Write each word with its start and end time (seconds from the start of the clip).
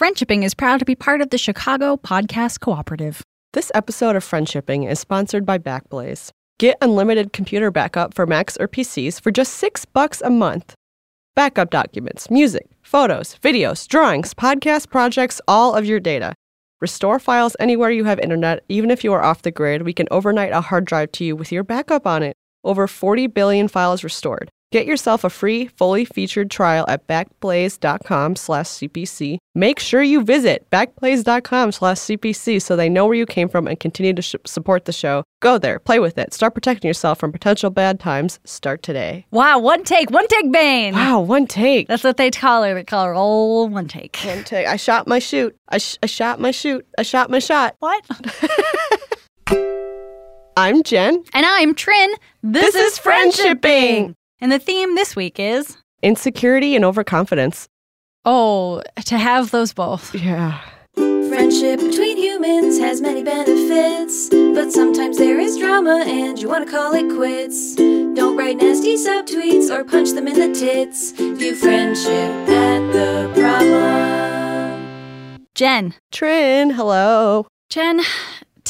Friendshipping 0.00 0.44
is 0.44 0.54
proud 0.54 0.78
to 0.78 0.86
be 0.86 0.94
part 0.94 1.20
of 1.20 1.28
the 1.28 1.36
Chicago 1.36 1.94
Podcast 1.94 2.60
Cooperative. 2.60 3.20
This 3.52 3.70
episode 3.74 4.16
of 4.16 4.24
Friendshipping 4.24 4.90
is 4.90 4.98
sponsored 4.98 5.44
by 5.44 5.58
Backblaze. 5.58 6.30
Get 6.58 6.78
unlimited 6.80 7.34
computer 7.34 7.70
backup 7.70 8.14
for 8.14 8.26
Macs 8.26 8.56
or 8.56 8.66
PCs 8.66 9.20
for 9.20 9.30
just 9.30 9.52
six 9.52 9.84
bucks 9.84 10.22
a 10.22 10.30
month. 10.30 10.72
Backup 11.36 11.68
documents, 11.68 12.30
music, 12.30 12.66
photos, 12.80 13.36
videos, 13.42 13.86
drawings, 13.86 14.32
podcast 14.32 14.88
projects, 14.88 15.38
all 15.46 15.74
of 15.74 15.84
your 15.84 16.00
data. 16.00 16.32
Restore 16.80 17.18
files 17.18 17.54
anywhere 17.60 17.90
you 17.90 18.04
have 18.04 18.18
internet, 18.20 18.64
even 18.70 18.90
if 18.90 19.04
you 19.04 19.12
are 19.12 19.22
off 19.22 19.42
the 19.42 19.50
grid. 19.50 19.82
We 19.82 19.92
can 19.92 20.08
overnight 20.10 20.52
a 20.52 20.62
hard 20.62 20.86
drive 20.86 21.12
to 21.12 21.26
you 21.26 21.36
with 21.36 21.52
your 21.52 21.62
backup 21.62 22.06
on 22.06 22.22
it. 22.22 22.34
Over 22.64 22.86
40 22.86 23.26
billion 23.26 23.68
files 23.68 24.02
restored. 24.02 24.48
Get 24.72 24.86
yourself 24.86 25.24
a 25.24 25.30
free, 25.30 25.66
fully 25.66 26.04
featured 26.04 26.48
trial 26.48 26.84
at 26.88 27.08
backblaze.com 27.08 28.36
slash 28.36 28.66
CPC. 28.66 29.38
Make 29.52 29.80
sure 29.80 30.00
you 30.00 30.22
visit 30.22 30.64
backblaze.com 30.70 31.72
slash 31.72 31.96
CPC 31.96 32.62
so 32.62 32.76
they 32.76 32.88
know 32.88 33.06
where 33.06 33.16
you 33.16 33.26
came 33.26 33.48
from 33.48 33.66
and 33.66 33.80
continue 33.80 34.12
to 34.14 34.22
sh- 34.22 34.36
support 34.46 34.84
the 34.84 34.92
show. 34.92 35.24
Go 35.40 35.58
there, 35.58 35.80
play 35.80 35.98
with 35.98 36.18
it, 36.18 36.32
start 36.32 36.54
protecting 36.54 36.86
yourself 36.86 37.18
from 37.18 37.32
potential 37.32 37.70
bad 37.70 37.98
times. 37.98 38.38
Start 38.44 38.84
today. 38.84 39.26
Wow, 39.32 39.58
one 39.58 39.82
take, 39.82 40.08
one 40.12 40.28
take 40.28 40.52
Bane. 40.52 40.94
Wow, 40.94 41.18
one 41.22 41.48
take. 41.48 41.88
That's 41.88 42.04
what 42.04 42.16
they 42.16 42.30
call 42.30 42.62
her. 42.62 42.72
They 42.72 42.84
call 42.84 43.06
her 43.06 43.14
old 43.14 43.72
one 43.72 43.88
take. 43.88 44.18
One 44.24 44.44
take. 44.44 44.68
I 44.68 44.76
shot 44.76 45.08
my 45.08 45.18
shoot. 45.18 45.56
I, 45.68 45.78
sh- 45.78 45.98
I 46.00 46.06
shot 46.06 46.38
my 46.38 46.52
shoot. 46.52 46.86
I 46.96 47.02
shot 47.02 47.28
my 47.28 47.40
shot. 47.40 47.74
What? 47.80 48.04
I'm 50.56 50.84
Jen. 50.84 51.24
And 51.32 51.44
I'm 51.44 51.74
Trin. 51.74 52.12
This 52.44 52.76
is 52.76 53.00
Friendshipping. 53.00 54.14
And 54.40 54.50
the 54.50 54.58
theme 54.58 54.94
this 54.94 55.14
week 55.16 55.38
is 55.38 55.76
Insecurity 56.02 56.74
and 56.74 56.84
overconfidence. 56.84 57.68
oh, 58.24 58.82
to 59.04 59.18
have 59.18 59.50
those 59.50 59.72
both. 59.74 60.14
Yeah. 60.14 60.60
Friendship 60.94 61.78
between 61.80 62.16
humans 62.16 62.78
has 62.78 63.00
many 63.00 63.22
benefits, 63.22 64.28
but 64.30 64.72
sometimes 64.72 65.18
there 65.18 65.38
is 65.38 65.56
drama 65.58 66.02
and 66.06 66.38
you 66.40 66.48
want 66.48 66.64
to 66.66 66.70
call 66.70 66.92
it 66.94 67.14
quits. 67.14 67.76
Don't 67.76 68.36
write 68.36 68.56
nasty 68.56 68.96
subtweets 68.96 69.70
or 69.70 69.84
punch 69.84 70.10
them 70.10 70.26
in 70.26 70.34
the 70.34 70.58
tits. 70.58 71.12
View 71.12 71.54
friendship 71.54 72.30
at 72.48 72.92
the 72.92 73.30
problem. 73.40 75.46
Jen, 75.54 75.94
Trin, 76.10 76.70
hello. 76.70 77.46
Jen, 77.68 78.00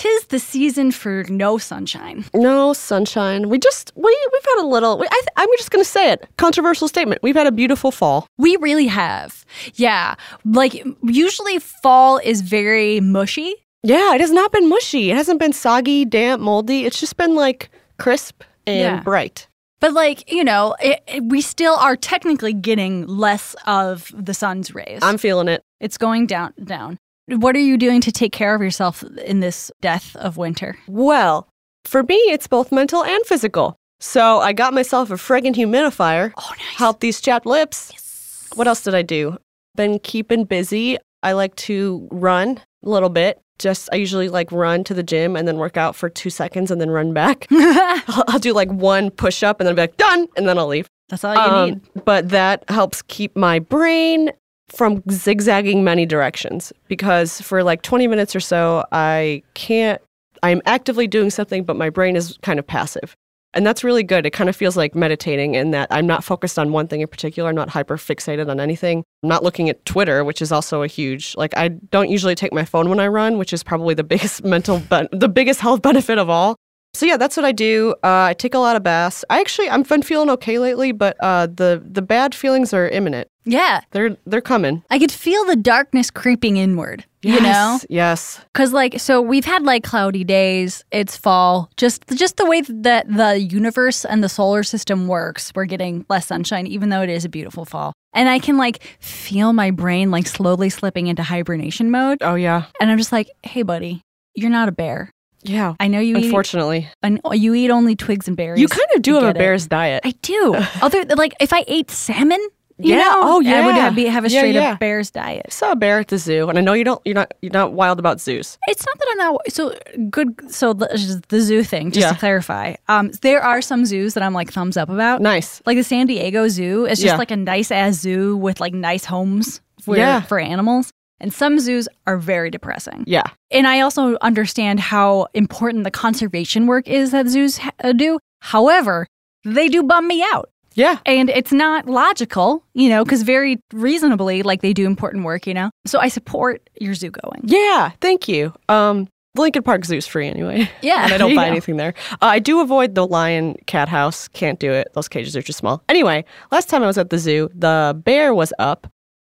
tis 0.01 0.25
the 0.27 0.39
season 0.39 0.91
for 0.93 1.25
no 1.29 1.59
sunshine. 1.59 2.25
No 2.34 2.73
sunshine. 2.73 3.48
We 3.51 3.59
just 3.59 3.93
we 3.97 4.12
we've 4.33 4.45
had 4.56 4.62
a 4.62 4.67
little. 4.67 4.98
We, 4.98 5.06
I, 5.11 5.20
i'm 5.37 5.48
just 5.59 5.70
gonna 5.70 5.84
say 5.84 6.11
it. 6.12 6.27
Controversial 6.39 6.89
statement. 6.89 7.23
We've 7.23 7.37
had 7.37 7.47
a 7.47 7.53
beautiful 7.53 7.91
fall. 7.91 8.27
We 8.39 8.56
really 8.56 8.87
have. 8.87 9.45
Yeah. 9.75 10.15
Like, 10.45 10.83
usually 11.03 11.59
fall 11.59 12.19
is 12.19 12.41
very 12.41 13.01
mushy. 13.01 13.55
Yeah, 13.83 14.15
it 14.15 14.21
has 14.21 14.31
not 14.31 14.53
been 14.53 14.69
mushy. 14.69 15.11
It 15.11 15.17
hasn't 15.17 15.39
been 15.41 15.53
soggy, 15.53 16.05
damp, 16.06 16.41
moldy. 16.41 16.87
It's 16.87 16.98
just 17.01 17.17
been 17.19 17.34
like 17.34 17.71
crisp 17.98 18.43
and 18.67 18.78
Yeah. 18.81 19.03
bright. 19.03 19.48
But, 19.81 19.95
like, 19.95 20.31
you 20.31 20.45
know, 20.45 20.77
it, 20.83 21.01
it- 21.06 21.25
we 21.25 21.41
still 21.41 21.75
are 21.75 21.97
technically 21.97 22.53
getting 22.53 23.06
less 23.06 23.55
of 23.67 24.12
the 24.15 24.34
sun's 24.34 24.75
rays. 24.75 24.98
I'm 25.03 25.17
feeling 25.19 25.48
it. 25.48 25.62
it's 25.81 25.97
going 25.98 26.27
down, 26.27 26.53
down. 26.62 26.98
What 27.26 27.54
are 27.54 27.60
you 27.60 27.76
doing 27.76 28.00
to 28.02 28.12
take 28.12 28.32
care 28.32 28.54
of 28.54 28.62
yourself 28.62 29.02
in 29.24 29.40
this 29.40 29.70
death 29.80 30.16
of 30.16 30.36
winter? 30.36 30.76
Well, 30.88 31.48
for 31.84 32.02
me, 32.02 32.16
it's 32.16 32.46
both 32.46 32.72
mental 32.72 33.04
and 33.04 33.24
physical. 33.24 33.76
So 34.00 34.38
I 34.40 34.52
got 34.52 34.72
myself 34.74 35.10
a 35.10 35.14
friggin' 35.14 35.54
humidifier. 35.54 36.32
Oh, 36.36 36.50
nice. 36.50 36.76
Help 36.76 37.00
these 37.00 37.20
chapped 37.20 37.46
lips. 37.46 37.91
Yes. 37.92 38.48
What 38.54 38.66
else 38.66 38.82
did 38.82 38.94
I 38.94 39.02
do? 39.02 39.36
Been 39.76 39.98
keeping 40.00 40.44
busy. 40.44 40.98
I 41.22 41.32
like 41.32 41.54
to 41.56 42.08
run 42.10 42.60
a 42.84 42.88
little 42.88 43.10
bit. 43.10 43.41
Just 43.58 43.91
I 43.92 43.96
usually 43.96 44.30
like 44.30 44.50
run 44.50 44.84
to 44.84 44.94
the 44.94 45.02
gym 45.02 45.36
and 45.36 45.46
then 45.46 45.58
work 45.58 45.76
out 45.76 45.94
for 45.94 46.08
two 46.08 46.30
seconds 46.30 46.70
and 46.70 46.80
then 46.80 46.91
run 46.91 47.12
back. 47.12 47.46
I'll, 47.50 48.24
I'll 48.28 48.38
do 48.38 48.54
like 48.54 48.70
one 48.70 49.10
push 49.10 49.42
up 49.42 49.60
and 49.60 49.66
then 49.66 49.72
I'll 49.72 49.76
be 49.76 49.82
like 49.82 49.98
done 49.98 50.26
and 50.36 50.48
then 50.48 50.59
I'll 50.59 50.66
leave. 50.66 50.86
That's 51.10 51.22
all 51.22 51.34
you 51.34 51.41
Um, 51.41 51.69
need. 51.70 52.04
But 52.06 52.30
that 52.30 52.64
helps 52.70 53.03
keep 53.03 53.36
my 53.36 53.59
brain 53.59 54.30
from 54.70 55.03
zigzagging 55.10 55.84
many 55.84 56.06
directions 56.06 56.72
because 56.88 57.41
for 57.41 57.62
like 57.62 57.82
20 57.82 58.06
minutes 58.06 58.34
or 58.34 58.41
so, 58.41 58.84
I 58.92 59.42
can't, 59.54 60.00
I'm 60.42 60.62
actively 60.64 61.06
doing 61.06 61.31
something, 61.31 61.64
but 61.64 61.76
my 61.76 61.91
brain 61.91 62.16
is 62.16 62.38
kind 62.42 62.58
of 62.58 62.66
passive. 62.66 63.14
And 63.53 63.66
that's 63.66 63.82
really 63.82 64.04
good. 64.04 64.26
It 64.26 64.30
kind 64.30 64.48
of 64.48 64.54
feels 64.54 64.76
like 64.76 64.94
meditating 64.94 65.56
in 65.56 65.72
that 65.72 65.88
I'm 65.91 66.06
not 66.06 66.22
focused 66.22 66.56
on 66.56 66.70
one 66.70 66.86
thing 66.86 67.00
in 67.00 67.09
particular. 67.09 67.48
I'm 67.48 67.56
not 67.56 67.69
hyper 67.69 67.97
fixated 67.97 68.48
on 68.48 68.60
anything. 68.60 69.03
I'm 69.25 69.28
not 69.28 69.42
looking 69.42 69.69
at 69.69 69.84
Twitter, 69.84 70.22
which 70.22 70.41
is 70.41 70.53
also 70.53 70.82
a 70.84 70.86
huge, 70.86 71.34
like, 71.36 71.56
I 71.56 71.69
don't 71.69 72.10
usually 72.10 72.36
take 72.36 72.53
my 72.53 72.64
phone 72.64 72.88
when 72.88 73.00
I 73.00 73.09
run, 73.09 73.38
which 73.38 73.53
is 73.53 73.64
probably 73.64 73.94
the 73.94 74.04
biggest 74.04 74.44
mental, 74.44 74.78
ben- 74.78 75.09
the 75.10 75.28
biggest 75.28 75.60
health 75.60 75.82
benefit 75.82 76.19
of 76.19 76.30
all. 76.30 76.56
So 76.93 77.06
yeah, 77.06 77.17
that's 77.17 77.37
what 77.37 77.47
I 77.47 77.53
do. 77.53 77.95
Uh, 78.03 78.31
I 78.31 78.34
take 78.34 78.55
a 78.55 78.59
lot 78.59 78.77
of 78.77 78.83
baths. 78.83 79.25
I 79.31 79.41
actually 79.41 79.69
I've 79.69 79.89
been 79.89 80.03
feeling 80.03 80.28
okay 80.31 80.59
lately, 80.59 80.93
but 80.93 81.17
uh, 81.21 81.47
the 81.47 81.83
the 81.84 82.03
bad 82.03 82.34
feelings 82.34 82.75
are 82.75 82.89
imminent. 82.89 83.28
Yeah. 83.45 83.81
They're 83.93 84.17
they're 84.27 84.41
coming. 84.41 84.83
I 84.91 84.99
could 84.99 85.12
feel 85.12 85.45
the 85.45 85.56
darkness 85.56 86.11
creeping 86.11 86.56
inward, 86.56 87.05
you 87.23 87.41
know? 87.41 87.78
Yes, 87.81 87.87
Yes. 87.89 88.41
Cause 88.55 88.73
like 88.73 88.99
so 89.01 89.23
we've 89.23 89.45
had 89.45 89.62
like 89.62 89.83
cloudy 89.84 90.25
days. 90.25 90.84
It's 90.91 91.17
fall. 91.17 91.71
Just 91.77 92.05
just 92.17 92.37
the 92.37 92.47
way 92.47 92.61
that 92.62 93.07
the 93.09 93.39
universe 93.41 94.05
and 94.05 94.22
the 94.22 94.28
solar 94.28 94.62
system 94.62 95.07
works, 95.07 95.53
we're 95.55 95.65
getting 95.67 96.05
less 96.09 96.27
sunshine, 96.27 96.67
even 96.67 96.89
though 96.91 97.03
it 97.03 97.09
is 97.11 97.25
a 97.25 97.28
beautiful 97.28 97.65
fall. 97.65 97.93
And 98.12 98.28
I 98.28 98.41
can 98.41 98.57
like 98.57 98.83
feel 98.99 99.53
my 99.53 99.71
brain 99.71 100.11
like 100.11 100.27
slowly 100.27 100.71
slipping 100.71 101.07
into 101.07 101.22
hibernation 101.22 101.91
mode. 101.91 102.19
Oh 102.21 102.34
yeah. 102.34 102.65
And 102.81 102.91
I'm 102.91 102.99
just 102.99 103.12
like, 103.12 103.31
hey 103.43 103.62
buddy, 103.62 104.03
you're 104.34 104.51
not 104.51 104.69
a 104.69 104.72
bear. 104.72 105.11
Yeah. 105.43 105.75
I 105.81 105.89
know 105.89 106.01
you 106.01 106.17
eat 106.17 106.25
Unfortunately, 106.27 106.89
and 107.03 107.21
you 107.33 107.55
eat 107.55 107.71
only 107.71 107.97
twigs 107.97 108.28
and 108.28 108.37
berries. 108.37 108.61
you 108.61 108.69
kind 108.69 108.87
of 108.95 109.03
do 109.03 109.15
have 109.15 109.23
a 109.23 109.27
get 109.28 109.37
it. 109.37 109.39
bear's 109.39 109.67
diet. 109.67 110.03
I 110.05 110.12
do. 110.23 110.55
Other 110.83 111.05
like 111.17 111.34
if 111.41 111.53
I 111.53 111.65
ate 111.67 111.91
salmon, 111.91 112.41
you 112.78 112.95
Yeah. 112.95 112.99
know, 113.05 113.12
Oh, 113.23 113.33
I 113.34 113.37
would 113.37 113.47
yeah. 113.47 113.73
have, 113.84 113.95
be, 113.95 114.05
have 114.06 114.25
a 114.25 114.31
Yeah, 114.31 114.41
straight 114.41 114.55
yeah. 114.55 114.73
up 114.73 114.81
bear's 114.81 115.11
diet. 115.11 115.47
I 115.49 115.51
saw 115.51 115.73
a 115.73 115.77
bear 115.77 115.99
at 115.99 116.09
the 116.09 116.17
zoo, 116.19 116.49
and 116.49 116.59
I 116.59 116.62
know 116.62 116.73
you 116.73 116.84
don't. 116.84 117.01
You're 117.05 117.15
not. 117.15 117.33
You're 117.43 117.53
not 117.53 117.73
wild 117.73 117.99
about 117.99 118.21
zoos. 118.21 118.59
It's 118.69 118.84
not 118.87 118.99
that 118.99 119.09
I'm 119.12 119.19
not 119.19 119.41
so 119.53 119.75
good. 120.11 120.51
So 120.51 120.73
the, 120.75 121.23
the 121.28 121.41
zoo 121.41 121.62
thing, 121.62 121.91
just 121.91 122.07
Yeah. 122.07 122.12
to 122.12 122.19
clarify, 122.19 122.75
um, 122.89 123.11
there 123.22 123.43
are 123.43 123.61
some 123.62 123.84
zoos 123.87 124.15
that 124.15 124.22
I'm 124.22 124.33
like 124.34 124.51
thumbs 124.53 124.77
up 124.77 124.89
about. 124.91 125.21
Nice. 125.22 125.61
Like 125.67 125.77
the 125.77 125.84
San 125.84 126.07
Diego 126.07 126.49
Zoo 126.49 126.84
is 126.87 126.99
just 126.99 127.12
Yeah. 127.12 127.17
like 127.17 127.31
a 127.31 127.37
nice 127.37 127.71
ass 127.71 127.97
zoo 127.97 128.37
with 128.37 128.61
like 128.61 128.72
nice 128.75 129.05
homes 129.05 129.61
for 129.83 129.97
Yeah. 129.97 130.21
for 130.22 130.39
animals. 130.39 130.91
And 131.20 131.32
some 131.32 131.58
zoos 131.58 131.88
are 132.06 132.16
very 132.16 132.50
depressing. 132.50 133.04
Yeah. 133.06 133.25
And 133.50 133.66
I 133.66 133.81
also 133.81 134.16
understand 134.22 134.81
how 134.81 135.26
important 135.34 135.84
the 135.84 135.91
conservation 135.91 136.66
work 136.66 136.88
is 136.88 137.10
that 137.10 137.28
zoos 137.28 137.58
ha- 137.58 137.72
uh, 137.84 137.92
do. 137.92 138.19
However, 138.41 139.06
they 139.44 139.69
do 139.69 139.82
bum 139.82 140.06
me 140.09 140.25
out. 140.32 140.50
Yeah. 140.75 140.98
And 141.04 141.28
it's 141.30 141.53
not 141.53 141.86
logical, 141.86 142.64
you 142.75 142.88
know, 142.88 143.04
because 143.04 143.22
very 143.22 143.59
reasonably, 143.72 144.42
like 144.42 144.62
they 144.62 144.72
do 144.72 144.86
important 144.86 145.25
work, 145.25 145.47
you 145.47 145.53
know? 145.53 145.70
So 145.86 145.98
I 145.98 146.09
support 146.09 146.70
your 146.80 146.94
zoo 146.94 147.10
going. 147.10 147.42
Yeah. 147.44 147.91
Thank 148.00 148.28
you. 148.28 148.53
Um. 148.69 149.09
The 149.36 149.42
Lincoln 149.42 149.62
Park 149.62 149.84
Zoo's 149.84 150.09
free 150.09 150.26
anyway. 150.26 150.69
Yeah, 150.82 151.04
and 151.04 151.12
I 151.12 151.16
don't 151.16 151.36
buy 151.36 151.47
anything 151.54 151.76
there. 151.76 151.94
Uh, 152.14 152.16
I 152.22 152.41
do 152.41 152.60
avoid 152.60 152.97
the 152.97 153.06
lion 153.06 153.54
cat 153.66 153.88
house. 153.88 154.26
Can't 154.26 154.59
do 154.59 154.72
it. 154.72 154.88
Those 154.94 155.06
cages 155.06 155.36
are 155.36 155.42
too 155.42 155.53
small. 155.53 155.84
Anyway, 155.88 156.25
last 156.50 156.69
time 156.69 156.82
I 156.82 156.88
was 156.88 156.98
at 156.98 157.10
the 157.10 157.19
zoo, 157.19 157.48
the 157.54 157.97
bear 158.04 158.34
was 158.34 158.53
up 158.59 158.88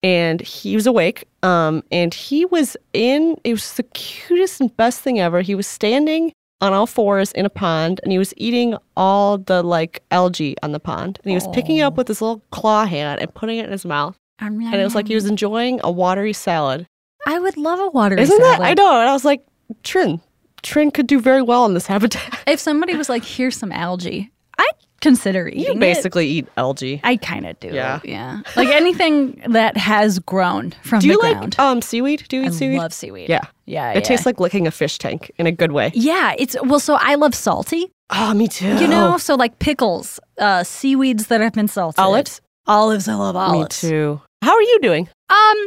and 0.05 0.39
he 0.41 0.75
was 0.75 0.85
awake. 0.85 1.27
Um, 1.41 1.83
and 1.91 2.13
he 2.13 2.45
was 2.45 2.77
in. 2.93 3.37
It 3.43 3.53
was 3.53 3.73
the 3.73 3.83
cutest 3.83 4.61
and 4.61 4.75
best 4.77 5.01
thing 5.01 5.19
ever. 5.19 5.41
He 5.41 5.55
was 5.55 5.65
standing 5.65 6.31
on 6.61 6.73
all 6.73 6.85
fours 6.87 7.31
in 7.33 7.45
a 7.45 7.49
pond 7.49 7.99
and 8.03 8.11
he 8.11 8.17
was 8.17 8.33
eating 8.37 8.77
all 8.95 9.37
the 9.37 9.61
like 9.63 10.03
algae 10.11 10.55
on 10.63 10.71
the 10.71 10.79
pond 10.79 11.19
and 11.23 11.29
he 11.29 11.35
was 11.35 11.47
picking 11.49 11.77
it 11.77 11.81
up 11.81 11.97
with 11.97 12.07
his 12.07 12.21
little 12.21 12.41
claw 12.51 12.85
hand 12.85 13.19
and 13.19 13.33
putting 13.33 13.57
it 13.57 13.65
in 13.65 13.71
his 13.71 13.85
mouth 13.85 14.17
and 14.39 14.63
it 14.63 14.83
was 14.83 14.95
like 14.95 15.05
he 15.07 15.15
was 15.15 15.25
enjoying 15.25 15.81
a 15.83 15.91
watery 15.91 16.31
salad 16.31 16.87
I 17.27 17.39
would 17.39 17.57
love 17.57 17.79
a 17.79 17.89
watery 17.89 18.25
salad. 18.25 18.41
isn't 18.41 18.41
that 18.41 18.61
i 18.61 18.73
know 18.73 18.99
and 19.01 19.09
i 19.09 19.11
was 19.13 19.25
like 19.25 19.45
trin 19.83 20.21
trin 20.63 20.91
could 20.91 21.07
do 21.07 21.19
very 21.19 21.41
well 21.41 21.65
in 21.65 21.73
this 21.73 21.87
habitat 21.87 22.41
If 22.47 22.61
somebody 22.61 22.95
was 22.95 23.09
like, 23.09 23.25
"Here's 23.35 23.57
some 23.57 23.73
algae," 23.73 24.31
I'd 24.57 24.65
consider 25.09 25.47
eating 25.47 25.61
you 25.63 25.71
it. 25.73 25.79
basically 25.79 26.27
eat 26.27 26.47
algae 26.57 26.99
I 27.03 27.17
kind 27.17 27.45
of 27.45 27.59
do. 27.59 27.69
Yeah. 27.69 27.99
yeah. 28.03 28.41
Like 28.55 28.69
anything 28.69 29.41
that 29.47 29.77
has 29.77 30.19
grown 30.19 30.73
from 30.83 30.99
do 30.99 31.07
the 31.07 31.13
you 31.13 31.19
ground. 31.19 31.55
like 31.57 31.59
um 31.59 31.81
seaweed 31.81 32.25
do 32.29 32.37
you 32.37 32.43
eat 32.43 32.47
I 32.47 32.51
seaweed 32.59 32.79
I 32.79 32.83
love 32.83 32.93
seaweed. 32.93 33.29
yeah 33.29 33.41
yeah. 33.65 33.91
it 33.91 33.95
yeah. 33.95 34.01
tastes 34.01 34.25
like 34.25 34.39
licking 34.39 34.65
a 34.67 34.71
fish 34.71 34.97
tank 34.97 35.31
in 35.37 35.45
a 35.47 35.51
good 35.61 35.71
way 35.71 35.91
Yeah, 35.93 36.33
it's 36.37 36.55
well. 36.63 36.79
So 36.79 36.95
I 36.99 37.15
love 37.15 37.33
salty. 37.35 37.91
oh 38.09 38.33
me 38.33 38.47
too 38.47 38.75
You 38.81 38.87
know, 38.87 39.17
so 39.17 39.35
like 39.35 39.59
pickles, 39.59 40.19
uh, 40.37 40.63
seaweeds 40.63 41.27
that 41.27 41.41
have 41.41 41.53
been 41.53 41.67
salted. 41.67 41.99
Olives? 41.99 42.41
Olives. 42.67 43.07
I 43.07 43.13
love 43.15 43.35
me 43.35 43.41
olives. 43.41 43.81
too 43.81 44.21
how 44.41 44.53
are 44.53 44.61
you 44.61 44.79
doing 44.81 45.09
Um, 45.29 45.57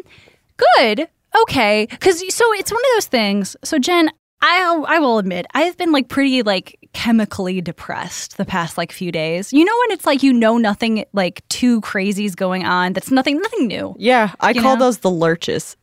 good. 0.56 1.08
Okay, 1.42 1.86
because 1.90 2.18
so 2.34 2.44
it's 2.54 2.70
one 2.72 2.80
of 2.80 2.90
those 2.96 3.06
things. 3.06 3.56
So 3.64 3.78
Jen, 3.78 4.10
I 4.40 4.84
I 4.88 4.98
will 4.98 5.18
admit 5.18 5.46
I've 5.54 5.76
been 5.76 5.92
like 5.92 6.08
pretty 6.08 6.42
like 6.42 6.76
chemically 6.98 7.60
depressed 7.60 8.38
the 8.38 8.44
past 8.44 8.76
like 8.76 8.90
few 8.90 9.12
days. 9.12 9.52
You 9.52 9.64
know 9.64 9.72
when 9.82 9.92
it's 9.92 10.04
like 10.04 10.24
you 10.24 10.32
know 10.32 10.58
nothing 10.58 11.04
like 11.12 11.46
too 11.48 11.80
crazy 11.80 12.24
is 12.24 12.34
going 12.34 12.64
on. 12.64 12.92
That's 12.92 13.12
nothing 13.12 13.40
nothing 13.40 13.68
new. 13.68 13.94
yeah 13.98 14.34
i 14.40 14.52
call 14.52 14.74
know? 14.74 14.86
those 14.86 14.98
the 14.98 15.10
lurches 15.10 15.76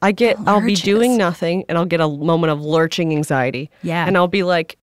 I 0.00 0.12
get 0.12 0.36
I'll 0.46 0.64
be 0.64 0.74
doing 0.74 1.16
nothing 1.16 1.64
and 1.68 1.76
I'll 1.78 1.84
get 1.84 2.00
a 2.00 2.08
moment 2.08 2.50
of 2.50 2.60
lurching 2.60 3.12
anxiety. 3.12 3.70
Yeah. 3.82 4.04
And 4.04 4.16
I'll 4.16 4.26
be 4.26 4.42
like, 4.42 4.76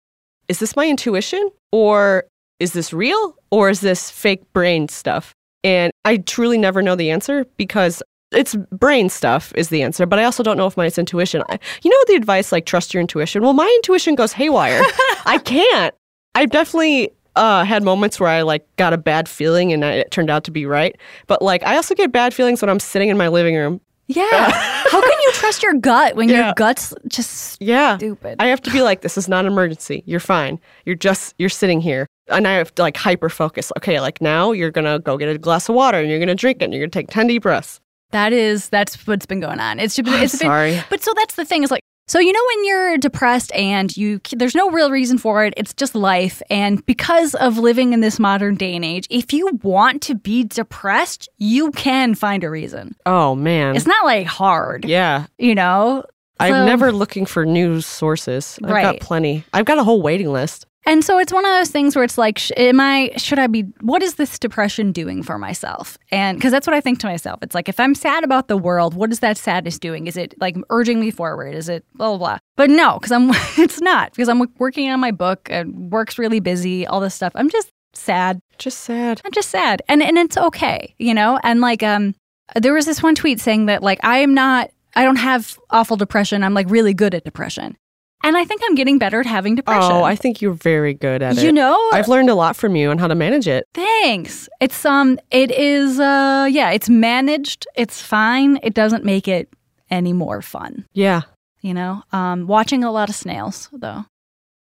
is 0.47 0.59
this 0.59 0.77
my 0.77 0.88
intuition 0.88 1.50
or 1.74 2.24
is 2.59 2.71
this 2.71 2.94
real 2.94 3.36
or 3.51 3.69
is 3.69 3.81
this 3.81 4.09
fake 4.09 4.44
brain 4.53 4.88
stuff? 4.88 5.33
And 5.63 5.91
I 6.06 6.18
truly 6.18 6.57
never 6.57 6.81
know 6.81 6.95
the 6.95 7.12
answer 7.12 7.45
because 7.57 8.01
it's 8.31 8.56
brain 8.72 9.10
stuff 9.10 9.52
is 9.56 9.70
the 9.70 9.81
answer, 9.81 10.06
but 10.06 10.20
I 10.20 10.24
also 10.24 10.44
don't 10.44 10.58
know 10.58 10.68
if 10.68 10.78
my 10.78 10.86
intuition. 10.86 11.44
I, 11.50 11.60
you 11.84 11.90
know 11.92 11.98
the 12.08 12.16
advice 12.16 12.52
like 12.52 12.66
trust 12.66 12.94
your 12.94 13.02
intuition. 13.02 13.42
Well, 13.42 13.54
my 13.54 13.72
intuition 13.78 14.16
goes 14.16 14.31
haywire. 14.34 14.81
I 15.26 15.40
can't. 15.46 15.96
I've 16.36 16.50
definitely 16.52 17.12
uh, 17.36 17.64
had 17.64 17.84
moments 17.84 18.20
where 18.20 18.30
I 18.30 18.42
like 18.44 18.66
got 18.76 18.94
a 18.94 18.98
bad 18.98 19.28
feeling 19.30 19.74
and 19.74 19.84
it 19.84 20.12
turned 20.12 20.30
out 20.30 20.44
to 20.46 20.52
be 20.52 20.66
right. 20.66 20.96
But 21.28 21.42
like 21.42 21.64
I 21.64 21.76
also 21.76 21.96
get 21.96 22.12
bad 22.12 22.34
feelings 22.34 22.62
when 22.62 22.70
I'm 22.70 22.80
sitting 22.80 23.10
in 23.10 23.18
my 23.18 23.28
living 23.30 23.56
room. 23.56 23.81
Yeah. 24.08 24.52
How 24.52 25.02
can 25.02 25.20
you 25.22 25.32
trust 25.34 25.62
your 25.62 25.74
gut 25.75 26.16
when 26.16 26.30
Yeah. 26.30 26.46
your 26.46 26.54
gut's 26.56 26.96
just 27.08 27.62
Yeah. 27.62 27.98
stupid? 27.98 28.38
I 28.40 28.48
have 28.48 28.60
to 28.64 28.72
be 28.72 28.82
like, 28.82 29.02
this 29.02 29.20
is 29.20 29.28
not 29.28 29.46
an 29.46 29.52
emergency. 29.52 30.02
You're 30.08 30.20
fine. 30.20 30.60
You're 30.86 30.96
just, 30.96 31.36
you're 31.38 31.48
sitting 31.50 31.80
here. 31.80 32.08
And 32.28 32.48
I 32.48 32.54
have 32.54 32.74
to 32.75 32.82
like 32.82 32.98
hyper 32.98 33.30
focus. 33.30 33.72
Okay, 33.78 34.00
like 34.00 34.20
now 34.20 34.52
you're 34.52 34.72
going 34.72 34.86
to 34.86 34.98
go 35.00 35.16
get 35.18 35.30
a 35.30 35.38
glass 35.38 35.70
of 35.70 35.75
water 35.75 36.00
and 36.00 36.10
you're 36.10 36.18
going 36.18 36.28
to 36.28 36.34
drink 36.36 36.60
it 36.62 36.66
and 36.66 36.74
you're 36.74 36.82
going 36.82 36.90
to 36.92 37.00
take 37.00 37.10
10 37.10 37.28
deep 37.28 37.44
breaths. 37.44 37.80
That 38.12 38.34
is 38.34 38.70
that's 38.70 39.06
what's 39.08 39.26
been 39.26 39.40
going 39.40 39.60
on. 39.60 39.80
It's 39.80 39.96
just 39.96 40.10
oh, 40.10 40.16
it's 40.22 40.34
been, 40.38 40.48
Sorry. 40.48 40.82
but 40.90 41.02
so 41.04 41.14
that's 41.16 41.36
the 41.36 41.46
thing 41.46 41.64
is 41.64 41.72
like 41.72 41.82
so 42.08 42.18
you 42.18 42.34
know 42.34 42.44
when 42.56 42.66
you're 42.66 42.98
depressed 42.98 43.52
and 43.54 43.96
you 43.96 44.20
there's 44.36 44.56
no 44.56 44.72
real 44.72 44.90
reason 44.90 45.20
for 45.20 45.46
it. 45.46 45.54
It's 45.58 45.76
just 45.76 45.94
life 45.94 46.42
and 46.50 46.84
because 46.88 47.36
of 47.36 47.60
living 47.60 47.94
in 47.94 48.00
this 48.02 48.18
modern 48.20 48.56
day 48.56 48.76
and 48.76 48.84
age, 48.84 49.06
if 49.12 49.32
you 49.32 49.60
want 49.62 50.02
to 50.04 50.16
be 50.16 50.44
depressed, 50.44 51.30
you 51.38 51.70
can 51.72 52.16
find 52.16 52.44
a 52.44 52.50
reason. 52.50 52.96
Oh, 53.06 53.36
man. 53.36 53.76
It's 53.76 53.86
not 53.86 54.06
like 54.06 54.26
hard, 54.26 54.86
yeah. 54.86 55.28
you 55.38 55.54
know. 55.54 56.04
I'm 56.40 56.54
So- 56.54 56.66
never 56.66 56.92
looking 56.92 57.26
for 57.28 57.46
news 57.46 57.86
sources. 57.86 58.58
I've 58.64 58.72
Right. 58.72 58.82
got 58.82 59.00
plenty. 59.02 59.44
I've 59.54 59.66
got 59.66 59.78
a 59.78 59.84
whole 59.84 60.02
waiting 60.02 60.32
list. 60.32 60.66
And 60.89 61.06
so 61.06 61.19
it's 61.19 61.31
one 61.31 61.45
of 61.45 61.51
those 61.51 61.69
things 61.69 61.95
where 61.95 62.03
it's 62.03 62.18
like, 62.18 62.39
sh- 62.39 62.51
am 62.57 62.80
I, 62.80 63.12
should 63.15 63.38
I 63.38 63.45
be, 63.45 63.62
what 63.81 64.01
is 64.01 64.15
this 64.15 64.39
depression 64.39 64.91
doing 64.91 65.21
for 65.21 65.38
myself? 65.38 66.00
And 66.09 66.36
because 66.36 66.51
that's 66.51 66.65
what 66.65 66.74
I 66.74 66.81
think 66.81 66.97
to 67.01 67.06
myself. 67.06 67.44
It's 67.44 67.53
like, 67.53 67.69
if 67.69 67.80
I'm 67.80 67.94
sad 67.94 68.24
about 68.24 68.47
the 68.47 68.57
world, 68.57 68.95
what 68.95 69.12
is 69.12 69.19
that 69.19 69.38
sadness 69.38 69.77
doing? 69.77 70.07
Is 70.07 70.18
it 70.18 70.33
like 70.41 70.57
urging 70.71 71.00
me 71.00 71.12
forward? 71.12 71.53
Is 71.53 71.69
it 71.69 71.86
blah, 71.94 72.07
blah, 72.07 72.18
blah? 72.18 72.38
But 72.56 72.71
no, 72.71 72.97
because 72.97 73.12
I'm, 73.12 73.30
it's 73.63 73.80
not, 73.80 74.09
because 74.13 74.27
I'm 74.27 74.41
working 74.57 74.89
on 74.89 75.00
my 75.00 75.12
book 75.12 75.47
and 75.51 75.91
work's 75.91 76.18
really 76.18 76.39
busy, 76.39 76.88
all 76.88 77.01
this 77.01 77.13
stuff. 77.13 77.33
I'm 77.36 77.51
just 77.51 77.69
sad. 77.94 78.41
Just 78.57 78.80
sad. 78.80 79.21
I'm 79.24 79.31
just 79.31 79.50
sad. 79.50 79.83
And, 79.88 80.01
and 80.01 80.18
it's 80.18 80.38
okay, 80.38 80.95
you 80.97 81.13
know? 81.13 81.39
And 81.44 81.62
like, 81.62 81.83
um, 81.83 82.15
there 82.56 82.74
was 82.74 82.88
this 82.88 83.03
one 83.03 83.13
tweet 83.13 83.39
saying 83.39 83.68
that 83.68 83.83
like, 83.83 84.00
I 84.03 84.18
am 84.18 84.33
not, 84.33 84.71
I 84.95 85.03
don't 85.03 85.18
have 85.18 85.59
awful 85.69 85.97
depression. 85.97 86.44
I'm 86.44 86.56
like 86.56 86.68
really 86.68 86.95
good 86.95 87.13
at 87.13 87.25
depression. 87.25 87.77
And 88.24 88.36
I 88.36 88.44
think 88.45 88.62
I'm 88.66 88.75
getting 88.75 88.98
better 88.98 89.19
at 89.21 89.25
having 89.25 89.56
depression. 89.56 89.92
Oh, 89.92 90.04
I 90.04 90.16
think 90.16 90.42
you're 90.42 90.54
very 90.54 90.94
good 90.94 91.21
at 91.21 91.38
it. 91.38 91.44
you 91.44 91.51
know, 91.51 91.77
I've 91.94 92.07
learned 92.10 92.30
a 92.30 92.36
lot 92.36 92.56
from 92.56 92.75
you 92.75 92.89
on 92.89 92.98
how 92.98 93.07
to 93.07 93.16
manage 93.16 93.48
it. 93.48 93.66
Thanks. 93.74 94.50
It's 94.60 94.83
um 94.86 95.18
it 95.31 95.51
is 95.51 96.00
uh 96.00 96.48
yeah, 96.51 96.71
it's 96.71 96.89
managed. 96.89 97.66
It's 97.75 98.01
fine. 98.01 98.60
It 98.62 98.74
doesn't 98.74 99.06
make 99.06 99.27
it 99.27 99.50
any 99.89 100.13
more 100.13 100.42
fun, 100.42 100.86
Yeah. 100.94 101.21
you 101.62 101.74
know? 101.74 102.04
Um 102.12 102.45
watching 102.48 102.83
a 102.83 102.92
lot 102.92 103.10
of 103.10 103.16
snails 103.16 103.69
though. 103.71 104.06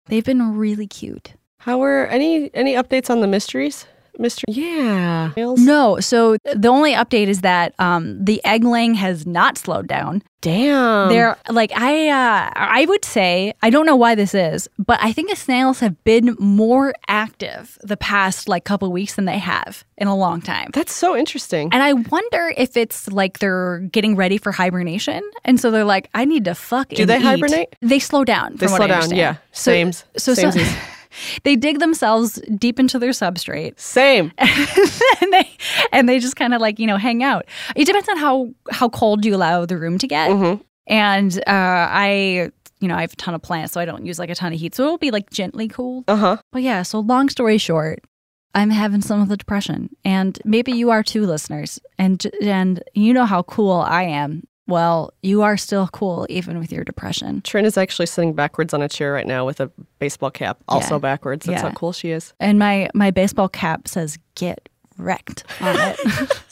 They've 0.06 0.24
been 0.24 0.56
really 0.56 0.86
cute. 0.86 1.32
How 1.58 1.82
are 1.82 2.06
any 2.06 2.50
any 2.54 2.74
updates 2.74 3.10
on 3.10 3.20
the 3.20 3.26
mysteries? 3.28 3.86
Mystery. 4.18 4.44
Yeah. 4.48 5.32
No, 5.36 6.00
so 6.00 6.36
the 6.54 6.68
only 6.68 6.92
update 6.92 7.28
is 7.28 7.40
that 7.40 7.74
um 7.78 8.22
the 8.24 8.44
egg 8.44 8.64
laying 8.64 8.94
has 8.94 9.26
not 9.26 9.58
slowed 9.58 9.86
down. 9.86 10.22
Damn. 10.42 11.08
They're 11.08 11.38
like 11.48 11.72
I 11.74 12.08
uh 12.08 12.50
I 12.54 12.84
would 12.86 13.04
say 13.04 13.54
I 13.62 13.70
don't 13.70 13.86
know 13.86 13.96
why 13.96 14.14
this 14.14 14.34
is, 14.34 14.68
but 14.78 14.98
I 15.00 15.12
think 15.12 15.30
the 15.30 15.36
snails 15.36 15.80
have 15.80 16.02
been 16.04 16.36
more 16.38 16.92
active 17.08 17.78
the 17.82 17.96
past 17.96 18.48
like 18.48 18.64
couple 18.64 18.90
weeks 18.92 19.14
than 19.14 19.24
they 19.24 19.38
have 19.38 19.84
in 19.96 20.08
a 20.08 20.16
long 20.16 20.42
time. 20.42 20.70
That's 20.74 20.92
so 20.92 21.16
interesting. 21.16 21.68
And 21.72 21.82
I 21.82 21.92
wonder 21.92 22.52
if 22.56 22.76
it's 22.76 23.08
like 23.10 23.38
they're 23.38 23.78
getting 23.92 24.16
ready 24.16 24.36
for 24.36 24.50
hibernation, 24.50 25.22
and 25.44 25.60
so 25.60 25.70
they're 25.70 25.84
like, 25.84 26.10
"I 26.12 26.24
need 26.24 26.44
to 26.46 26.54
fuck." 26.54 26.88
Do 26.88 27.06
they 27.06 27.18
eat." 27.18 27.22
hibernate? 27.22 27.76
They 27.80 28.00
slow 28.00 28.24
down. 28.24 28.56
They 28.56 28.66
slow 28.66 28.88
down. 28.88 29.14
Yeah. 29.14 29.36
So, 29.52 29.70
Same. 29.70 29.92
so, 29.92 30.34
so. 30.34 30.50
they 31.44 31.56
dig 31.56 31.78
themselves 31.78 32.40
deep 32.58 32.78
into 32.80 32.98
their 32.98 33.10
substrate, 33.10 33.78
Same. 33.78 34.32
and 34.38 35.32
they 35.32 35.48
and 35.92 36.08
they 36.08 36.18
just 36.18 36.36
kind 36.36 36.54
of 36.54 36.60
like 36.60 36.78
you 36.78 36.86
know 36.86 36.96
hang 36.96 37.22
out. 37.22 37.46
It 37.76 37.84
depends 37.86 38.08
on 38.08 38.16
how 38.18 38.50
how 38.70 38.88
cold 38.88 39.24
you 39.24 39.34
allow 39.34 39.66
the 39.66 39.76
room 39.78 39.98
to 39.98 40.06
get. 40.06 40.30
Mhm. 40.30 40.60
And 40.88 41.38
uh, 41.46 41.86
I, 41.90 42.50
you 42.80 42.88
know, 42.88 42.96
I 42.96 43.02
have 43.02 43.12
a 43.12 43.16
ton 43.16 43.34
of 43.34 43.42
plants, 43.42 43.72
so 43.72 43.80
I 43.80 43.84
don't 43.84 44.04
use 44.04 44.18
like 44.18 44.30
a 44.30 44.34
ton 44.34 44.52
of 44.52 44.58
heat, 44.58 44.74
so 44.74 44.82
it'll 44.82 44.98
be 44.98 45.12
like 45.12 45.30
gently 45.30 45.68
cool. 45.68 46.02
Uh 46.08 46.16
huh. 46.16 46.36
But 46.50 46.62
yeah, 46.62 46.82
so 46.82 46.98
long 46.98 47.28
story 47.28 47.56
short, 47.58 48.00
I'm 48.54 48.70
having 48.70 49.00
some 49.00 49.22
of 49.22 49.28
the 49.28 49.36
depression, 49.36 49.90
and 50.04 50.38
maybe 50.44 50.72
you 50.72 50.90
are 50.90 51.02
too, 51.04 51.24
listeners. 51.24 51.78
And 51.98 52.26
and 52.42 52.82
you 52.94 53.12
know 53.14 53.26
how 53.26 53.42
cool 53.44 53.72
I 53.72 54.02
am. 54.02 54.42
Well, 54.68 55.12
you 55.22 55.42
are 55.42 55.56
still 55.56 55.88
cool 55.88 56.26
even 56.30 56.58
with 56.58 56.70
your 56.72 56.84
depression. 56.84 57.42
Trin 57.42 57.64
is 57.64 57.76
actually 57.76 58.06
sitting 58.06 58.32
backwards 58.32 58.72
on 58.72 58.80
a 58.80 58.88
chair 58.88 59.12
right 59.12 59.26
now 59.26 59.44
with 59.44 59.60
a 59.60 59.70
baseball 59.98 60.30
cap, 60.30 60.58
also 60.68 60.94
Yeah. 60.94 60.98
backwards. 61.00 61.46
That's 61.46 61.62
Yeah. 61.62 61.68
how 61.68 61.74
cool 61.74 61.92
she 61.92 62.10
is. 62.10 62.32
And 62.38 62.58
my 62.58 62.88
my 62.94 63.10
baseball 63.10 63.48
cap 63.48 63.88
says 63.88 64.18
"get 64.36 64.68
wrecked" 64.98 65.44
on 65.60 65.74
it, 65.78 65.98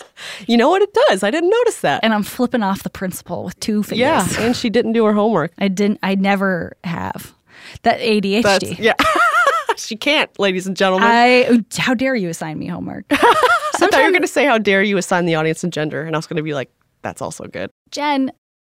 You 0.46 0.56
know 0.58 0.68
what 0.68 0.82
it 0.82 0.92
does? 1.08 1.22
I 1.22 1.30
didn't 1.30 1.48
notice 1.50 1.80
that. 1.80 2.00
and 2.02 2.12
I'm 2.12 2.22
flipping 2.24 2.62
off 2.62 2.82
the 2.82 2.90
principal 2.90 3.42
with 3.44 3.58
two 3.60 3.82
fingers. 3.82 3.98
yeah, 4.00 4.26
and 4.40 4.54
she 4.56 4.68
didn't 4.70 4.92
do 4.92 5.04
her 5.06 5.12
homework. 5.14 5.52
I 5.58 5.68
didn't. 5.68 5.98
I 6.02 6.14
never 6.16 6.76
have 6.84 7.32
that 7.82 8.00
ADHD. 8.00 8.42
That's 8.42 8.78
yeah. 8.78 8.94
she 9.76 9.96
can't, 9.96 10.30
ladies 10.38 10.66
and 10.66 10.76
gentlemen. 10.76 11.08
I 11.10 11.62
how 11.78 11.94
dare 11.94 12.14
you 12.16 12.28
assign 12.28 12.58
me 12.58 12.66
homework? 12.66 13.04
I 13.10 13.16
thought 13.78 13.94
you 13.94 14.04
were 14.04 14.10
going 14.10 14.20
to 14.22 14.28
say, 14.28 14.44
"How 14.44 14.58
dare 14.58 14.82
you 14.82 14.98
assign 14.98 15.24
the 15.26 15.36
audience 15.36 15.64
and 15.64 15.72
gender?" 15.72 16.02
And 16.02 16.14
I 16.14 16.18
was 16.18 16.26
going 16.26 16.36
to 16.36 16.42
be 16.42 16.52
like, 16.54 16.70
"That's 17.02 17.22
also 17.22 17.46
good." 17.46 17.70
Jen, 17.90 18.32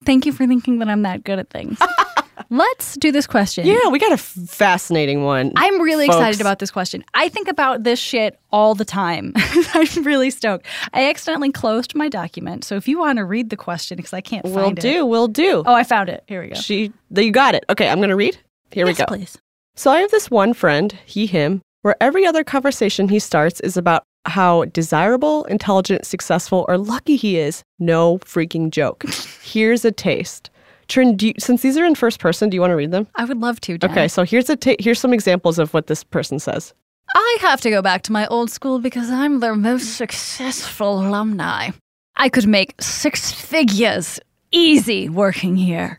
thank 0.05 0.25
you 0.25 0.31
for 0.31 0.47
thinking 0.47 0.79
that 0.79 0.87
I'm 0.89 1.01
that 1.03 1.23
good 1.23 1.39
at 1.39 1.49
things. 1.49 1.79
Let's 2.49 2.95
do 2.97 3.11
this 3.11 3.25
question. 3.25 3.65
Yeah, 3.65 3.87
we 3.89 3.99
got 3.99 4.11
a 4.11 4.15
f- 4.15 4.35
fascinating 4.47 5.23
one. 5.23 5.51
I'm 5.55 5.81
really 5.81 6.07
folks. 6.07 6.17
excited 6.17 6.41
about 6.41 6.59
this 6.59 6.71
question. 6.71 7.03
I 7.13 7.29
think 7.29 7.47
about 7.47 7.83
this 7.83 7.99
shit 7.99 8.39
all 8.51 8.75
the 8.75 8.85
time. 8.85 9.33
I'm 9.73 10.03
really 10.03 10.29
stoked. 10.29 10.65
I 10.93 11.09
accidentally 11.09 11.51
closed 11.51 11.95
my 11.95 12.09
document, 12.09 12.63
so 12.63 12.75
if 12.75 12.87
you 12.87 12.99
want 12.99 13.17
to 13.17 13.25
read 13.25 13.49
the 13.49 13.57
question, 13.57 13.95
because 13.97 14.13
I 14.13 14.21
can't 14.21 14.43
We'll 14.45 14.55
find 14.65 14.77
it. 14.77 14.81
do. 14.81 15.05
We'll 15.05 15.27
do. 15.27 15.63
Oh, 15.65 15.73
I 15.73 15.83
found 15.83 16.09
it. 16.09 16.23
Here 16.27 16.41
we 16.41 16.49
go. 16.49 16.55
She, 16.55 16.91
you 17.15 17.31
got 17.31 17.55
it. 17.55 17.65
Okay, 17.69 17.87
I'm 17.87 17.97
going 17.99 18.09
to 18.09 18.15
read. 18.15 18.37
Here 18.71 18.85
yes, 18.85 18.97
we 18.97 19.03
go. 19.03 19.05
please. 19.07 19.37
So 19.75 19.91
I 19.91 19.99
have 19.99 20.11
this 20.11 20.29
one 20.29 20.53
friend, 20.53 20.91
he, 21.05 21.25
him, 21.27 21.61
where 21.81 21.95
every 22.01 22.25
other 22.25 22.43
conversation 22.43 23.09
he 23.09 23.19
starts 23.19 23.59
is 23.61 23.77
about 23.77 24.03
how 24.25 24.65
desirable, 24.65 25.43
intelligent, 25.45 26.05
successful, 26.05 26.65
or 26.67 26.77
lucky 26.77 27.15
he 27.15 27.37
is. 27.37 27.63
No 27.79 28.19
freaking 28.19 28.69
joke. 28.69 29.05
Here's 29.43 29.85
a 29.85 29.91
taste. 29.91 30.49
Trin, 30.87 31.15
do 31.15 31.27
you, 31.27 31.33
since 31.39 31.61
these 31.61 31.77
are 31.77 31.85
in 31.85 31.95
first 31.95 32.19
person, 32.19 32.49
do 32.49 32.55
you 32.55 32.61
want 32.61 32.71
to 32.71 32.75
read 32.75 32.91
them? 32.91 33.07
I 33.15 33.25
would 33.25 33.39
love 33.39 33.59
to. 33.61 33.77
Jen. 33.77 33.91
Okay, 33.91 34.07
so 34.07 34.23
here's 34.23 34.49
a 34.49 34.55
ta- 34.57 34.75
here's 34.79 34.99
some 34.99 35.13
examples 35.13 35.57
of 35.57 35.73
what 35.73 35.87
this 35.87 36.03
person 36.03 36.39
says. 36.39 36.73
I 37.15 37.37
have 37.41 37.61
to 37.61 37.69
go 37.69 37.81
back 37.81 38.01
to 38.03 38.11
my 38.11 38.27
old 38.27 38.51
school 38.51 38.79
because 38.79 39.09
I'm 39.09 39.39
their 39.39 39.55
most 39.55 39.95
successful 39.95 40.99
alumni. 40.99 41.69
I 42.15 42.29
could 42.29 42.47
make 42.47 42.75
six 42.81 43.31
figures 43.31 44.19
easy 44.51 45.09
working 45.09 45.55
here. 45.55 45.97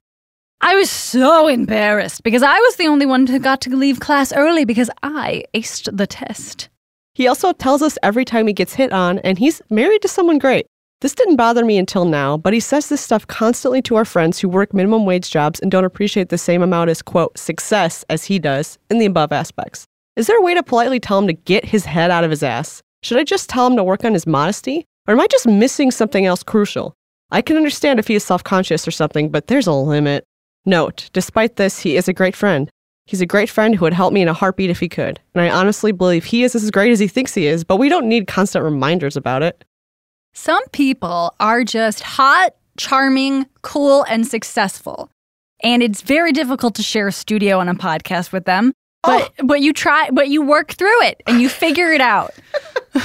I 0.60 0.76
was 0.76 0.90
so 0.90 1.46
embarrassed 1.48 2.22
because 2.22 2.42
I 2.42 2.58
was 2.58 2.76
the 2.76 2.86
only 2.86 3.06
one 3.06 3.26
who 3.26 3.38
got 3.38 3.60
to 3.62 3.76
leave 3.76 4.00
class 4.00 4.32
early 4.32 4.64
because 4.64 4.90
I 5.02 5.44
aced 5.54 5.94
the 5.94 6.06
test. 6.06 6.68
He 7.14 7.28
also 7.28 7.52
tells 7.52 7.80
us 7.80 7.97
every 8.02 8.25
time 8.25 8.47
he 8.47 8.52
gets 8.52 8.75
hit 8.75 8.92
on, 8.92 9.21
and 9.21 9.38
he's 9.38 9.62
married 9.71 10.02
to 10.02 10.09
someone 10.09 10.38
great. 10.38 10.66
This 11.00 11.14
didn't 11.14 11.37
bother 11.37 11.64
me 11.64 11.78
until 11.78 12.06
now, 12.06 12.37
but 12.37 12.52
he 12.52 12.61
says 12.61 12.88
this 12.88 13.00
stuff 13.00 13.26
constantly 13.26 13.83
to 13.83 13.97
our 13.97 14.04
friends 14.04 14.40
who 14.40 14.49
work 14.49 14.75
minimum 14.75 15.04
wage 15.04 15.30
jobs 15.30 15.61
and 15.61 15.71
don't 15.71 15.85
appreciate 15.85 16.30
the 16.30 16.38
same 16.38 16.62
amount 16.62 16.90
as, 16.90 17.02
quote, 17.02 17.38
success 17.38 18.04
as 18.09 18.25
he 18.25 18.38
does 18.38 18.78
in 18.90 18.99
the 18.99 19.06
above 19.06 19.30
aspects. 19.30 19.85
Is 20.16 20.26
there 20.26 20.38
a 20.38 20.42
way 20.42 20.54
to 20.54 20.62
politely 20.62 20.99
tell 20.99 21.18
him 21.18 21.26
to 21.26 21.33
get 21.33 21.64
his 21.64 21.85
head 21.85 22.11
out 22.11 22.25
of 22.25 22.30
his 22.30 22.42
ass? 22.42 22.83
Should 23.02 23.18
I 23.18 23.25
just 23.25 23.49
tell 23.49 23.66
him 23.66 23.76
to 23.76 23.85
work 23.85 24.04
on 24.04 24.14
his 24.14 24.26
modesty? 24.26 24.85
Or 25.06 25.12
am 25.12 25.21
I 25.21 25.26
just 25.26 25.47
missing 25.47 25.90
something 25.90 26.25
else 26.25 26.42
crucial? 26.42 26.94
I 27.30 27.42
can 27.42 27.56
understand 27.56 27.99
if 27.99 28.09
he 28.09 28.14
is 28.14 28.25
self 28.25 28.42
conscious 28.42 28.88
or 28.88 28.90
something, 28.90 29.28
but 29.28 29.47
there's 29.47 29.66
a 29.66 29.73
limit. 29.73 30.25
Note, 30.64 31.11
despite 31.12 31.56
this, 31.56 31.78
he 31.80 31.97
is 31.97 32.09
a 32.09 32.12
great 32.12 32.35
friend. 32.35 32.71
He's 33.06 33.20
a 33.20 33.26
great 33.26 33.50
friend 33.50 33.75
who 33.75 33.84
would 33.84 33.92
help 33.92 34.12
me 34.12 34.23
in 34.23 34.28
a 34.28 34.32
heartbeat 34.32 34.70
if 34.70 34.80
he 34.80 34.88
could. 34.88 35.20
And 35.34 35.42
I 35.42 35.50
honestly 35.50 35.92
believe 35.92 36.25
he 36.25 36.42
is 36.42 36.54
as 36.54 36.70
great 36.70 36.90
as 36.90 36.99
he 36.99 37.06
thinks 37.06 37.34
he 37.34 37.46
is, 37.46 37.62
but 37.62 37.76
we 37.76 37.88
don't 37.88 38.08
need 38.08 38.26
constant 38.26 38.64
reminders 38.64 39.16
about 39.16 39.42
it. 39.42 39.64
Some 40.32 40.66
people 40.73 41.34
are 41.38 41.64
just 41.64 42.00
hot, 42.00 42.54
charming, 42.78 43.46
cool, 43.62 44.04
and 44.08 44.26
successful. 44.26 45.11
And 45.62 45.82
it's 45.82 46.00
very 46.00 46.32
difficult 46.32 46.75
to 46.76 46.82
share 46.82 47.08
a 47.08 47.12
studio 47.12 47.58
on 47.61 47.68
a 47.68 47.75
podcast 47.75 48.32
with 48.32 48.44
them. 48.46 48.73
But 49.02 49.32
but 49.44 49.61
you 49.61 49.75
try 49.75 50.08
but 50.11 50.28
you 50.28 50.40
work 50.40 50.73
through 50.73 51.02
it 51.02 51.23
and 51.26 51.40
you 51.40 51.50
figure 51.50 51.92
it 51.92 52.00
out. 52.00 52.34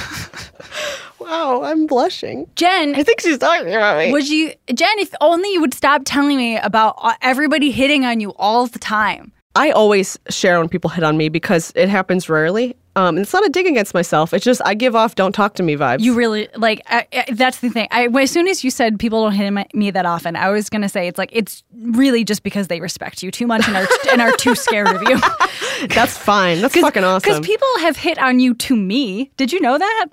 Wow, 1.20 1.62
I'm 1.62 1.86
blushing. 1.86 2.48
Jen, 2.56 2.94
I 2.96 3.02
think 3.02 3.20
she's 3.20 3.38
talking 3.38 3.68
about 3.74 3.98
me. 3.98 4.10
would 4.10 4.28
you, 4.28 4.52
Jen, 4.72 4.98
if 4.98 5.12
only 5.20 5.52
you 5.52 5.60
would 5.60 5.74
stop 5.74 6.02
telling 6.04 6.36
me 6.36 6.56
about 6.56 6.96
uh, 6.98 7.14
everybody 7.20 7.70
hitting 7.70 8.04
on 8.04 8.20
you 8.20 8.30
all 8.36 8.66
the 8.66 8.78
time. 8.78 9.30
I 9.56 9.70
always 9.72 10.18
share 10.28 10.58
when 10.58 10.68
people 10.68 10.90
hit 10.90 11.02
on 11.04 11.16
me 11.16 11.28
because 11.28 11.72
it 11.74 11.88
happens 11.88 12.28
rarely. 12.28 12.76
Um, 12.96 13.16
and 13.16 13.20
it's 13.20 13.32
not 13.32 13.46
a 13.46 13.48
dig 13.48 13.66
against 13.66 13.94
myself. 13.94 14.34
It's 14.34 14.44
just 14.44 14.60
I 14.64 14.74
give 14.74 14.96
off 14.96 15.14
"don't 15.14 15.32
talk 15.32 15.54
to 15.54 15.62
me" 15.62 15.76
vibes. 15.76 16.00
You 16.00 16.12
really 16.14 16.48
like 16.56 16.82
I, 16.86 17.06
I, 17.12 17.24
that's 17.32 17.60
the 17.60 17.70
thing. 17.70 17.86
I 17.92 18.06
as 18.06 18.30
soon 18.30 18.48
as 18.48 18.64
you 18.64 18.70
said 18.70 18.98
people 18.98 19.22
don't 19.22 19.32
hit 19.32 19.50
my- 19.52 19.66
me 19.72 19.90
that 19.92 20.06
often, 20.06 20.34
I 20.34 20.50
was 20.50 20.68
gonna 20.68 20.88
say 20.88 21.06
it's 21.06 21.16
like 21.18 21.30
it's 21.32 21.62
really 21.72 22.24
just 22.24 22.42
because 22.42 22.66
they 22.68 22.80
respect 22.80 23.22
you 23.22 23.30
too 23.30 23.46
much 23.46 23.66
and 23.68 23.76
are 23.76 23.86
and 24.12 24.20
are 24.20 24.32
too 24.32 24.54
scared 24.56 24.88
of 24.88 25.02
you. 25.02 25.20
That's 25.88 26.18
fine. 26.18 26.60
That's 26.60 26.76
fucking 26.76 27.04
awesome. 27.04 27.28
Because 27.28 27.46
people 27.46 27.68
have 27.80 27.96
hit 27.96 28.18
on 28.18 28.40
you 28.40 28.54
to 28.54 28.76
me. 28.76 29.30
Did 29.36 29.52
you 29.52 29.60
know 29.60 29.78
that? 29.78 30.06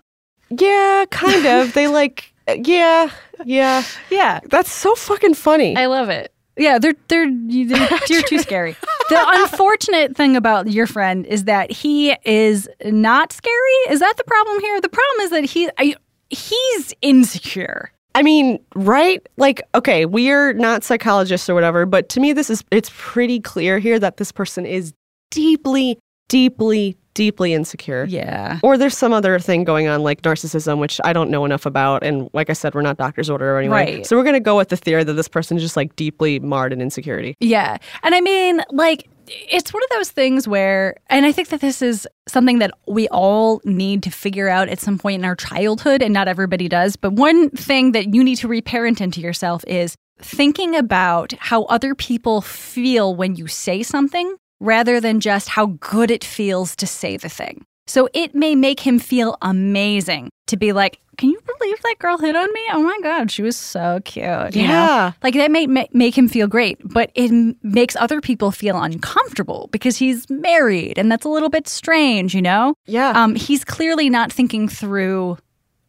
yeah, 0.50 1.06
kind 1.12 1.46
of. 1.46 1.74
they 1.74 1.88
like, 1.88 2.32
yeah, 2.64 3.10
yeah. 3.44 3.84
Yeah, 4.10 4.40
That's 4.46 4.72
so 4.72 4.96
fucking 4.96 5.34
funny. 5.34 5.76
I 5.76 5.88
love 5.88 6.10
it. 6.10 6.32
Yeah, 6.58 6.80
they're 6.80 6.96
they're, 7.08 7.32
they're 7.32 8.00
you're 8.10 8.24
too 8.24 8.40
scary. 8.40 8.76
The 9.10 9.24
unfortunate 9.26 10.18
thing 10.18 10.36
about 10.36 10.70
your 10.70 10.88
friend 10.88 11.26
is 11.26 11.46
that 11.46 11.72
he 11.72 12.16
is 12.26 12.68
not 12.86 13.32
scary. 13.32 13.78
Is 13.90 14.00
that 14.00 14.16
the 14.18 14.24
problem 14.24 14.60
here? 14.60 14.82
The 14.82 14.90
problem 14.90 15.20
is 15.22 15.30
that 15.32 15.46
he 15.46 15.70
I, 15.78 15.96
he's 16.30 16.94
insecure. 17.02 17.92
I 18.16 18.24
mean, 18.24 18.60
right? 18.74 19.26
Like, 19.38 19.62
okay, 19.76 20.06
we're 20.06 20.54
not 20.54 20.84
psychologists 20.84 21.48
or 21.48 21.54
whatever, 21.54 21.86
but 21.86 22.10
to 22.10 22.20
me, 22.20 22.34
this 22.34 22.50
is 22.50 22.64
it's 22.72 22.92
pretty 22.98 23.40
clear 23.40 23.78
here 23.78 24.00
that 24.00 24.18
this 24.18 24.32
person 24.32 24.66
is 24.66 24.94
deeply, 25.30 26.00
deeply, 26.28 26.98
deeply 27.14 27.54
insecure. 27.54 28.06
Yeah. 28.08 28.60
Or 28.64 28.78
there's 28.78 28.98
some 28.98 29.14
other 29.14 29.40
thing 29.40 29.64
going 29.64 29.88
on 29.88 30.04
like 30.04 30.22
narcissism, 30.22 30.80
which 30.80 31.00
I 31.04 31.14
don't 31.14 31.30
know 31.30 31.46
enough 31.46 31.66
about. 31.66 32.04
And 32.04 32.30
like 32.34 32.50
I 32.50 32.54
said, 32.54 32.76
we're 32.76 32.82
not 32.82 32.98
doctors 32.98 33.30
order 33.30 33.58
anyway. 33.58 33.96
Right. 33.96 34.06
So 34.06 34.16
we're 34.16 34.24
gonna 34.24 34.40
go 34.40 34.58
with 34.58 34.70
the 34.70 34.78
theory 34.78 35.04
that 35.04 35.14
this 35.14 35.28
person 35.28 35.58
is 35.58 35.64
just 35.64 35.78
like 35.78 35.96
deeply 35.96 36.40
marred 36.40 36.74
in 36.74 36.82
insecurity. 36.82 37.36
Yeah. 37.40 37.78
And 38.04 38.14
I 38.14 38.22
mean, 38.22 38.62
like, 38.72 39.10
it's 39.30 39.74
one 39.74 39.84
of 39.84 39.90
those 39.90 40.10
things 40.10 40.48
where, 40.48 40.96
and 41.08 41.26
I 41.26 41.34
think 41.34 41.50
that 41.50 41.60
this 41.60 41.82
is 41.82 42.08
something 42.30 42.60
that 42.60 42.72
we 42.88 43.10
all 43.10 43.62
need 43.66 44.04
to 44.04 44.10
figure 44.10 44.48
out 44.48 44.70
at 44.70 44.80
some 44.80 44.98
point 44.98 45.20
in 45.20 45.26
our 45.26 45.36
childhood, 45.36 46.02
and 46.02 46.14
not 46.14 46.30
everybody 46.30 46.70
does. 46.70 46.96
But 46.96 47.12
one 47.12 47.50
thing 47.50 47.92
that 47.92 48.14
you 48.14 48.24
need 48.24 48.38
to 48.38 48.48
reparent 48.48 49.02
into 49.02 49.20
yourself 49.20 49.66
is 49.68 49.96
thinking 50.20 50.76
about 50.76 51.34
how 51.40 51.64
other 51.64 51.94
people 51.94 52.40
feel 52.40 53.16
when 53.16 53.36
you 53.36 53.48
say 53.48 53.84
something 53.84 54.38
rather 54.60 55.00
than 55.00 55.20
just 55.20 55.50
how 55.50 55.68
good 55.80 56.12
it 56.12 56.24
feels 56.24 56.76
to 56.78 56.88
say 56.88 57.18
the 57.18 57.30
thing. 57.30 57.64
So 57.86 58.10
it 58.14 58.36
may 58.36 58.54
make 58.56 58.80
him 58.82 59.00
feel 59.00 59.38
amazing 59.42 60.30
to 60.48 60.58
be 60.58 60.74
like, 60.74 61.00
can 61.18 61.30
you 61.30 61.40
believe 61.58 61.82
that 61.82 61.96
girl 62.00 62.18
hit 62.18 62.36
on 62.36 62.52
me? 62.54 62.62
Oh 62.74 62.82
my 62.84 62.98
God, 63.02 63.32
she 63.32 63.42
was 63.42 63.56
so 63.56 64.00
cute. 64.04 64.56
you 64.56 64.64
know? 64.64 64.74
Yeah. 64.74 65.12
Like 65.24 65.34
that 65.36 65.50
may 65.52 65.66
ma- 65.68 65.86
make 65.94 66.16
him 66.18 66.28
feel 66.28 66.48
great, 66.48 66.78
but 66.84 67.12
it 67.16 67.32
m- 67.32 67.56
makes 67.64 67.96
other 67.96 68.20
people 68.22 68.52
feel 68.52 68.80
uncomfortable 68.82 69.70
because 69.72 69.98
he's 69.98 70.30
married 70.30 71.00
and 71.00 71.12
that's 71.12 71.26
a 71.26 71.30
little 71.30 71.50
bit 71.50 71.68
strange, 71.68 72.36
you 72.36 72.42
know? 72.42 72.74
Yeah. 72.86 73.12
Um, 73.16 73.36
he's 73.36 73.64
clearly 73.66 74.10
not 74.10 74.32
thinking 74.32 74.68
through 74.68 75.38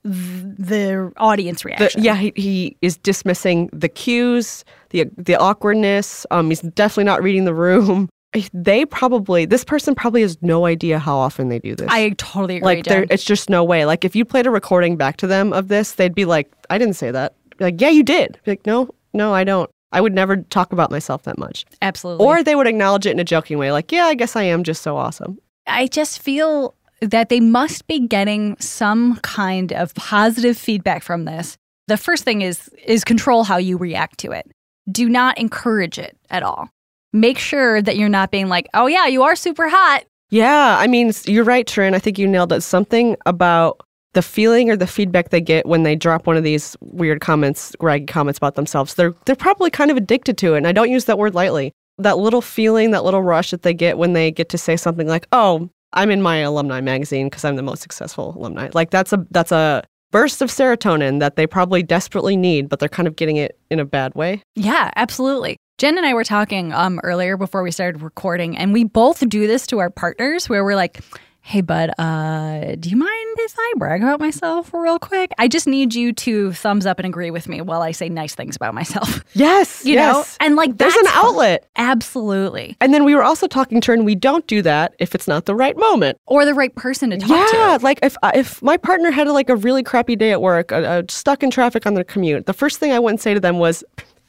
th- 0.05 0.15
the 0.59 1.13
audience 1.17 1.63
The- 1.63 1.69
reaction. 1.69 2.03
yeah, 2.05 2.15
he, 2.17 2.33
he 2.37 2.77
is 2.81 2.97
dismissing 2.97 3.69
the 3.73 3.89
cues, 3.89 4.65
the 4.91 5.11
the 5.19 5.35
awkwardness. 5.37 6.25
Um, 6.31 6.49
he's 6.49 6.61
definitely 6.61 7.05
not 7.05 7.23
reading 7.23 7.45
the 7.45 7.55
room. 7.55 8.09
They 8.53 8.85
probably 8.85 9.45
this 9.45 9.65
person 9.65 9.95
probably 9.95 10.23
has 10.23 10.39
no 10.43 10.67
idea 10.67 10.99
how 10.99 11.17
often 11.17 11.49
they 11.49 11.59
do 11.59 11.75
this. 11.75 11.89
I 11.91 12.11
totally 12.19 12.57
agree. 12.57 12.77
like 12.77 12.85
Jen. 12.85 13.07
it's 13.11 13.25
just 13.25 13.49
no 13.51 13.65
way. 13.65 13.85
Like 13.85 14.05
if 14.05 14.15
you 14.17 14.25
played 14.25 14.47
a 14.47 14.51
recording 14.51 14.97
back 14.97 15.17
to 15.19 15.27
them 15.27 15.53
of 15.53 15.69
this, 15.69 15.93
they'd 15.93 16.15
be 16.15 16.25
like, 16.25 16.51
"I 16.71 16.79
didn't 16.79 16.95
say 16.95 17.11
that." 17.11 17.35
Be 17.59 17.65
like, 17.65 17.81
yeah, 17.81 17.91
you 17.91 18.03
did. 18.03 18.39
Be 18.45 18.53
like, 18.53 18.67
no, 18.67 18.89
no, 19.13 19.35
I 19.35 19.45
don't. 19.45 19.69
I 19.91 20.01
would 20.01 20.15
never 20.15 20.37
talk 20.37 20.73
about 20.73 20.91
myself 20.91 21.25
that 21.25 21.39
much. 21.39 21.65
Absolutely. 21.83 22.25
Or 22.25 22.43
they 22.43 22.55
would 22.55 22.67
acknowledge 22.67 23.07
it 23.07 23.11
in 23.11 23.19
a 23.19 23.25
joking 23.25 23.59
way, 23.59 23.73
like, 23.73 23.91
yeah, 23.91 24.05
I 24.05 24.15
guess 24.15 24.37
I 24.37 24.45
am 24.45 24.63
just 24.63 24.83
so 24.83 24.97
awesome. 24.97 25.39
I 25.67 25.87
just 25.87 26.21
feel 26.21 26.75
that 27.01 27.29
they 27.29 27.41
must 27.41 27.87
be 27.87 28.07
getting 28.07 28.57
some 28.59 29.17
kind 29.23 29.73
of 29.73 29.95
positive 29.95 30.57
feedback 30.57 31.03
from 31.03 31.25
this. 31.25 31.57
The 31.87 31.97
first 31.97 32.25
thing 32.25 32.43
is 32.43 32.69
is 32.85 33.03
control 33.03 33.45
how 33.45 33.57
you 33.57 33.77
react 33.77 34.19
to 34.21 34.33
it. 34.33 34.51
Do 34.91 35.09
not 35.09 35.39
encourage 35.39 35.99
it 35.99 36.17
at 36.31 36.43
all. 36.43 36.71
Make 37.13 37.39
sure 37.39 37.81
that 37.83 37.97
you're 37.97 38.09
not 38.09 38.31
being 38.31 38.49
like, 38.49 38.69
"Oh 38.75 38.87
yeah, 38.87 39.07
you 39.07 39.23
are 39.23 39.37
super 39.37 39.69
hot." 39.69 40.05
Yeah, 40.31 40.77
I 40.79 40.87
mean, 40.87 41.13
you're 41.25 41.45
right, 41.45 41.67
Trin. 41.67 41.95
I 41.95 41.99
think 41.99 42.19
you 42.19 42.29
nailed 42.29 42.53
it. 42.53 42.61
Something 42.63 43.17
about 43.25 43.81
the 44.13 44.23
feeling 44.23 44.71
or 44.71 44.77
the 44.77 44.87
feedback 44.87 45.31
they 45.31 45.41
get 45.41 45.67
when 45.67 45.83
they 45.83 45.97
drop 45.97 46.27
one 46.27 46.37
of 46.37 46.45
these 46.45 46.77
weird 46.81 47.21
comments, 47.21 47.75
raggy 47.81 48.07
comments 48.07 48.39
about 48.39 48.55
themselves. 48.55 48.95
They're 48.95 49.15
they're 49.25 49.37
probably 49.37 49.71
kind 49.71 49.91
of 49.91 49.97
addicted 49.97 50.37
to 50.39 50.55
it, 50.55 50.59
and 50.59 50.67
I 50.67 50.73
don't 50.73 50.91
use 50.91 51.07
that 51.07 51.19
word 51.19 51.35
lightly. 51.35 51.73
That 51.99 52.19
little 52.19 52.43
feeling, 52.43 52.91
that 52.93 53.05
little 53.05 53.23
rush 53.23 53.51
that 53.51 53.63
they 53.63 53.75
get 53.75 53.99
when 53.99 54.13
they 54.13 54.31
get 54.31 54.49
to 54.51 54.59
say 54.59 54.77
something 54.77 55.09
like, 55.09 55.27
"Oh, 55.33 55.71
I'm 55.95 56.11
in 56.11 56.21
my 56.23 56.39
alumni 56.39 56.81
magazine 56.81 57.27
because 57.27 57.45
I'm 57.45 57.57
the 57.57 57.63
most 57.63 57.83
successful 57.83 58.35
alumni." 58.37 58.69
Like 58.75 58.91
that's 58.91 59.13
a 59.13 59.27
that's 59.31 59.53
a 59.53 59.83
burst 60.11 60.43
of 60.43 60.51
serotonin 60.51 61.21
that 61.21 61.37
they 61.37 61.47
probably 61.47 61.83
desperately 61.83 62.37
need, 62.37 62.69
but 62.69 62.79
they're 62.79 62.89
kind 62.89 63.09
of 63.09 63.17
getting 63.17 63.37
it 63.37 63.59
in 63.71 63.79
a 63.81 63.85
bad 63.85 64.15
way. 64.15 64.43
Yeah, 64.55 64.91
absolutely. 64.97 65.57
Jen 65.79 65.97
and 65.97 66.05
I 66.05 66.13
were 66.13 66.25
talking 66.25 66.73
um, 66.73 66.99
earlier 67.05 67.37
before 67.37 67.63
we 67.63 67.71
started 67.71 68.03
recording, 68.03 68.57
and 68.59 68.73
we 68.73 68.83
both 68.83 69.27
do 69.29 69.47
this 69.47 69.65
to 69.69 69.79
our 69.79 69.91
partners 69.91 70.49
where 70.49 70.65
we're 70.65 70.75
like, 70.75 70.99
hey, 71.41 71.61
bud, 71.61 71.91
uh, 72.01 72.75
do 72.81 72.91
you 72.91 72.97
mind 72.97 73.37
if 73.39 73.55
I 73.57 73.73
brag 73.77 74.03
about 74.03 74.19
myself 74.19 74.75
real 74.75 74.99
quick? 74.99 75.31
I 75.39 75.47
just 75.47 75.69
need 75.69 75.95
you 75.95 76.13
to 76.15 76.53
thumbs 76.53 76.85
up 76.85 76.99
and 76.99 77.07
agree 77.07 77.31
with 77.31 77.49
me 77.49 77.61
while 77.61 77.81
I 77.81 77.93
say 77.93 78.09
nice 78.09 78.35
things 78.35 78.57
about 78.57 78.75
myself. 78.75 79.25
Yes, 79.35 79.85
You 79.85 79.95
yes. 79.95 80.15
know? 80.41 80.45
And 80.45 80.57
like, 80.57 80.77
there's 80.79 80.97
an 80.97 81.07
outlet. 81.11 81.69
Absolutely. 81.77 82.77
And 82.81 82.93
then 82.93 83.05
we 83.05 83.15
were 83.15 83.23
also 83.23 83.47
talking, 83.47 83.81
Trin. 83.81 84.05
We 84.05 84.17
don't 84.17 84.45
do 84.49 84.63
that 84.63 84.95
if 84.99 85.15
it's 85.15 85.29
not 85.29 85.45
the 85.45 85.55
right 85.55 85.77
moment. 85.77 86.19
Or 86.27 86.45
the 86.45 86.55
right 86.55 86.75
person 86.75 87.11
to 87.11 87.19
talk 87.19 87.31
Yeah, 87.31 87.47
to. 87.47 87.57
Yeah. 87.57 87.79
Like 87.83 88.01
if 88.03 88.17
uh, 88.25 88.33
if 88.35 88.61
my 88.63 88.77
partner 88.79 89.13
had 89.13 89.29
like 89.29 89.49
a 89.49 89.55
really 89.55 89.85
crappy 89.85 90.17
day 90.17 90.33
at 90.33 90.43
work, 90.43 90.73
uh, 90.73 90.77
uh, 90.77 91.03
stuck 91.09 91.45
in 91.45 91.51
traffic 91.53 91.87
on 91.87 91.95
their 91.95 92.03
commute, 92.05 92.47
the 92.47 92.53
first 92.53 92.81
thing 92.81 92.91
I 92.91 92.99
wouldn't 92.99 93.21
say 93.21 93.33
to 93.33 93.39
them 93.39 93.61
was, 93.61 93.85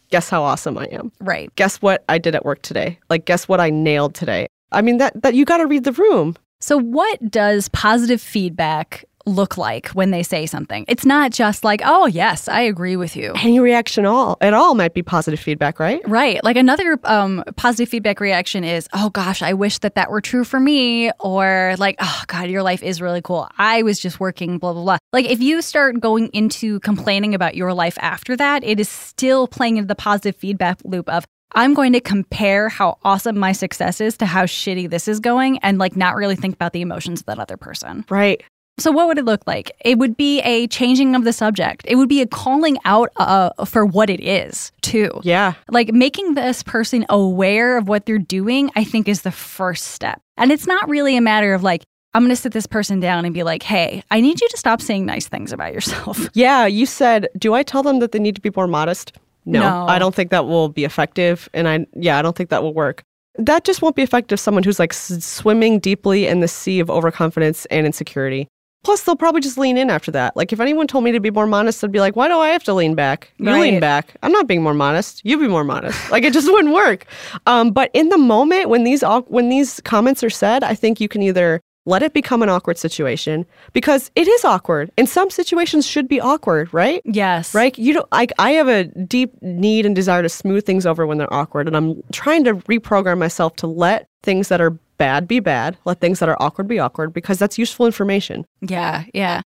"Guess 0.09 0.29
how 0.29 0.43
awesome 0.43 0.77
I 0.77 0.85
am. 0.85 1.11
Right. 1.19 1.53
Guess 1.55 1.81
what 1.81 2.03
I 2.09 2.17
did 2.17 2.35
at 2.35 2.45
work 2.45 2.61
today. 2.61 2.99
Like 3.09 3.25
guess 3.25 3.47
what 3.47 3.59
I 3.59 3.69
nailed 3.69 4.15
today." 4.15 4.47
I 4.71 4.81
mean 4.81 4.97
that 4.97 5.21
that 5.21 5.33
you 5.33 5.45
got 5.45 5.57
to 5.57 5.67
read 5.67 5.83
the 5.83 5.93
room. 5.93 6.35
So, 6.61 6.77
what 6.77 7.31
does 7.31 7.69
positive 7.69 8.21
feedback 8.21 9.05
look 9.25 9.57
like 9.57 9.89
when 9.89 10.11
they 10.11 10.23
say 10.23 10.45
something? 10.45 10.85
It's 10.87 11.05
not 11.05 11.31
just 11.31 11.63
like, 11.63 11.81
oh, 11.83 12.05
yes, 12.05 12.47
I 12.47 12.61
agree 12.61 12.95
with 12.95 13.15
you. 13.15 13.33
Any 13.35 13.59
reaction 13.59 14.05
all 14.05 14.37
at 14.41 14.53
all 14.53 14.75
might 14.75 14.93
be 14.93 15.03
positive 15.03 15.39
feedback, 15.39 15.79
right? 15.79 16.01
Right. 16.07 16.43
Like 16.43 16.57
another 16.57 16.97
um, 17.03 17.43
positive 17.55 17.89
feedback 17.89 18.19
reaction 18.19 18.63
is, 18.63 18.87
oh 18.93 19.09
gosh, 19.09 19.41
I 19.41 19.53
wish 19.53 19.79
that 19.79 19.95
that 19.95 20.09
were 20.09 20.21
true 20.21 20.43
for 20.43 20.59
me. 20.59 21.11
Or 21.19 21.75
like, 21.77 21.95
oh 21.99 22.23
God, 22.27 22.49
your 22.49 22.63
life 22.63 22.83
is 22.83 23.01
really 23.01 23.21
cool. 23.21 23.47
I 23.57 23.83
was 23.83 23.99
just 23.99 24.19
working, 24.19 24.57
blah, 24.57 24.73
blah, 24.73 24.83
blah. 24.83 24.97
Like 25.13 25.25
if 25.25 25.41
you 25.41 25.61
start 25.61 25.99
going 25.99 26.27
into 26.33 26.79
complaining 26.79 27.35
about 27.35 27.55
your 27.55 27.73
life 27.73 27.97
after 28.01 28.35
that, 28.37 28.63
it 28.63 28.79
is 28.79 28.89
still 28.89 29.47
playing 29.47 29.77
into 29.77 29.87
the 29.87 29.95
positive 29.95 30.35
feedback 30.35 30.79
loop 30.83 31.09
of, 31.09 31.25
I'm 31.55 31.73
going 31.73 31.93
to 31.93 31.99
compare 31.99 32.69
how 32.69 32.99
awesome 33.03 33.37
my 33.37 33.53
success 33.53 33.99
is 34.01 34.17
to 34.17 34.27
how 34.27 34.45
shitty 34.45 34.87
this 34.87 35.07
is 35.07 35.19
going 35.19 35.57
and 35.59 35.79
like 35.79 35.95
not 35.95 36.15
really 36.15 36.35
think 36.35 36.53
about 36.53 36.73
the 36.73 36.81
emotions 36.81 37.21
of 37.21 37.25
that 37.25 37.39
other 37.39 37.57
person. 37.57 38.05
Right. 38.07 38.43
So, 38.79 38.91
what 38.91 39.07
would 39.07 39.17
it 39.17 39.25
look 39.25 39.45
like? 39.45 39.71
It 39.81 39.97
would 39.97 40.17
be 40.17 40.39
a 40.41 40.67
changing 40.67 41.15
of 41.15 41.23
the 41.23 41.33
subject. 41.33 41.83
It 41.87 41.95
would 41.95 42.09
be 42.09 42.21
a 42.21 42.27
calling 42.27 42.77
out 42.85 43.09
uh, 43.17 43.65
for 43.65 43.85
what 43.85 44.09
it 44.09 44.19
is, 44.21 44.71
too. 44.81 45.19
Yeah. 45.23 45.53
Like 45.69 45.93
making 45.93 46.33
this 46.33 46.63
person 46.63 47.05
aware 47.09 47.77
of 47.77 47.87
what 47.87 48.05
they're 48.05 48.17
doing, 48.17 48.71
I 48.75 48.83
think 48.83 49.07
is 49.07 49.21
the 49.21 49.31
first 49.31 49.85
step. 49.89 50.21
And 50.37 50.51
it's 50.51 50.65
not 50.67 50.87
really 50.89 51.15
a 51.17 51.21
matter 51.21 51.53
of 51.53 51.63
like, 51.63 51.83
I'm 52.13 52.23
going 52.23 52.29
to 52.29 52.35
sit 52.35 52.53
this 52.53 52.65
person 52.65 52.99
down 52.99 53.23
and 53.25 53.33
be 53.35 53.43
like, 53.43 53.61
hey, 53.61 54.03
I 54.09 54.19
need 54.19 54.41
you 54.41 54.47
to 54.49 54.57
stop 54.57 54.81
saying 54.81 55.05
nice 55.05 55.27
things 55.27 55.51
about 55.53 55.73
yourself. 55.73 56.27
Yeah, 56.33 56.65
you 56.65 56.85
said, 56.87 57.27
"Do 57.37 57.53
I 57.53 57.61
tell 57.63 57.83
them 57.83 57.99
that 57.99 58.13
they 58.13 58.19
need 58.19 58.33
to 58.35 58.41
be 58.41 58.49
more 58.55 58.65
modest?" 58.67 59.11
No, 59.45 59.59
No. 59.59 59.85
I 59.87 59.99
don't 59.99 60.15
think 60.15 60.31
that 60.31 60.45
will 60.47 60.69
be 60.69 60.85
effective, 60.85 61.47
and 61.53 61.67
I 61.67 61.85
yeah, 61.95 62.17
I 62.17 62.21
don't 62.23 62.35
think 62.35 62.49
that 62.49 62.63
will 62.63 62.73
work. 62.73 63.03
That 63.37 63.63
just 63.63 63.81
won't 63.81 63.95
be 63.95 64.01
effective. 64.01 64.39
Someone 64.39 64.63
who's 64.63 64.79
like 64.79 64.91
s- 64.93 65.23
swimming 65.23 65.77
deeply 65.79 66.25
in 66.27 66.39
the 66.39 66.47
sea 66.47 66.79
of 66.79 66.89
overconfidence 66.89 67.65
and 67.67 67.85
insecurity. 67.85 68.47
Plus, 68.83 69.03
they'll 69.03 69.15
probably 69.15 69.41
just 69.41 69.57
lean 69.57 69.77
in 69.77 69.89
after 69.89 70.11
that. 70.11 70.35
Like 70.37 70.53
if 70.53 70.59
anyone 70.59 70.87
told 70.87 71.03
me 71.03 71.11
to 71.11 71.19
be 71.19 71.31
more 71.31 71.47
modest, 71.47 71.83
I'd 71.83 71.91
be 71.91 71.99
like, 71.99 72.15
"Why 72.15 72.27
do 72.27 72.35
I 72.39 72.49
have 72.49 72.63
to 72.63 72.73
lean 72.73 72.95
back? 72.95 73.33
You 73.37 73.51
lean 73.51 73.79
back. 73.79 74.15
I'm 74.23 74.31
not 74.31 74.47
being 74.47 74.63
more 74.63 74.73
modest. 74.73 75.21
You 75.23 75.37
be 75.37 75.47
more 75.47 75.63
modest." 75.63 76.09
Like 76.11 76.23
it 76.23 76.33
just 76.33 76.47
wouldn't 76.51 76.73
work. 76.73 77.05
Um, 77.45 77.71
but 77.71 77.91
in 77.93 78.09
the 78.09 78.17
moment 78.17 78.69
when 78.69 78.83
these 78.83 79.03
when 79.27 79.49
these 79.49 79.81
comments 79.81 80.23
are 80.23 80.29
said, 80.29 80.63
I 80.63 80.75
think 80.75 81.01
you 81.01 81.07
can 81.07 81.21
either 81.21 81.61
let 81.85 82.03
it 82.03 82.13
become 82.13 82.43
an 82.43 82.49
awkward 82.49 82.77
situation 82.77 83.45
because 83.73 84.11
it 84.15 84.27
is 84.27 84.45
awkward. 84.45 84.91
And 84.97 85.09
some 85.09 85.29
situations 85.29 85.87
should 85.87 86.07
be 86.07 86.21
awkward, 86.21 86.71
right? 86.73 87.01
yes. 87.03 87.53
Right? 87.55 87.77
You 87.77 87.93
don't 87.93 88.11
like 88.11 88.31
I 88.37 88.51
have 88.51 88.67
a 88.67 88.85
deep 88.85 89.33
need 89.41 89.85
and 89.85 89.95
desire 89.95 90.21
to 90.21 90.29
smooth 90.29 90.65
things 90.65 90.85
over 90.85 91.07
when 91.07 91.17
they're 91.17 91.33
awkward 91.33 91.67
and 91.67 91.75
I'm 91.75 92.01
trying 92.11 92.43
to 92.45 92.55
reprogram 92.55 93.17
myself 93.17 93.55
to 93.57 93.67
let 93.67 94.07
things 94.23 94.49
that 94.49 94.61
are 94.61 94.77
bad 94.99 95.27
be 95.27 95.39
bad, 95.39 95.77
let 95.85 95.99
things 95.99 96.19
that 96.19 96.29
are 96.29 96.37
awkward 96.39 96.67
be 96.67 96.77
awkward 96.77 97.11
because 97.13 97.39
that's 97.39 97.57
useful 97.57 97.87
information. 97.87 98.45
Yeah. 98.61 99.05
Yeah. 99.15 99.41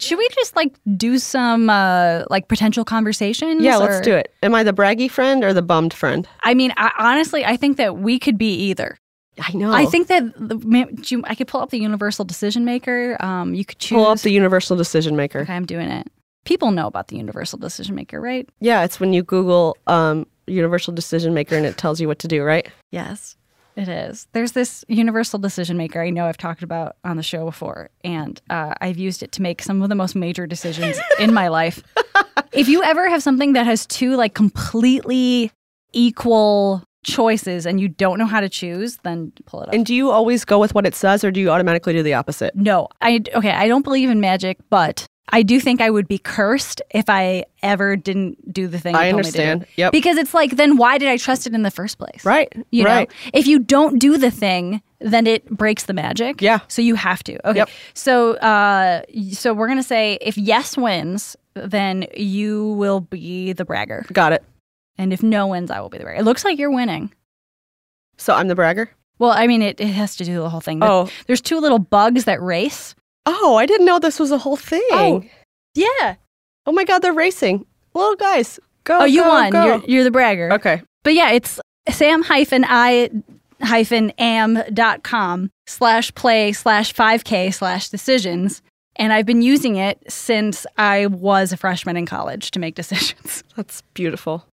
Should 0.00 0.18
we 0.18 0.28
just 0.32 0.54
like 0.54 0.76
do 0.96 1.18
some 1.18 1.68
uh 1.68 2.22
like 2.30 2.46
potential 2.46 2.84
conversations? 2.84 3.64
Yeah, 3.64 3.78
let's 3.78 4.00
do 4.00 4.14
it. 4.14 4.32
Am 4.44 4.54
I 4.54 4.62
the 4.62 4.72
braggy 4.72 5.10
friend 5.10 5.42
or 5.42 5.52
the 5.52 5.62
bummed 5.62 5.92
friend? 5.92 6.28
I 6.44 6.54
mean, 6.54 6.72
I, 6.76 6.92
honestly, 6.98 7.44
I 7.44 7.56
think 7.56 7.78
that 7.78 7.98
we 7.98 8.20
could 8.20 8.38
be 8.38 8.54
either. 8.70 8.96
I 9.40 9.52
know. 9.52 9.72
I 9.72 9.86
think 9.86 10.08
that 10.08 10.22
the, 10.36 10.56
ma- 10.64 10.84
do 10.84 11.16
you- 11.16 11.24
I 11.26 11.34
could 11.34 11.48
pull 11.48 11.60
up 11.60 11.70
the 11.70 11.78
universal 11.80 12.24
decision 12.24 12.64
maker. 12.64 13.16
Um, 13.20 13.54
you 13.54 13.64
could 13.64 13.78
choose. 13.78 13.96
pull 13.96 14.06
up 14.06 14.20
the 14.20 14.30
universal 14.30 14.76
decision 14.76 15.16
maker. 15.16 15.40
okay, 15.40 15.52
I'm 15.54 15.66
doing 15.66 15.88
it. 15.90 16.08
People 16.44 16.70
know 16.70 16.86
about 16.86 17.08
the 17.08 17.16
universal 17.16 17.58
decision 17.58 17.94
maker, 17.94 18.20
right? 18.20 18.48
Yeah, 18.60 18.84
it's 18.84 19.00
when 19.00 19.12
you 19.12 19.22
Google 19.22 19.76
um, 19.86 20.26
universal 20.46 20.94
decision 20.94 21.34
maker 21.34 21.56
and 21.56 21.66
it 21.66 21.76
tells 21.76 22.00
you 22.00 22.08
what 22.08 22.18
to 22.20 22.28
do, 22.28 22.42
right? 22.42 22.68
Yes, 22.90 23.36
it 23.78 23.88
is. 23.88 24.26
There's 24.32 24.52
this 24.52 24.84
universal 24.88 25.38
decision 25.38 25.76
maker 25.76 26.02
I 26.02 26.10
know 26.10 26.26
I've 26.26 26.36
talked 26.36 26.64
about 26.64 26.96
on 27.04 27.16
the 27.16 27.22
show 27.22 27.44
before, 27.44 27.90
and 28.02 28.40
uh, 28.50 28.74
I've 28.80 28.98
used 28.98 29.22
it 29.22 29.30
to 29.32 29.42
make 29.42 29.62
some 29.62 29.82
of 29.82 29.88
the 29.88 29.94
most 29.94 30.16
major 30.16 30.48
decisions 30.48 30.98
in 31.20 31.32
my 31.32 31.46
life. 31.46 31.80
If 32.52 32.68
you 32.68 32.82
ever 32.82 33.08
have 33.08 33.22
something 33.22 33.52
that 33.52 33.66
has 33.66 33.86
two 33.86 34.16
like 34.16 34.34
completely 34.34 35.52
equal 35.92 36.82
choices 37.04 37.66
and 37.66 37.80
you 37.80 37.88
don't 37.88 38.18
know 38.18 38.26
how 38.26 38.40
to 38.40 38.48
choose, 38.48 38.96
then 39.04 39.32
pull 39.46 39.62
it 39.62 39.68
up. 39.68 39.74
And 39.74 39.86
do 39.86 39.94
you 39.94 40.10
always 40.10 40.44
go 40.44 40.58
with 40.58 40.74
what 40.74 40.84
it 40.84 40.96
says 40.96 41.22
or 41.22 41.30
do 41.30 41.38
you 41.38 41.50
automatically 41.50 41.92
do 41.92 42.02
the 42.02 42.14
opposite? 42.14 42.56
no, 42.56 42.88
I 43.00 43.22
okay. 43.32 43.52
I 43.52 43.68
don't 43.68 43.84
believe 43.84 44.10
in 44.10 44.20
magic, 44.20 44.58
but 44.70 45.06
I 45.30 45.42
do 45.42 45.60
think 45.60 45.80
I 45.80 45.90
would 45.90 46.08
be 46.08 46.18
cursed 46.18 46.80
if 46.90 47.04
I 47.08 47.44
ever 47.62 47.96
didn't 47.96 48.52
do 48.52 48.66
the 48.66 48.78
thing. 48.78 48.94
I 48.94 49.10
told 49.10 49.24
me 49.24 49.30
to 49.30 49.36
do. 49.36 49.42
understand. 49.42 49.66
Yep. 49.76 49.92
Because 49.92 50.16
it's 50.16 50.32
like, 50.34 50.52
then 50.56 50.76
why 50.76 50.98
did 50.98 51.08
I 51.08 51.16
trust 51.16 51.46
it 51.46 51.54
in 51.54 51.62
the 51.62 51.70
first 51.70 51.98
place? 51.98 52.24
Right. 52.24 52.52
You 52.70 52.84
right. 52.84 53.08
know, 53.10 53.30
if 53.34 53.46
you 53.46 53.58
don't 53.58 53.98
do 53.98 54.16
the 54.16 54.30
thing, 54.30 54.80
then 55.00 55.26
it 55.26 55.48
breaks 55.50 55.84
the 55.84 55.92
magic. 55.92 56.40
Yeah. 56.40 56.60
So 56.68 56.82
you 56.82 56.94
have 56.94 57.22
to. 57.24 57.48
Okay. 57.48 57.58
Yep. 57.58 57.70
So, 57.94 58.34
uh, 58.36 59.02
so 59.32 59.52
we're 59.54 59.68
gonna 59.68 59.82
say 59.82 60.18
if 60.20 60.38
yes 60.38 60.76
wins, 60.76 61.36
then 61.54 62.06
you 62.16 62.68
will 62.74 63.00
be 63.00 63.52
the 63.52 63.64
bragger, 63.64 64.06
Got 64.12 64.32
it. 64.32 64.44
and 64.96 65.12
if 65.12 65.22
no 65.22 65.46
wins, 65.48 65.70
I 65.70 65.80
will 65.80 65.88
be 65.88 65.98
the 65.98 66.04
bragger. 66.04 66.20
It 66.20 66.24
looks 66.24 66.44
like 66.44 66.58
you're 66.58 66.70
winning. 66.74 67.12
So 68.16 68.34
I'm 68.34 68.48
the 68.48 68.54
bragger? 68.54 68.90
Well, 69.18 69.30
I 69.30 69.46
mean, 69.46 69.62
it, 69.62 69.80
it 69.80 69.88
has 69.88 70.16
to 70.16 70.24
do 70.24 70.40
the 70.40 70.48
whole 70.48 70.60
thing. 70.60 70.78
but 70.78 70.90
Oh. 70.90 71.08
There's 71.26 71.40
two 71.40 71.58
little 71.60 71.78
bugs 71.78 72.24
that 72.24 72.40
race. 72.40 72.94
Oh, 73.30 73.56
I 73.56 73.66
didn't 73.66 73.84
know 73.84 73.98
this 73.98 74.18
was 74.18 74.30
a 74.30 74.38
whole 74.38 74.56
thing. 74.56 74.82
Oh. 74.90 75.22
Yeah. 75.74 76.14
Oh 76.64 76.72
my 76.72 76.84
God, 76.84 77.00
they're 77.00 77.12
racing. 77.12 77.66
Little 77.92 78.16
guys, 78.16 78.58
go. 78.84 79.00
Oh, 79.00 79.04
you 79.04 79.22
go, 79.22 79.28
won. 79.28 79.50
go. 79.50 79.64
You're, 79.64 79.84
you're 79.86 80.04
the 80.04 80.10
bragger. 80.10 80.50
okay. 80.54 80.82
But 81.04 81.14
yeah, 81.14 81.30
it's 81.32 81.60
sam 81.90 82.22
hyphen 82.22 82.64
i 82.68 83.10
hyphen 83.62 84.10
am 84.18 84.62
dot 84.72 85.02
com 85.02 85.50
slash 85.66 86.14
play 86.14 86.52
slash 86.52 86.92
5k 86.94 87.52
slash 87.52 87.90
decisions. 87.90 88.62
And 88.96 89.12
I've 89.12 89.26
been 89.26 89.42
using 89.42 89.76
it 89.76 90.02
since 90.08 90.66
I 90.76 91.06
was 91.06 91.52
a 91.52 91.56
freshman 91.56 91.96
in 91.96 92.06
college 92.06 92.50
to 92.52 92.58
make 92.58 92.74
decisions. 92.74 93.44
That's 93.56 93.82
beautiful. 93.94 94.46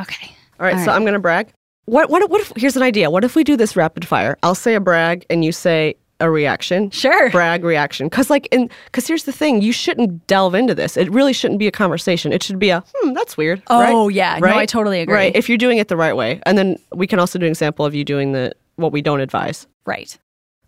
Okay. 0.00 0.34
All 0.58 0.66
right, 0.66 0.74
All 0.74 0.80
so 0.80 0.86
right. 0.86 0.96
I'm 0.96 1.02
going 1.02 1.12
to 1.14 1.20
brag. 1.20 1.52
What, 1.84 2.08
what, 2.10 2.28
what 2.30 2.40
if, 2.40 2.52
here's 2.56 2.76
an 2.76 2.82
idea. 2.82 3.10
What 3.10 3.24
if 3.24 3.34
we 3.36 3.44
do 3.44 3.56
this 3.56 3.76
rapid 3.76 4.06
fire? 4.06 4.38
I'll 4.42 4.54
say 4.54 4.74
a 4.74 4.80
brag 4.80 5.26
and 5.28 5.44
you 5.44 5.52
say 5.52 5.96
a 6.22 6.30
reaction. 6.30 6.90
Sure. 6.90 7.30
Brag 7.30 7.64
reaction. 7.64 8.06
Because, 8.08 8.30
like, 8.30 8.48
in, 8.50 8.70
because 8.86 9.06
here's 9.06 9.24
the 9.24 9.32
thing 9.32 9.60
you 9.60 9.72
shouldn't 9.72 10.26
delve 10.26 10.54
into 10.54 10.74
this. 10.74 10.96
It 10.96 11.10
really 11.10 11.32
shouldn't 11.32 11.58
be 11.58 11.66
a 11.66 11.72
conversation. 11.72 12.32
It 12.32 12.42
should 12.42 12.58
be 12.58 12.70
a, 12.70 12.82
hmm, 12.94 13.12
that's 13.12 13.36
weird. 13.36 13.62
Oh, 13.68 14.06
right? 14.06 14.14
yeah. 14.14 14.38
No, 14.38 14.46
Right? 14.46 14.56
I 14.56 14.66
totally 14.66 15.00
agree. 15.00 15.14
Right. 15.14 15.36
If 15.36 15.48
you're 15.48 15.58
doing 15.58 15.78
it 15.78 15.88
the 15.88 15.96
right 15.96 16.16
way. 16.16 16.40
And 16.46 16.56
then 16.56 16.78
we 16.92 17.06
can 17.06 17.18
also 17.18 17.38
do 17.38 17.46
an 17.46 17.50
example 17.50 17.84
of 17.84 17.94
you 17.94 18.04
doing 18.04 18.32
the, 18.32 18.52
what 18.76 18.92
we 18.92 19.02
don't 19.02 19.20
advise. 19.20 19.66
Right. 19.84 20.16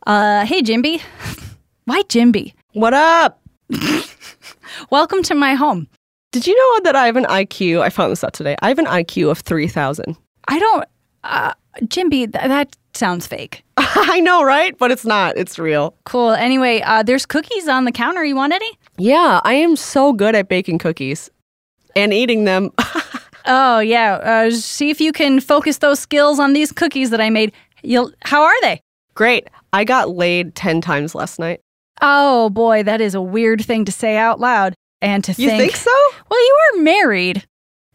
Uh, 0.07 0.45
hey, 0.45 0.61
Jimby. 0.63 1.01
Why 1.85 2.03
Jimby? 2.03 2.53
What 2.73 2.95
up? 2.95 3.41
Welcome 4.91 5.23
to 5.25 5.35
my 5.35 5.55
home. 5.55 5.87
Did 6.33 6.47
you 6.47 6.57
know 6.57 6.81
that 6.85 6.97
I 6.97 7.07
have 7.07 7.17
an 7.17 7.25
IQ? 7.27 7.81
I 7.81 7.91
found 7.91 8.11
this 8.11 8.25
out 8.25 8.33
today. 8.35 8.57
I 8.61 8.69
have 8.69 8.79
an 8.79 8.87
IQ 8.87 9.31
of 9.31 9.39
3,000. 9.41 10.17
I 10.49 10.59
don't, 10.59 10.85
uh, 11.23 11.55
Jimby, 11.83 12.11
th- 12.11 12.33
that 12.33 12.77
sounds 12.95 13.27
fake. 13.27 13.63
I 13.77 14.21
know, 14.21 14.43
right? 14.45 14.77
But 14.79 14.91
it's 14.91 15.05
not. 15.05 15.37
It's 15.37 15.59
real. 15.59 15.95
Cool. 16.05 16.31
Anyway, 16.33 16.81
uh, 16.83 17.03
there's 17.03 17.27
cookies 17.27 17.69
on 17.69 17.85
the 17.85 17.93
counter. 17.93 18.25
You 18.25 18.37
want 18.37 18.53
any? 18.53 18.71
Yeah, 18.99 19.41
I 19.45 19.55
am 19.55 19.77
so 19.77 20.13
good 20.13 20.35
at 20.35 20.49
baking 20.49 20.79
cookies 20.79 21.31
and 21.97 22.13
eating 22.13 22.45
them. 22.45 22.71
Oh 23.47 23.79
yeah. 23.79 24.15
Uh, 24.15 24.51
see 24.51 24.89
if 24.89 25.03
you 25.03 25.13
can 25.13 25.39
focus 25.39 25.77
those 25.77 26.01
skills 26.01 26.41
on 26.41 26.55
these 26.55 26.73
cookies 26.73 27.11
that 27.11 27.21
I 27.21 27.29
made. 27.29 27.53
You'll. 27.83 28.11
How 28.25 28.43
are 28.43 28.59
they? 28.63 28.81
Great. 29.13 29.49
I 29.75 29.85
got 29.85 30.09
laid 30.09 30.55
10 30.55 30.81
times 30.81 31.15
last 31.15 31.39
night. 31.39 31.61
Oh 32.01 32.49
boy, 32.49 32.85
that 32.85 33.03
is 33.03 33.15
a 33.15 33.21
weird 33.21 33.63
thing 33.63 33.85
to 33.85 33.93
say 33.93 34.17
out 34.17 34.41
loud 34.41 34.73
and 35.03 35.23
to 35.25 35.33
You 35.33 35.51
think. 35.51 35.61
think 35.61 35.77
so? 35.77 35.91
Well, 36.31 36.41
you 36.41 36.59
are 36.73 36.83
married. 36.85 37.45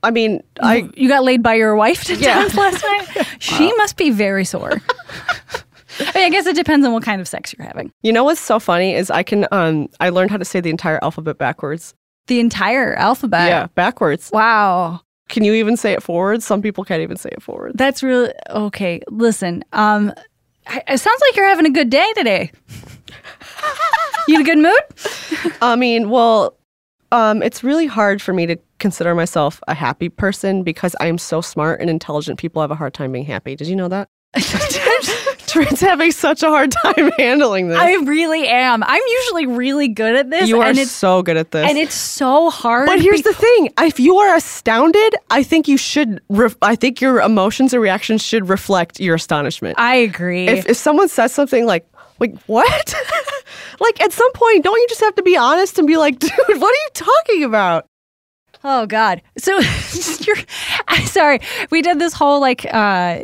I 0.04 0.12
mean, 0.12 0.42
I 0.62 0.78
You- 0.78 0.94
you 0.96 1.10
got 1.10 1.24
laid 1.24 1.44
by 1.44 1.56
your 1.56 1.76
wife 1.76 2.04
ten 2.06 2.20
Yeah. 2.20 2.36
times 2.36 2.56
last 2.56 2.84
night. 2.84 3.28
She 3.40 3.74
must 3.78 3.98
be 3.98 4.10
very 4.12 4.46
sore. 4.46 4.82
I, 6.00 6.04
mean, 6.16 6.24
I 6.26 6.30
guess 6.30 6.46
it 6.46 6.56
depends 6.56 6.86
on 6.86 6.94
what 6.94 7.04
kind 7.04 7.20
of 7.20 7.28
sex 7.28 7.54
you're 7.58 7.66
having. 7.68 7.92
You 8.04 8.14
know 8.14 8.24
what's 8.24 8.40
so 8.40 8.60
funny 8.60 8.94
is 8.96 9.10
I 9.12 9.24
can 9.24 9.46
um 9.52 9.90
I 10.00 10.10
learned 10.10 10.32
how 10.32 10.38
to 10.38 10.46
say 10.46 10.62
the 10.62 10.70
entire 10.70 11.00
alphabet 11.04 11.38
backwards. 11.38 11.94
The 12.28 12.40
entire 12.40 12.94
alphabet. 12.96 13.50
yeah, 13.50 13.68
backwards. 13.76 14.30
Wow. 14.32 15.02
Can 15.30 15.44
you 15.44 15.54
even 15.54 15.76
say 15.78 15.92
it 15.94 16.02
forward? 16.04 16.42
Some 16.44 16.62
people 16.62 16.84
can't 16.84 17.02
even 17.02 17.18
say 17.18 17.30
it 17.32 17.42
forward. 17.42 17.74
That's 17.76 18.02
really 18.04 18.32
okay. 18.50 19.02
Listen, 19.10 19.64
um, 19.74 20.14
it 20.88 21.00
sounds 21.00 21.22
like 21.22 21.36
you're 21.36 21.48
having 21.48 21.66
a 21.66 21.72
good 21.72 21.90
day 21.90 22.12
today. 22.16 22.52
you 24.28 24.36
in 24.36 24.42
a 24.42 24.44
good 24.46 24.58
mood? 24.60 25.54
I 25.62 25.76
mean, 25.76 26.10
well, 26.10 26.56
um 27.12 27.42
it's 27.44 27.64
really 27.64 27.88
hard 27.88 28.22
for 28.22 28.34
me 28.34 28.46
to 28.46 28.58
consider 28.80 29.14
myself 29.16 29.62
a 29.68 29.74
happy 29.74 30.10
person 30.10 30.64
because 30.64 30.96
I 31.00 31.08
am 31.08 31.18
so 31.18 31.42
smart 31.42 31.82
and 31.82 31.90
intelligent. 31.90 32.40
People 32.40 32.62
have 32.62 32.72
a 32.72 32.76
hard 32.76 32.94
time 32.94 33.12
being 33.12 33.26
happy. 33.26 33.56
Did 33.56 33.68
you 33.68 33.76
know 33.76 33.88
that? 33.90 34.10
Trin's 35.48 35.82
having 35.82 36.12
such 36.12 36.44
a 36.44 36.48
hard 36.48 36.72
time 36.72 37.12
handling 37.18 37.70
this. 37.70 37.80
I 37.80 37.96
really 37.96 38.48
am. 38.48 38.84
I'm 38.84 39.02
usually 39.08 39.48
really 39.48 39.88
good 39.88 40.16
at 40.16 40.30
this. 40.30 40.48
you 40.48 40.62
are 40.62 40.68
and 40.68 40.78
it's 40.78 40.92
so 40.92 41.24
good 41.24 41.38
at 41.38 41.50
this. 41.50 41.68
and 41.68 41.78
it's 41.78 41.96
so 41.96 42.52
hard. 42.52 42.86
But 42.86 43.02
here's 43.02 43.24
the 43.24 43.34
thing: 43.34 43.74
if 43.80 44.00
you 44.00 44.18
are 44.18 44.36
astounded, 44.36 45.16
I 45.32 45.42
think 45.42 45.68
you 45.68 45.78
should. 45.78 46.22
Re- 46.30 46.54
I 46.62 46.76
think 46.76 47.02
your 47.02 47.20
emotions 47.22 47.74
and 47.74 47.82
reactions 47.82 48.22
should 48.24 48.48
reflect 48.48 49.00
your 49.00 49.16
astonishment. 49.16 49.80
I 49.80 49.96
agree. 49.96 50.48
if 50.48 50.70
if 50.70 50.78
someone 50.78 51.10
says 51.10 51.34
something 51.34 51.66
like, 51.66 51.88
"Like 52.20 52.38
what?" 52.44 52.96
like 53.80 54.00
at 54.02 54.12
some 54.12 54.32
point, 54.34 54.64
don't 54.64 54.80
you 54.80 54.88
just 54.88 55.02
have 55.02 55.16
to 55.16 55.24
be 55.24 55.36
honest 55.36 55.80
and 55.80 55.88
be 55.88 55.98
like, 55.98 56.20
"Dude, 56.20 56.32
what 56.48 56.62
are 56.62 56.84
you 56.84 56.90
talking 56.94 57.44
about?" 57.44 57.88
Oh 58.64 58.86
God. 58.86 59.22
So 59.38 59.60
you're. 60.22 60.38
I'm 60.88 61.06
sorry. 61.06 61.40
We 61.72 61.82
did 61.82 62.00
this 62.00 62.14
whole 62.14 62.40
like. 62.42 62.66
uh 62.74 63.20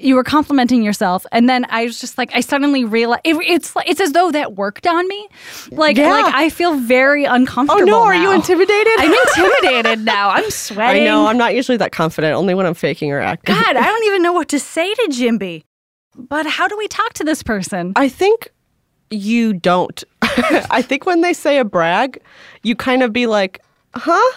you 0.00 0.14
were 0.14 0.22
complimenting 0.22 0.84
yourself, 0.84 1.26
and 1.32 1.48
then 1.48 1.66
I 1.70 1.82
was 1.86 2.00
just 2.00 2.18
like, 2.18 2.30
I 2.32 2.38
suddenly 2.38 2.84
realized 2.84 3.22
it, 3.24 3.34
it's 3.44 3.72
it's 3.84 4.00
as 4.00 4.12
though 4.12 4.30
that 4.30 4.54
worked 4.54 4.86
on 4.86 5.08
me. 5.08 5.28
Like, 5.72 5.96
Yeah. 5.96 6.10
like 6.12 6.32
I 6.32 6.50
feel 6.50 6.76
very 6.78 7.24
uncomfortable 7.24 7.82
Oh 7.82 7.84
no, 7.84 8.02
are 8.04 8.14
you 8.14 8.30
intimidated? 8.30 8.92
I'm 8.96 9.12
intimidated 9.28 10.04
now. 10.04 10.30
I'm 10.30 10.48
sweating 10.50 11.02
I 11.02 11.04
know. 11.04 11.26
I'm 11.26 11.36
not 11.36 11.52
usually 11.56 11.78
that 11.78 11.90
confident. 11.90 12.32
Only 12.34 12.54
when 12.54 12.64
I'm 12.64 12.74
faking 12.74 13.10
or 13.10 13.18
acting. 13.18 13.52
God, 13.56 13.74
I 13.76 13.82
don't 13.82 14.04
even 14.10 14.22
know 14.22 14.32
what 14.32 14.48
to 14.50 14.60
say 14.60 14.94
to 14.94 15.08
Jimby. 15.10 15.64
But 16.14 16.46
how 16.46 16.68
do 16.68 16.78
we 16.78 16.86
talk 16.86 17.14
to 17.14 17.24
this 17.24 17.42
person? 17.42 17.92
I 17.96 18.08
think 18.08 18.50
you 19.10 19.52
don't. 19.52 20.04
I 20.22 20.80
think 20.80 21.06
when 21.06 21.22
they 21.22 21.32
say 21.32 21.58
a 21.58 21.64
brag, 21.64 22.20
you 22.62 22.76
kind 22.76 23.02
of 23.02 23.12
be 23.12 23.26
like, 23.26 23.60
huh? 23.94 24.36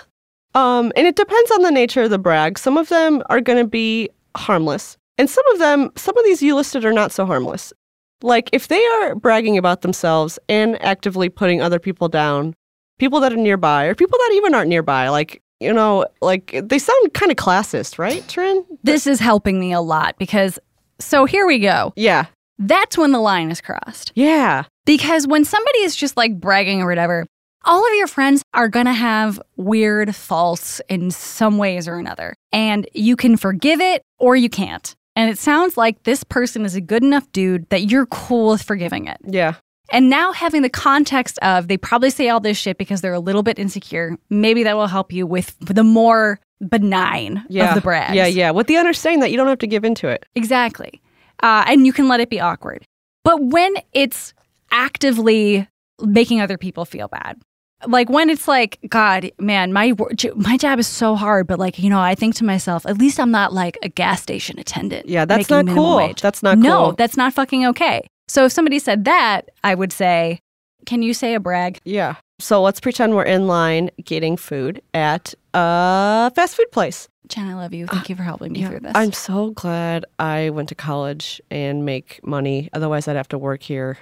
Um, 0.53 0.91
and 0.95 1.07
it 1.07 1.15
depends 1.15 1.51
on 1.51 1.61
the 1.61 1.71
nature 1.71 2.03
of 2.03 2.09
the 2.09 2.19
brag. 2.19 2.59
Some 2.59 2.77
of 2.77 2.89
them 2.89 3.23
are 3.29 3.41
going 3.41 3.59
to 3.59 3.67
be 3.67 4.09
harmless. 4.35 4.97
And 5.17 5.29
some 5.29 5.45
of 5.53 5.59
them, 5.59 5.91
some 5.95 6.17
of 6.17 6.23
these 6.25 6.41
you 6.41 6.55
listed 6.55 6.83
are 6.85 6.93
not 6.93 7.11
so 7.11 7.25
harmless. 7.25 7.73
Like 8.21 8.49
if 8.51 8.67
they 8.67 8.83
are 8.85 9.15
bragging 9.15 9.57
about 9.57 9.81
themselves 9.81 10.37
and 10.49 10.81
actively 10.83 11.29
putting 11.29 11.61
other 11.61 11.79
people 11.79 12.07
down, 12.07 12.55
people 12.99 13.19
that 13.19 13.33
are 13.33 13.37
nearby 13.37 13.85
or 13.85 13.95
people 13.95 14.17
that 14.17 14.31
even 14.35 14.53
aren't 14.53 14.69
nearby, 14.69 15.09
like, 15.09 15.41
you 15.59 15.73
know, 15.73 16.05
like 16.21 16.59
they 16.63 16.79
sound 16.79 17.13
kind 17.13 17.31
of 17.31 17.37
classist, 17.37 17.97
right, 17.97 18.27
Trin? 18.27 18.65
This 18.83 19.07
is 19.07 19.19
helping 19.19 19.59
me 19.59 19.71
a 19.73 19.81
lot 19.81 20.17
because, 20.17 20.59
so 20.99 21.25
here 21.25 21.45
we 21.45 21.59
go. 21.59 21.93
Yeah. 21.95 22.25
That's 22.59 22.97
when 22.97 23.11
the 23.11 23.19
line 23.19 23.49
is 23.51 23.61
crossed. 23.61 24.11
Yeah. 24.15 24.65
Because 24.85 25.27
when 25.27 25.45
somebody 25.45 25.79
is 25.79 25.95
just 25.95 26.17
like 26.17 26.39
bragging 26.39 26.81
or 26.81 26.87
whatever, 26.87 27.25
all 27.63 27.85
of 27.85 27.93
your 27.95 28.07
friends 28.07 28.43
are 28.53 28.67
going 28.69 28.85
to 28.87 28.93
have 28.93 29.39
weird 29.57 30.15
faults 30.15 30.81
in 30.89 31.11
some 31.11 31.57
ways 31.57 31.87
or 31.87 31.95
another. 31.95 32.33
And 32.51 32.87
you 32.93 33.15
can 33.15 33.37
forgive 33.37 33.79
it 33.79 34.01
or 34.19 34.35
you 34.35 34.49
can't. 34.49 34.95
And 35.15 35.29
it 35.29 35.37
sounds 35.37 35.77
like 35.77 36.03
this 36.03 36.23
person 36.23 36.65
is 36.65 36.75
a 36.75 36.81
good 36.81 37.03
enough 37.03 37.31
dude 37.31 37.69
that 37.69 37.83
you're 37.91 38.05
cool 38.07 38.51
with 38.51 38.63
forgiving 38.63 39.07
it. 39.07 39.17
Yeah. 39.27 39.55
And 39.91 40.09
now 40.09 40.31
having 40.31 40.61
the 40.61 40.69
context 40.69 41.37
of 41.41 41.67
they 41.67 41.77
probably 41.77 42.09
say 42.11 42.29
all 42.29 42.39
this 42.39 42.57
shit 42.57 42.77
because 42.77 43.01
they're 43.01 43.13
a 43.13 43.19
little 43.19 43.43
bit 43.43 43.59
insecure, 43.59 44.17
maybe 44.29 44.63
that 44.63 44.75
will 44.77 44.87
help 44.87 45.11
you 45.11 45.27
with 45.27 45.57
the 45.59 45.83
more 45.83 46.39
benign 46.69 47.43
Yeah. 47.49 47.69
of 47.69 47.75
the 47.75 47.81
brags. 47.81 48.15
Yeah. 48.15 48.25
Yeah. 48.27 48.51
With 48.51 48.67
the 48.67 48.77
understanding 48.77 49.19
that 49.19 49.31
you 49.31 49.37
don't 49.37 49.47
have 49.47 49.59
to 49.59 49.67
give 49.67 49.83
into 49.83 50.07
it. 50.07 50.25
Exactly. 50.35 51.01
Uh, 51.43 51.65
and 51.67 51.85
you 51.85 51.91
can 51.93 52.07
let 52.07 52.19
it 52.21 52.29
be 52.29 52.39
awkward. 52.39 52.85
But 53.23 53.41
when 53.43 53.73
it's 53.93 54.33
actively 54.71 55.67
making 55.99 56.39
other 56.41 56.57
people 56.57 56.85
feel 56.85 57.07
bad, 57.07 57.39
like 57.87 58.09
when 58.09 58.29
it's 58.29 58.47
like, 58.47 58.79
God, 58.87 59.31
man, 59.39 59.73
my 59.73 59.93
my 60.35 60.57
job 60.57 60.79
is 60.79 60.87
so 60.87 61.15
hard, 61.15 61.47
but 61.47 61.59
like 61.59 61.79
you 61.79 61.89
know, 61.89 61.99
I 61.99 62.15
think 62.15 62.35
to 62.35 62.43
myself, 62.43 62.85
at 62.85 62.97
least 62.97 63.19
I'm 63.19 63.31
not 63.31 63.53
like 63.53 63.77
a 63.83 63.89
gas 63.89 64.21
station 64.21 64.59
attendant. 64.59 65.07
Yeah, 65.07 65.25
that's 65.25 65.49
not 65.49 65.67
cool. 65.67 65.97
wage. 65.97 66.21
That's 66.21 66.43
not 66.43 66.55
cool. 66.55 66.63
no, 66.63 66.77
cool. 66.77 66.91
that's 66.93 67.17
not 67.17 67.33
fucking 67.33 67.65
okay. 67.67 68.07
So 68.27 68.45
if 68.45 68.51
somebody 68.51 68.79
said 68.79 69.05
that, 69.05 69.49
I 69.63 69.75
would 69.75 69.91
say, 69.91 70.39
can 70.85 71.01
you 71.03 71.13
say 71.13 71.35
a 71.35 71.39
brag? 71.39 71.79
Yeah. 71.83 72.15
So 72.39 72.61
let's 72.61 72.79
pretend 72.79 73.15
we're 73.15 73.23
in 73.23 73.45
line 73.45 73.91
getting 74.03 74.37
food 74.37 74.81
at 74.93 75.33
a 75.53 76.31
fast 76.33 76.55
food 76.55 76.71
place. 76.71 77.07
Jen, 77.27 77.47
I 77.47 77.53
love 77.53 77.73
you. 77.73 77.87
Thank 77.87 78.09
you 78.09 78.15
for 78.15 78.23
helping 78.23 78.51
me 78.51 78.65
through 78.65 78.79
this. 78.79 78.91
I'm 78.95 79.13
so 79.13 79.51
glad 79.51 80.05
I 80.19 80.49
went 80.49 80.69
to 80.69 80.75
college 80.75 81.41
and 81.51 81.85
make 81.85 82.19
money. 82.25 82.69
Otherwise, 82.73 83.07
I'd 83.07 83.15
have 83.15 83.29
to 83.29 83.37
work 83.37 83.63
here. 83.63 83.97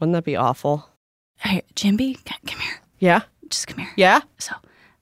Wouldn't 0.00 0.14
that 0.14 0.24
be 0.24 0.36
awful? 0.36 0.88
Hey, 1.38 1.62
Jimby, 1.74 2.24
come 2.24 2.60
here. 2.60 2.81
Yeah. 3.02 3.22
Just 3.50 3.66
come 3.66 3.78
here. 3.78 3.92
Yeah. 3.96 4.20
So, 4.38 4.54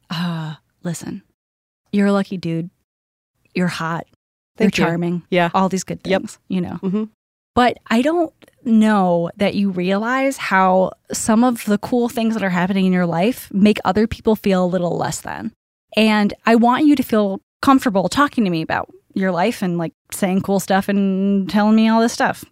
uh, 0.09 0.55
listen, 0.83 1.23
you're 1.93 2.07
a 2.07 2.13
lucky 2.13 2.37
dude. 2.39 2.71
You're 3.55 3.69
hot. 3.69 4.07
Thank 4.57 4.77
you. 4.79 4.83
you're 4.83 4.89
charming. 4.91 5.23
Yeah. 5.31 5.51
All 5.55 5.69
these 5.69 5.85
good 5.85 6.01
Yep. 6.05 6.21
things, 6.23 6.39
you 6.49 6.61
know. 6.63 6.77
hmm 6.77 7.05
But 7.55 7.77
I 7.89 8.01
don't 8.03 8.33
know 8.65 9.31
that 9.37 9.55
you 9.55 9.71
realize 9.71 10.37
how 10.39 10.93
some 11.13 11.45
of 11.45 11.65
the 11.67 11.77
cool 11.79 12.09
things 12.09 12.35
that 12.35 12.43
are 12.43 12.49
happening 12.51 12.87
in 12.87 12.93
your 12.93 13.07
life 13.07 13.49
make 13.53 13.79
other 13.85 14.07
people 14.07 14.35
feel 14.35 14.65
a 14.65 14.73
little 14.75 14.97
less 14.97 15.21
than. 15.21 15.53
And 15.97 16.33
I 16.47 16.55
want 16.57 16.87
you 16.87 16.97
to 16.97 17.03
feel 17.03 17.41
comfortable 17.63 18.09
talking 18.09 18.45
to 18.45 18.51
me 18.51 18.63
about 18.63 18.89
your 19.15 19.31
life 19.33 19.61
and 19.63 19.77
like 19.77 19.93
saying 20.13 20.41
cool 20.43 20.61
stuff 20.61 20.89
and 20.89 21.51
telling 21.51 21.77
me 21.77 21.89
all 21.89 22.01
this 22.01 22.13
stuff. 22.15 22.45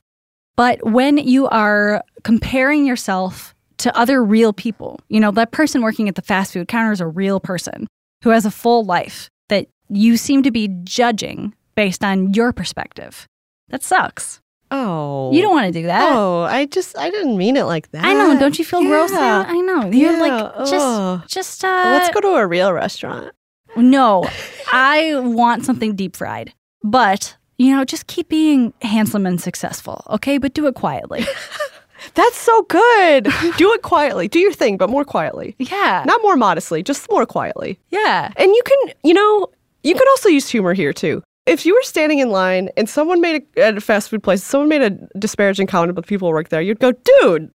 But 0.56 0.84
when 0.84 1.16
you 1.18 1.46
are 1.48 2.02
comparing 2.24 2.84
yourself 2.84 3.54
to 3.78 3.96
other 3.96 4.24
real 4.24 4.52
people, 4.52 5.00
you 5.08 5.20
know, 5.20 5.30
that 5.32 5.50
person 5.52 5.82
working 5.82 6.08
at 6.08 6.14
the 6.14 6.22
fast 6.22 6.52
food 6.52 6.68
counter 6.68 6.92
is 6.92 7.00
a 7.00 7.06
real 7.06 7.40
person 7.40 7.86
who 8.24 8.30
has 8.30 8.44
a 8.44 8.50
full 8.50 8.84
life 8.84 9.28
that 9.48 9.68
you 9.88 10.16
seem 10.16 10.42
to 10.42 10.50
be 10.50 10.68
judging 10.84 11.54
based 11.74 12.02
on 12.04 12.34
your 12.34 12.52
perspective. 12.52 13.26
That 13.68 13.82
sucks. 13.82 14.40
Oh. 14.70 15.32
You 15.32 15.40
don't 15.40 15.52
want 15.54 15.72
to 15.72 15.80
do 15.80 15.86
that. 15.86 16.12
Oh, 16.12 16.42
I 16.42 16.66
just 16.66 16.98
I 16.98 17.08
didn't 17.10 17.36
mean 17.38 17.56
it 17.56 17.64
like 17.64 17.90
that. 17.92 18.04
I 18.04 18.12
know. 18.12 18.38
Don't 18.38 18.58
you 18.58 18.64
feel 18.64 18.82
gross 18.82 19.10
now? 19.12 19.44
I 19.46 19.60
know. 19.60 19.90
You're 19.90 20.12
Yeah, 20.12 20.20
like 20.20 20.54
just, 20.68 20.74
ugh. 20.74 21.22
just 21.26 21.64
uh. 21.64 21.68
Let's 21.92 22.10
go 22.10 22.20
to 22.20 22.28
a 22.36 22.46
real 22.46 22.72
restaurant. 22.72 23.32
No, 23.76 24.28
I 24.72 25.18
want 25.20 25.64
something 25.64 25.94
deep 25.94 26.16
fried, 26.16 26.52
but 26.82 27.36
you 27.56 27.74
know, 27.74 27.84
just 27.84 28.06
keep 28.08 28.28
being 28.28 28.72
handsome 28.82 29.24
and 29.26 29.40
successful, 29.40 30.04
okay? 30.10 30.38
But 30.38 30.52
do 30.54 30.66
it 30.66 30.74
quietly. 30.74 31.24
That's 32.14 32.36
so 32.36 32.62
good. 32.62 33.24
Do 33.56 33.72
it 33.72 33.82
quietly. 33.82 34.28
Do 34.28 34.38
your 34.38 34.52
thing, 34.52 34.76
but 34.76 34.88
more 34.90 35.04
quietly. 35.04 35.54
Yeah. 35.58 36.04
Not 36.06 36.20
more 36.22 36.36
modestly, 36.36 36.82
just 36.82 37.10
more 37.10 37.26
quietly. 37.26 37.78
yeah. 37.90 38.32
And 38.36 38.50
you 38.50 38.62
can, 38.64 38.94
you 39.04 39.14
know, 39.14 39.48
you 39.82 39.94
could 39.94 40.08
also 40.10 40.28
use 40.28 40.48
humor 40.48 40.74
here 40.74 40.92
too. 40.92 41.22
If 41.46 41.64
you 41.64 41.74
were 41.74 41.82
standing 41.82 42.18
in 42.18 42.30
line 42.30 42.68
and 42.76 42.88
someone 42.88 43.20
made 43.22 43.42
a, 43.56 43.60
at 43.62 43.76
a 43.76 43.80
fast 43.80 44.10
food 44.10 44.22
place, 44.22 44.44
someone 44.44 44.68
made 44.68 44.82
a 44.82 44.90
disparaging 45.18 45.66
comment 45.66 45.90
about 45.90 46.02
the 46.04 46.08
people 46.08 46.28
who 46.28 46.34
work 46.34 46.50
there, 46.50 46.60
you'd 46.60 46.78
go, 46.78 46.92
dude, 46.92 47.50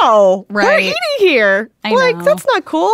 no, 0.00 0.46
right. 0.50 0.66
Right. 0.66 0.82
eating 0.84 0.94
here. 1.18 1.70
I 1.84 1.90
like, 1.92 2.16
know. 2.16 2.24
that's 2.24 2.46
not 2.46 2.64
cool. 2.64 2.88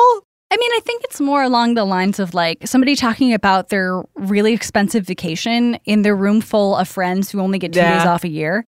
I 0.50 0.57
mean, 0.57 0.70
I 0.72 0.81
think 0.85 1.04
it's 1.04 1.20
more 1.20 1.42
along 1.42 1.74
the 1.74 1.85
lines 1.85 2.18
of 2.18 2.33
like 2.35 2.66
somebody 2.66 2.96
talking 2.96 3.35
about 3.35 3.68
their 3.68 4.02
really 4.16 4.54
expensive 4.54 5.04
vacation 5.07 5.78
in 5.85 6.02
their 6.02 6.16
room 6.16 6.40
full 6.40 6.74
of 6.74 6.88
friends 6.88 7.31
who 7.31 7.40
only 7.40 7.59
get 7.59 7.72
two 7.72 7.81
Yeah. 7.81 7.98
days 7.98 8.07
off 8.07 8.24
a 8.24 8.28
year. 8.28 8.64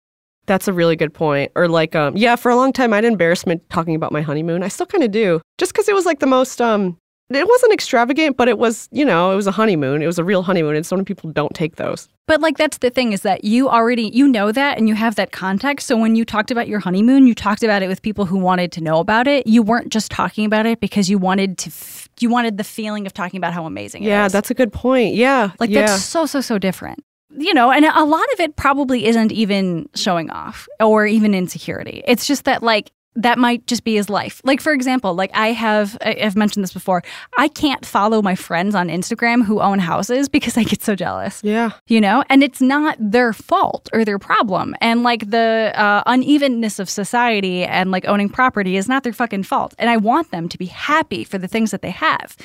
That's 0.50 0.68
a 0.68 0.74
really 0.74 0.96
good 0.96 1.14
point. 1.14 1.52
Or 1.56 1.68
like, 1.68 1.96
um, 1.96 2.18
yeah, 2.18 2.36
for 2.36 2.50
a 2.50 2.56
long 2.56 2.74
time 2.74 2.92
I 2.92 2.96
had 2.98 3.06
embarrassment 3.06 3.62
talking 3.70 3.94
about 3.94 4.12
my 4.12 4.22
honeymoon. 4.22 4.64
I 4.64 4.68
still 4.68 4.88
kind 4.88 5.04
of 5.04 5.12
do, 5.12 5.40
just 5.60 5.72
because 5.72 5.88
it 5.88 5.94
was 5.94 6.08
like 6.08 6.20
the 6.20 6.26
most. 6.28 6.60
Um, 6.60 6.98
it 7.32 7.48
wasn't 7.48 7.72
extravagant, 7.72 8.38
but 8.38 8.48
it 8.48 8.58
was, 8.58 8.90
you 8.92 9.06
know, 9.06 9.32
it 9.32 9.36
was 9.36 9.46
a 9.46 9.52
honeymoon. 9.52 10.02
It 10.02 10.08
was 10.08 10.18
a 10.18 10.24
real 10.24 10.42
honeymoon, 10.42 10.76
and 10.76 10.84
so 10.84 10.96
many 10.96 11.06
people 11.06 11.30
don't 11.32 11.54
take 11.54 11.76
those. 11.76 12.08
But 12.26 12.42
like 12.42 12.58
that's 12.58 12.80
the 12.80 12.90
thing 12.90 13.14
is 13.14 13.22
that 13.22 13.44
you 13.44 13.70
already 13.70 14.10
you 14.12 14.28
know 14.28 14.52
that 14.52 14.80
and 14.80 14.90
you 14.90 14.96
have 14.96 15.14
that 15.18 15.32
context. 15.32 15.86
So 15.86 15.96
when 15.96 16.16
you 16.16 16.26
talked 16.26 16.50
about 16.50 16.68
your 16.68 16.80
honeymoon, 16.80 17.28
you 17.28 17.36
talked 17.36 17.62
about 17.62 17.84
it 17.84 17.88
with 17.88 18.02
people 18.02 18.26
who 18.26 18.40
wanted 18.40 18.72
to 18.72 18.82
know 18.82 19.00
about 19.00 19.28
it. 19.28 19.46
You 19.46 19.62
weren't 19.62 19.92
just 19.92 20.10
talking 20.10 20.46
about 20.46 20.66
it 20.66 20.80
because 20.80 21.08
you 21.12 21.20
wanted 21.20 21.60
to 21.60 21.70
f- 21.70 22.10
you 22.20 22.30
wanted 22.32 22.58
the 22.58 22.64
feeling 22.64 23.06
of 23.06 23.14
talking 23.14 23.38
about 23.38 23.54
how 23.54 23.68
amazing 23.68 24.04
it 24.04 24.08
Yeah, 24.08 24.26
is. 24.26 24.32
that's 24.32 24.50
a 24.50 24.56
good 24.56 24.74
point. 24.74 25.14
Yeah, 25.14 25.52
like 25.60 25.70
yeah. 25.70 25.82
that's 25.86 26.04
so 26.04 26.26
so 26.26 26.42
so 26.42 26.58
different. 26.58 27.04
You 27.32 27.54
know, 27.54 27.72
and 27.72 27.86
a 27.86 28.04
lot 28.04 28.26
of 28.34 28.40
it 28.40 28.56
probably 28.56 29.06
isn't 29.06 29.32
even 29.32 29.88
showing 29.96 30.30
off 30.32 30.68
or 30.80 31.06
even 31.06 31.34
insecurity. 31.36 32.04
It's 32.08 32.26
just 32.26 32.46
that 32.46 32.64
like 32.64 32.92
that 33.16 33.38
might 33.38 33.66
just 33.68 33.84
be 33.84 33.96
his 33.96 34.10
life. 34.10 34.42
Like 34.44 34.62
for 34.62 34.74
example, 34.74 35.14
like 35.14 35.32
I 35.34 35.52
have 35.52 35.98
I've 36.02 36.36
mentioned 36.36 36.64
this 36.64 36.74
before. 36.74 37.04
I 37.38 37.48
can't 37.48 37.86
follow 37.86 38.22
my 38.22 38.36
friends 38.36 38.76
on 38.76 38.88
Instagram 38.90 39.44
who 39.46 39.62
own 39.62 39.80
houses 39.80 40.30
because 40.30 40.58
I 40.58 40.64
get 40.64 40.84
so 40.84 40.96
jealous 40.96 41.42
yeah. 41.44 41.72
you 41.88 42.02
know 42.02 42.24
and 42.30 42.44
it's 42.44 42.62
not 42.62 42.96
their 43.00 43.34
fault 43.34 43.90
or 43.94 44.06
their 44.06 44.20
problem 44.20 44.76
and 44.82 45.04
like 45.04 45.30
the 45.30 45.72
uh, 45.76 46.04
unevenness 46.06 46.80
of 46.80 46.90
society 46.90 47.64
and 47.64 47.92
like 47.92 48.06
owning 48.08 48.30
property 48.30 48.78
is 48.78 48.88
not 48.88 49.04
their 49.04 49.14
fucking 49.14 49.44
fault 49.44 49.74
and 49.80 49.90
i 49.90 49.98
want 49.98 50.32
them 50.32 50.48
to 50.50 50.58
be 50.58 50.66
happy 50.66 51.24
for 51.24 51.38
the 51.38 51.48
things 51.48 51.72
that 51.72 51.82
they 51.82 51.92
have 51.92 52.36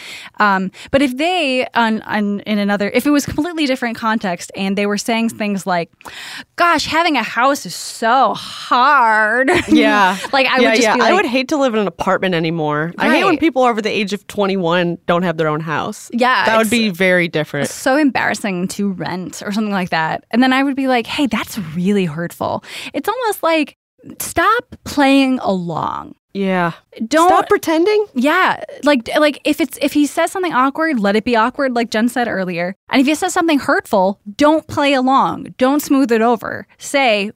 um, 0.41 0.71
but 0.91 1.03
if 1.03 1.17
they 1.17 1.67
on, 1.75 2.03
on 2.03 2.41
in 2.41 2.59
another 2.59 2.91
if 2.91 3.07
it 3.07 3.11
was 3.11 3.27
completely 3.27 3.67
different 3.67 3.97
context 3.97 4.51
and 4.57 4.77
they 4.79 4.87
were 4.87 4.99
saying 4.99 5.29
things 5.29 5.67
like 5.67 5.91
gosh 6.57 6.87
having 6.87 7.17
a 7.17 7.23
house 7.23 7.67
is 7.67 7.75
so 7.75 8.35
hard 8.35 9.51
Yeah. 9.69 10.17
like 10.33 10.47
i 10.47 10.61
yeah, 10.65 10.71
would 10.71 10.83
yeah. 10.83 10.95
like 10.95 11.03
I 11.03 11.15
would 11.15 11.27
hate 11.27 11.49
to 11.49 11.57
live 11.57 11.75
in 11.75 11.81
an 11.81 11.87
apartment 11.87 12.35
anymore. 12.35 12.93
I 12.99 13.15
hate 13.15 13.25
when 13.25 13.39
people 13.39 13.63
over 13.63 13.81
the 13.83 13.91
age 13.91 14.13
of 14.13 14.27
21 14.27 14.99
don't 15.07 15.23
have 15.23 15.37
their 15.37 15.49
own 15.49 15.61
house. 15.61 16.11
Yeah, 16.13 16.45
That 16.47 16.59
would 16.59 16.71
be 16.71 16.89
very 16.91 17.29
different. 17.29 17.69
so 17.69 17.97
embarrassing 17.97 18.69
to 18.69 18.91
rent 18.93 19.43
or 19.45 19.53
something 19.53 19.73
like 19.73 19.91
that. 19.91 20.25
And 20.31 20.43
then 20.43 20.53
I 20.53 20.63
would 20.63 20.77
be 20.77 20.89
like, 20.89 21.07
hey, 21.07 21.27
that's 21.27 21.59
really 21.59 22.05
hurtful. 22.07 22.65
It's 22.93 23.09
almost 23.09 23.43
like 23.43 23.77
stop 24.21 24.77
playing 24.85 25.39
along. 25.41 26.15
Yeah. 26.37 26.73
Don't 27.07 27.29
Stop 27.29 27.49
pretending. 27.49 28.07
yeah, 28.15 28.65
like 28.83 29.09
like 29.21 29.41
if 29.45 29.61
it's 29.61 29.79
if 29.81 29.93
he 29.93 30.05
says 30.05 30.33
something 30.33 30.53
awkward, 30.53 30.99
let 30.99 31.15
it 31.15 31.23
be 31.25 31.37
awkward 31.37 31.77
like 31.77 31.91
Jen 31.91 32.09
said 32.09 32.27
earlier. 32.27 32.75
And 32.91 33.01
if 33.01 33.07
he 33.07 33.15
says 33.15 33.33
something 33.33 33.61
hurtful, 33.61 34.21
don't 34.37 34.67
play 34.67 34.95
along. 34.95 35.55
Don't 35.59 35.81
smooth 35.81 36.11
it 36.11 36.23
over. 36.23 36.67
Say 36.77 37.31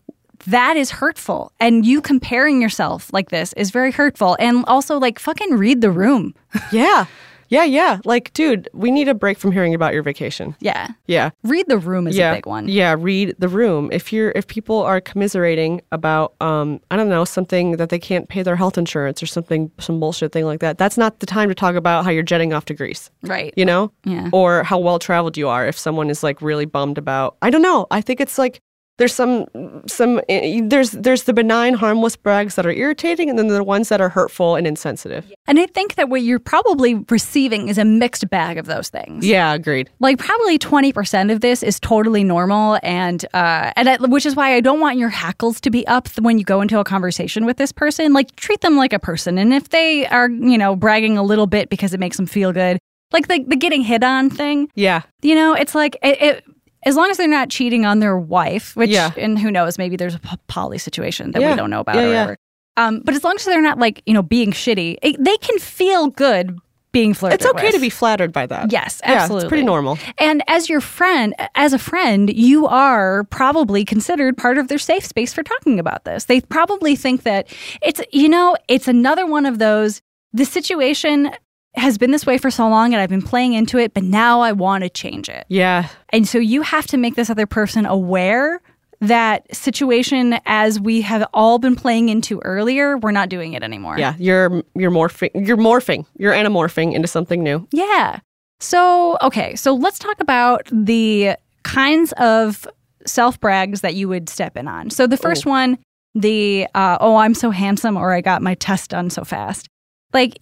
that 0.46 0.76
is 0.76 0.90
hurtful 0.90 1.52
and 1.60 1.84
you 1.84 2.00
comparing 2.00 2.62
yourself 2.62 3.12
like 3.12 3.30
this 3.30 3.52
is 3.54 3.70
very 3.70 3.90
hurtful 3.92 4.36
and 4.38 4.64
also 4.66 4.98
like 4.98 5.18
fucking 5.18 5.54
read 5.56 5.80
the 5.80 5.90
room. 5.90 6.34
Yeah. 6.72 7.06
Yeah, 7.50 7.64
yeah. 7.64 8.00
Like, 8.04 8.32
dude, 8.34 8.68
we 8.74 8.90
need 8.90 9.08
a 9.08 9.14
break 9.14 9.38
from 9.38 9.52
hearing 9.52 9.74
about 9.74 9.94
your 9.94 10.02
vacation. 10.02 10.54
yeah. 10.60 10.88
Yeah. 11.06 11.30
Read 11.44 11.66
the 11.66 11.78
room 11.78 12.06
is 12.06 12.14
yeah. 12.16 12.32
a 12.32 12.34
big 12.34 12.44
one. 12.44 12.68
Yeah, 12.68 12.94
read 12.98 13.34
the 13.38 13.48
room. 13.48 13.88
If 13.90 14.12
you're 14.12 14.32
if 14.36 14.46
people 14.46 14.82
are 14.82 15.00
commiserating 15.00 15.80
about 15.90 16.34
um 16.42 16.80
I 16.90 16.96
don't 16.96 17.08
know, 17.08 17.24
something 17.24 17.76
that 17.78 17.88
they 17.88 17.98
can't 17.98 18.28
pay 18.28 18.42
their 18.42 18.56
health 18.56 18.76
insurance 18.76 19.22
or 19.22 19.26
something 19.26 19.70
some 19.78 19.98
bullshit 19.98 20.32
thing 20.32 20.44
like 20.44 20.60
that, 20.60 20.76
that's 20.76 20.98
not 20.98 21.20
the 21.20 21.26
time 21.26 21.48
to 21.48 21.54
talk 21.54 21.74
about 21.74 22.04
how 22.04 22.10
you're 22.10 22.22
jetting 22.22 22.52
off 22.52 22.66
to 22.66 22.74
Greece. 22.74 23.10
Right. 23.22 23.54
You 23.56 23.64
know? 23.64 23.92
Yeah. 24.04 24.28
Or 24.32 24.62
how 24.62 24.78
well 24.78 24.98
traveled 24.98 25.38
you 25.38 25.48
are 25.48 25.66
if 25.66 25.78
someone 25.78 26.10
is 26.10 26.22
like 26.22 26.42
really 26.42 26.66
bummed 26.66 26.98
about 26.98 27.38
I 27.40 27.48
don't 27.48 27.62
know. 27.62 27.86
I 27.90 28.02
think 28.02 28.20
it's 28.20 28.36
like 28.36 28.60
there's 28.98 29.14
some 29.14 29.46
some 29.86 30.20
eh, 30.28 30.60
there's 30.64 30.90
there's 30.90 31.22
the 31.24 31.32
benign 31.32 31.74
harmless 31.74 32.16
brags 32.16 32.56
that 32.56 32.66
are 32.66 32.72
irritating 32.72 33.30
and 33.30 33.38
then 33.38 33.48
the 33.48 33.64
ones 33.64 33.88
that 33.88 34.00
are 34.00 34.08
hurtful 34.08 34.56
and 34.56 34.66
insensitive. 34.66 35.30
And 35.46 35.58
I 35.58 35.66
think 35.66 35.94
that 35.94 36.08
what 36.08 36.22
you're 36.22 36.38
probably 36.38 36.94
receiving 37.08 37.68
is 37.68 37.78
a 37.78 37.84
mixed 37.84 38.28
bag 38.28 38.58
of 38.58 38.66
those 38.66 38.88
things. 38.88 39.24
Yeah, 39.26 39.54
agreed. 39.54 39.88
Like 40.00 40.18
probably 40.18 40.58
20% 40.58 41.32
of 41.32 41.40
this 41.40 41.62
is 41.62 41.80
totally 41.80 42.24
normal 42.24 42.78
and 42.82 43.24
uh 43.34 43.72
and 43.76 43.88
I, 43.88 43.96
which 43.98 44.26
is 44.26 44.34
why 44.36 44.54
I 44.54 44.60
don't 44.60 44.80
want 44.80 44.98
your 44.98 45.08
hackles 45.10 45.60
to 45.62 45.70
be 45.70 45.86
up 45.86 46.08
when 46.18 46.38
you 46.38 46.44
go 46.44 46.60
into 46.60 46.78
a 46.78 46.84
conversation 46.84 47.46
with 47.46 47.56
this 47.56 47.72
person. 47.72 48.12
Like 48.12 48.34
treat 48.36 48.60
them 48.60 48.76
like 48.76 48.92
a 48.92 48.98
person 48.98 49.38
and 49.38 49.54
if 49.54 49.68
they 49.70 50.06
are, 50.06 50.28
you 50.28 50.58
know, 50.58 50.76
bragging 50.76 51.16
a 51.16 51.22
little 51.22 51.46
bit 51.46 51.70
because 51.70 51.94
it 51.94 52.00
makes 52.00 52.16
them 52.16 52.26
feel 52.26 52.52
good, 52.52 52.78
like 53.12 53.28
the 53.28 53.44
the 53.46 53.56
getting 53.56 53.82
hit 53.82 54.02
on 54.02 54.28
thing, 54.28 54.68
Yeah. 54.74 55.02
you 55.22 55.34
know, 55.34 55.54
it's 55.54 55.74
like 55.74 55.96
it, 56.02 56.20
it 56.20 56.44
as 56.88 56.96
long 56.96 57.10
as 57.10 57.16
they're 57.16 57.28
not 57.28 57.50
cheating 57.50 57.84
on 57.84 58.00
their 58.00 58.16
wife, 58.18 58.74
which 58.76 58.90
Yeah. 58.90 59.10
and 59.16 59.38
who 59.38 59.50
knows, 59.50 59.78
maybe 59.78 59.96
there's 59.96 60.14
a 60.14 60.20
poly 60.48 60.78
situation 60.78 61.30
that 61.32 61.42
Yeah. 61.42 61.50
we 61.50 61.56
don't 61.56 61.70
know 61.70 61.80
about 61.80 61.96
Yeah, 61.96 62.02
or 62.02 62.04
yeah. 62.06 62.10
whatever. 62.22 62.36
Um, 62.76 63.00
but 63.04 63.14
as 63.14 63.22
long 63.24 63.34
as 63.36 63.44
they're 63.44 63.60
not 63.60 63.78
like 63.78 64.02
you 64.06 64.14
know 64.14 64.22
being 64.22 64.52
shitty, 64.52 64.96
it, 65.02 65.16
they 65.22 65.36
can 65.38 65.58
feel 65.58 66.08
good 66.08 66.58
being 66.90 67.12
flirted. 67.12 67.40
It's 67.40 67.50
okay 67.50 67.66
with. 67.66 67.74
to 67.74 67.80
be 67.80 67.90
flattered 67.90 68.32
by 68.32 68.46
that. 68.46 68.72
Yes, 68.72 69.00
Yeah, 69.04 69.12
absolutely. 69.14 69.44
it's 69.44 69.48
pretty 69.50 69.64
normal. 69.64 69.98
And 70.18 70.42
as 70.48 70.70
your 70.70 70.80
friend, 70.80 71.34
as 71.54 71.72
a 71.74 71.78
friend, 71.78 72.32
you 72.32 72.66
are 72.66 73.24
probably 73.24 73.84
considered 73.84 74.38
part 74.38 74.56
of 74.56 74.68
their 74.68 74.78
safe 74.78 75.04
space 75.04 75.34
for 75.34 75.42
talking 75.42 75.78
about 75.78 76.04
this. 76.04 76.24
They 76.24 76.40
probably 76.40 76.96
think 76.96 77.24
that 77.24 77.46
it's, 77.82 78.00
you 78.10 78.28
know, 78.28 78.56
it's 78.68 78.88
another 78.88 79.26
one 79.26 79.44
of 79.44 79.58
those, 79.58 80.00
the 80.32 80.46
situation 80.46 81.30
has 81.78 81.98
been 81.98 82.10
this 82.10 82.26
way 82.26 82.38
for 82.38 82.50
so 82.50 82.68
long 82.68 82.92
and 82.92 83.00
I've 83.00 83.08
been 83.08 83.22
playing 83.22 83.54
into 83.54 83.78
it, 83.78 83.94
but 83.94 84.02
now 84.02 84.40
I 84.40 84.52
want 84.52 84.84
to 84.84 84.90
change 84.90 85.28
it. 85.28 85.46
Yeah. 85.48 85.88
And 86.10 86.26
so 86.26 86.38
you 86.38 86.62
have 86.62 86.86
to 86.88 86.96
make 86.96 87.14
this 87.14 87.30
other 87.30 87.46
person 87.46 87.86
aware 87.86 88.60
that 89.00 89.54
situation 89.54 90.38
as 90.44 90.80
we 90.80 91.00
have 91.02 91.26
all 91.32 91.58
been 91.58 91.76
playing 91.76 92.08
into 92.08 92.40
earlier, 92.40 92.98
we're 92.98 93.12
not 93.12 93.28
doing 93.28 93.52
it 93.52 93.62
anymore. 93.62 93.96
Yeah, 93.96 94.14
you're 94.18 94.64
you're 94.74 94.90
morphing. 94.90 95.30
You're 95.46 95.56
morphing. 95.56 96.04
You're 96.16 96.32
anamorphing 96.32 96.94
into 96.94 97.06
something 97.06 97.42
new. 97.42 97.66
Yeah. 97.70 98.20
So, 98.60 99.16
okay. 99.22 99.54
So 99.54 99.74
let's 99.74 99.98
talk 99.98 100.20
about 100.20 100.68
the 100.72 101.36
kinds 101.62 102.12
of 102.18 102.66
self 103.06 103.40
brags 103.40 103.82
that 103.82 103.94
you 103.94 104.08
would 104.08 104.28
step 104.28 104.56
in 104.56 104.66
on. 104.66 104.90
So 104.90 105.06
the 105.06 105.16
first 105.16 105.46
one, 105.46 105.78
the, 106.14 106.66
uh, 106.74 106.98
oh, 107.00 107.16
I'm 107.16 107.34
so 107.34 107.50
handsome 107.50 107.96
or 107.96 108.12
I 108.12 108.20
got 108.20 108.42
my 108.42 108.54
test 108.54 108.90
done 108.90 109.10
so 109.10 109.22
fast. 109.24 109.68
Like, 110.12 110.38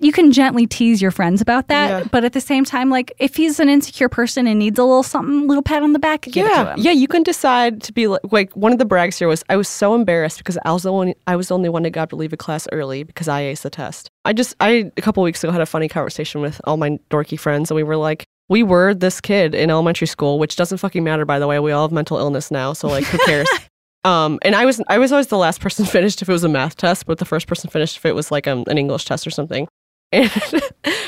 you 0.00 0.12
can 0.12 0.30
gently 0.30 0.66
tease 0.66 1.02
your 1.02 1.10
friends 1.10 1.40
about 1.40 1.68
that, 1.68 1.88
Yeah. 1.88 2.08
but 2.12 2.24
at 2.24 2.32
the 2.32 2.40
same 2.40 2.64
time, 2.64 2.88
like 2.88 3.12
if 3.18 3.34
he's 3.36 3.58
an 3.58 3.68
insecure 3.68 4.08
person 4.08 4.46
and 4.46 4.58
needs 4.58 4.78
a 4.78 4.84
little 4.84 5.02
something, 5.02 5.48
little 5.48 5.62
pat 5.62 5.82
on 5.82 5.92
the 5.92 5.98
back, 5.98 6.20
give 6.22 6.46
it 6.46 6.48
to 6.50 6.54
yeah, 6.54 6.74
him. 6.74 6.80
yeah. 6.80 6.90
You 6.92 7.08
can 7.08 7.22
decide 7.24 7.82
to 7.82 7.92
be 7.92 8.06
like, 8.06 8.20
like 8.30 8.54
one 8.54 8.70
of 8.72 8.78
the 8.78 8.84
brags 8.84 9.18
here 9.18 9.26
was 9.26 9.42
I 9.48 9.56
was 9.56 9.66
so 9.68 9.94
embarrassed 9.96 10.38
because 10.38 10.56
I 10.64 10.72
was 10.72 10.84
the 10.84 10.92
only 10.92 11.16
I 11.26 11.34
was 11.36 11.48
the 11.48 11.54
only 11.54 11.68
one 11.68 11.82
that 11.82 11.90
got 11.90 12.10
to 12.10 12.16
leave 12.16 12.32
a 12.32 12.36
class 12.36 12.68
early 12.70 13.02
because 13.02 13.26
I 13.28 13.42
aced 13.42 13.62
the 13.62 13.70
test. 13.70 14.08
I 14.24 14.32
just 14.34 14.54
I 14.60 14.92
a 14.96 15.00
couple 15.02 15.22
weeks 15.24 15.42
ago 15.42 15.50
had 15.52 15.62
a 15.62 15.66
funny 15.66 15.88
conversation 15.88 16.40
with 16.40 16.60
all 16.64 16.76
my 16.76 16.90
dorky 17.10 17.38
friends 17.38 17.70
and 17.70 17.76
we 17.76 17.82
were 17.82 17.96
like. 17.96 18.24
We 18.50 18.62
were 18.62 18.94
this 18.94 19.20
kid 19.20 19.54
in 19.54 19.68
elementary 19.70 20.06
school, 20.06 20.38
which 20.38 20.56
doesn't 20.56 20.78
fucking 20.78 21.04
matter, 21.04 21.26
by 21.26 21.38
the 21.38 21.46
way. 21.46 21.58
We 21.58 21.70
all 21.72 21.82
have 21.86 21.92
mental 21.92 22.16
illness 22.16 22.50
now, 22.50 22.72
so 22.72 22.88
like, 22.88 23.04
who 23.04 23.18
cares? 23.26 23.46
um, 24.04 24.38
and 24.42 24.54
I 24.54 24.64
was 24.64 24.80
I 24.88 24.98
was 24.98 25.12
always 25.12 25.26
the 25.28 25.38
last 25.38 25.60
person 25.60 25.84
finished 25.96 26.22
if 26.22 26.28
it 26.28 26.32
was 26.32 26.44
a 26.44 26.48
math 26.48 26.76
test, 26.76 27.06
but 27.06 27.18
the 27.18 27.24
first 27.24 27.46
person 27.46 27.70
finished 27.70 27.96
if 27.96 28.06
it 28.06 28.14
was 28.14 28.30
like 28.30 28.46
um, 28.46 28.64
an 28.68 28.78
English 28.78 29.04
test 29.04 29.26
or 29.26 29.30
something. 29.30 29.66
And 30.10 30.30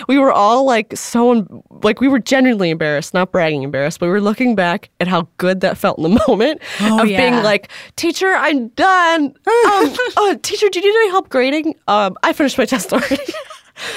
we 0.08 0.18
were 0.18 0.30
all 0.30 0.66
like 0.66 0.94
so 0.94 1.30
em- 1.32 1.62
like 1.82 2.02
we 2.02 2.08
were 2.08 2.18
genuinely 2.18 2.68
embarrassed, 2.68 3.14
not 3.14 3.32
bragging 3.32 3.62
embarrassed, 3.62 3.98
but 3.98 4.06
we 4.06 4.12
were 4.12 4.20
looking 4.20 4.54
back 4.54 4.90
at 5.00 5.08
how 5.08 5.26
good 5.38 5.62
that 5.62 5.78
felt 5.78 5.96
in 5.96 6.02
the 6.02 6.22
moment 6.28 6.60
Oh, 6.82 7.00
of 7.02 7.08
yeah. 7.08 7.16
being 7.30 7.42
like, 7.42 7.70
"Teacher, 7.96 8.34
I'm 8.34 8.68
done. 8.68 9.24
um, 9.28 9.34
oh, 9.46 10.38
teacher, 10.42 10.68
do 10.68 10.80
you 10.80 10.84
need 10.92 10.98
any 10.98 11.10
help 11.12 11.30
grading? 11.30 11.76
Um, 11.88 12.14
I 12.22 12.34
finished 12.34 12.58
my 12.58 12.66
test 12.66 12.92
already." 12.92 13.16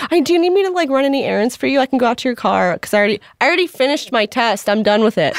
I 0.09 0.21
do 0.21 0.31
you 0.31 0.39
need 0.39 0.51
me 0.51 0.63
to 0.63 0.69
like 0.71 0.87
run 0.89 1.03
any 1.03 1.25
errands 1.25 1.57
for 1.57 1.67
you? 1.67 1.81
I 1.81 1.85
can 1.85 1.97
go 1.97 2.05
out 2.05 2.19
to 2.19 2.29
your 2.29 2.37
car 2.37 2.71
because 2.75 2.93
I 2.93 2.99
already 2.99 3.19
I 3.41 3.47
already 3.47 3.67
finished 3.67 4.13
my 4.13 4.25
test. 4.25 4.69
I'm 4.69 4.83
done 4.83 5.03
with 5.03 5.17
it. 5.17 5.35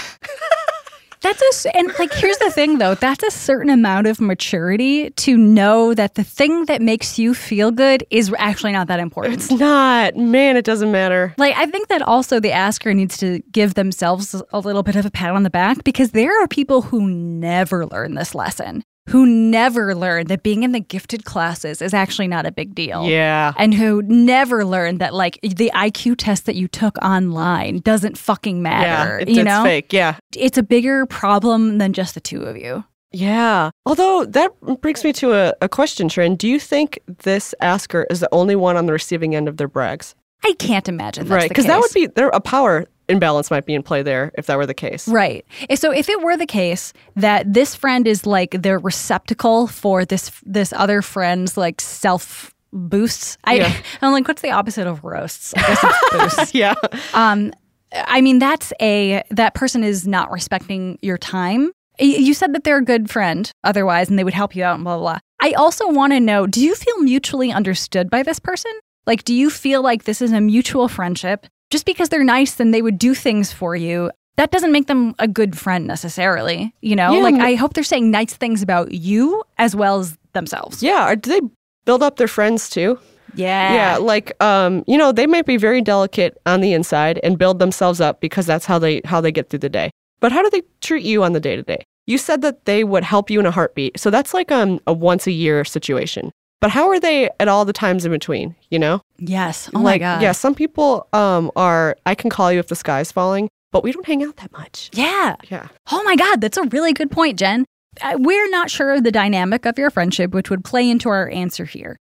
That's 1.24 1.64
a, 1.64 1.74
and 1.74 1.90
like, 1.98 2.12
here's 2.12 2.37
the 2.37 2.50
thing 2.50 2.76
though, 2.76 2.94
that's 2.94 3.24
a 3.24 3.30
certain 3.30 3.70
amount 3.70 4.06
of 4.06 4.20
maturity 4.20 5.08
to 5.08 5.38
know 5.38 5.94
that 5.94 6.16
the 6.16 6.22
thing 6.22 6.66
that 6.66 6.82
makes 6.82 7.18
you 7.18 7.32
feel 7.32 7.70
good 7.70 8.04
is 8.10 8.30
actually 8.38 8.72
not 8.72 8.88
that 8.88 9.00
important. 9.00 9.37
It's 9.37 9.50
not, 9.50 10.16
man. 10.16 10.58
It 10.58 10.66
doesn't 10.66 10.92
matter. 10.92 11.34
Like, 11.38 11.56
I 11.56 11.64
think 11.64 11.88
that 11.88 12.02
also 12.02 12.40
the 12.40 12.52
asker 12.52 12.92
needs 12.92 13.16
to 13.18 13.40
give 13.50 13.72
themselves 13.72 14.34
a 14.52 14.60
little 14.60 14.82
bit 14.82 14.96
of 14.96 15.06
a 15.06 15.10
pat 15.10 15.30
on 15.30 15.44
the 15.44 15.50
back 15.50 15.82
because 15.82 16.10
there 16.10 16.42
are 16.42 16.46
people 16.46 16.82
who 16.82 17.08
never 17.08 17.87
learn 17.87 18.16
this 18.16 18.34
lesson, 18.34 18.84
who 19.09 19.27
never 19.27 19.95
learned 19.95 20.29
that 20.29 20.43
being 20.43 20.62
in 20.62 20.73
the 20.73 20.81
gifted 20.81 21.25
classes 21.25 21.83
is 21.83 21.93
actually 21.93 22.27
not 22.29 22.47
a 22.47 22.53
big 22.53 22.75
deal. 22.75 23.05
Yeah. 23.07 23.53
And 23.59 23.75
who 23.75 24.03
never 24.03 24.64
learned 24.64 24.99
that, 25.01 25.12
like, 25.12 25.38
the 25.43 25.71
IQ 25.75 26.17
test 26.17 26.47
that 26.47 26.55
you 26.57 26.69
took 26.69 26.97
online 27.05 27.81
doesn't 27.81 28.17
fucking 28.17 28.57
Yeah, 28.57 28.62
matter. 28.62 29.19
it- 29.19 29.29
you 29.29 29.40
it's 29.40 29.45
know? 29.45 29.62
fake. 29.62 29.93
Yeah, 29.93 30.17
It's 30.37 30.57
a 30.59 30.62
bigger 30.62 31.05
problem 31.07 31.79
than 31.79 31.93
just 31.93 32.14
the 32.14 32.21
two 32.21 32.43
of 32.43 32.57
you. 32.57 32.85
yeah. 33.12 33.71
Although 33.87 34.25
that 34.25 34.51
brings 34.81 35.05
me 35.05 35.12
to 35.14 35.33
a, 35.35 35.53
a 35.61 35.69
question, 35.69 36.09
Trin. 36.09 36.35
Do 36.37 36.49
you 36.49 36.59
think 36.59 36.99
this 37.23 37.55
asker 37.61 38.07
is 38.11 38.21
the 38.21 38.29
only 38.33 38.57
one 38.57 38.77
on 38.77 38.87
the 38.87 38.93
receiving 38.93 39.35
end 39.35 39.49
of 39.49 39.59
their 39.59 39.69
brags? 39.69 40.14
I 40.45 40.53
can't 40.59 40.88
imagine 40.88 41.27
that's 41.29 41.40
right, 41.43 41.49
because 41.49 41.67
that 41.67 41.79
would 41.81 41.93
be 41.95 42.07
there. 42.07 42.29
A 42.29 42.40
power 42.40 42.87
imbalance 43.09 43.51
might 43.51 43.67
be 43.67 43.75
in 43.75 43.83
play 43.83 44.03
there 44.03 44.33
if 44.37 44.47
that 44.47 44.57
were 44.57 44.67
the 44.67 44.75
case. 44.75 45.07
Right. 45.09 45.45
So 45.75 45.90
if 45.93 46.09
it 46.09 46.23
were 46.23 46.37
the 46.37 46.47
case 46.47 46.93
that 47.17 47.53
this 47.53 47.75
friend 47.75 48.07
is 48.07 48.27
like 48.27 48.62
the 48.62 48.79
receptacle 48.79 49.67
for 49.67 50.05
this 50.05 50.31
this 50.45 50.73
other 50.73 51.03
friend's 51.03 51.57
like 51.57 51.81
self 51.81 52.55
boosts, 52.73 53.38
I, 53.45 53.55
Yeah. 53.55 53.77
I'm 54.03 54.12
like, 54.12 54.27
what's 54.27 54.43
the 54.43 54.51
opposite 54.51 54.87
of 54.87 55.05
roasts? 55.05 55.55
I 55.57 55.61
guess 55.61 55.85
it's 55.85 56.11
boosts. 56.37 56.55
Yeah, 56.55 56.75
um, 57.12 57.53
I 57.93 58.21
mean, 58.21 58.38
that's 58.40 58.73
a 58.81 59.23
that 59.31 59.55
person 59.55 59.85
is 59.85 60.07
not 60.07 60.31
respecting 60.33 60.99
your 61.03 61.19
time. 61.19 61.71
You 62.01 62.35
said 62.35 62.53
that 62.55 62.64
they're 62.64 62.79
a 62.79 62.85
good 62.85 63.09
friend 63.09 63.49
otherwise, 63.62 64.09
and 64.11 64.19
they 64.19 64.25
would 64.25 64.35
help 64.35 64.57
you 64.57 64.64
out 64.64 64.75
and 64.75 64.83
blah 64.85 64.97
blah. 64.99 65.12
blah. 65.12 65.19
I 65.40 65.53
also 65.53 65.88
want 65.88 66.12
to 66.12 66.19
know: 66.21 66.47
Do 66.47 66.61
you 66.61 66.75
feel 66.75 66.99
mutually 66.99 67.53
understood 67.53 68.11
by 68.11 68.25
this 68.25 68.40
person? 68.40 68.73
Like, 69.07 69.23
do 69.25 69.35
you 69.35 69.51
feel 69.51 69.83
like 69.83 70.05
this 70.05 70.21
is 70.23 70.33
a 70.33 70.40
mutual 70.40 70.88
friendship? 70.88 71.47
Just 71.74 71.87
because 71.87 72.08
they're 72.08 72.22
nice, 72.38 72.54
then 72.54 72.70
they 72.70 72.82
would 72.82 72.98
do 72.98 73.14
things 73.14 73.52
for 73.52 73.74
you. 73.74 74.12
That 74.37 74.52
doesn't 74.54 74.70
make 74.70 74.87
them 74.87 75.14
a 75.18 75.26
good 75.26 75.58
friend 75.58 75.88
necessarily. 75.88 76.72
You 76.82 76.94
know, 76.94 77.10
Yeah, 77.16 77.22
like 77.28 77.34
I 77.50 77.54
hope 77.56 77.74
they're 77.74 77.82
saying 77.94 78.12
nice 78.12 78.32
things 78.32 78.62
about 78.62 78.92
you 78.92 79.42
as 79.58 79.74
well 79.74 79.98
as 79.98 80.16
themselves. 80.34 80.82
yeah. 80.84 81.14
Do 81.16 81.30
they 81.34 81.40
build 81.84 82.02
up 82.04 82.14
their 82.16 82.28
friends 82.28 82.70
too? 82.70 82.90
Yeah. 83.34 83.74
Yeah, 83.74 83.96
like 83.96 84.28
um, 84.50 84.84
you 84.87 84.96
know, 84.96 85.10
they 85.10 85.26
might 85.26 85.46
be 85.46 85.56
very 85.56 85.82
delicate 85.82 86.32
on 86.46 86.60
the 86.60 86.72
inside 86.78 87.18
and 87.24 87.37
build 87.37 87.58
themselves 87.58 88.00
up 88.00 88.20
because 88.20 88.46
that's 88.46 88.66
how 88.66 88.78
they 88.78 89.00
how 89.04 89.20
they 89.20 89.32
get 89.32 89.48
through 89.50 89.58
the 89.66 89.68
day. 89.68 89.90
But 90.20 90.30
how 90.30 90.42
do 90.44 90.50
they 90.50 90.62
treat 90.80 91.04
you 91.04 91.24
on 91.24 91.32
the 91.32 91.40
day 91.40 91.56
to 91.56 91.62
day? 91.64 91.82
You 92.06 92.18
said 92.18 92.40
that 92.42 92.66
they 92.66 92.84
would 92.84 93.02
help 93.02 93.30
you 93.30 93.40
in 93.40 93.46
a 93.46 93.50
heartbeat. 93.50 93.98
So 93.98 94.10
that's 94.10 94.32
like 94.34 94.52
um, 94.52 94.78
a 94.87 94.92
once 94.92 95.26
a 95.26 95.32
year 95.32 95.64
situation. 95.64 96.30
But 96.64 96.70
how 96.70 96.88
are 96.88 96.98
they 96.98 97.29
at 97.40 97.46
all 97.46 97.66
the 97.66 97.74
times 97.74 98.07
in 98.07 98.11
between, 98.11 98.57
you 98.70 98.79
know? 98.79 99.03
Yes. 99.18 99.68
Oh 99.74 99.81
like 99.81 100.00
my 100.00 100.07
god. 100.07 100.22
yeah, 100.22 100.33
some 100.33 100.55
people 100.55 101.07
um 101.12 101.50
are 101.57 101.94
I 102.07 102.14
can 102.14 102.31
call 102.31 102.50
you 102.50 102.59
if 102.59 102.68
the 102.68 102.74
sky's 102.74 103.12
falling, 103.12 103.50
but 103.70 103.85
we 103.85 103.92
don't 103.92 104.07
hang 104.07 104.24
out 104.24 104.37
that 104.37 104.50
much. 104.50 104.88
Yeah. 104.94 105.37
Yeah. 105.50 105.68
Oh 105.92 106.03
my 106.05 106.16
God, 106.16 106.40
that's 106.40 106.57
a 106.57 106.62
really 106.62 106.94
good 106.94 107.11
point, 107.11 107.38
Jen. 107.38 107.66
Uh, 108.00 108.16
We're 108.18 108.48
not 108.48 108.70
sure 108.70 108.94
of 108.94 109.05
the 109.05 109.12
dynamic 109.12 109.66
of 109.66 109.77
your 109.79 109.90
friendship, 109.90 110.33
which 110.33 110.48
would 110.48 110.64
play 110.64 110.88
into 110.88 111.11
our 111.11 111.29
answer 111.29 111.66
here. 111.66 111.98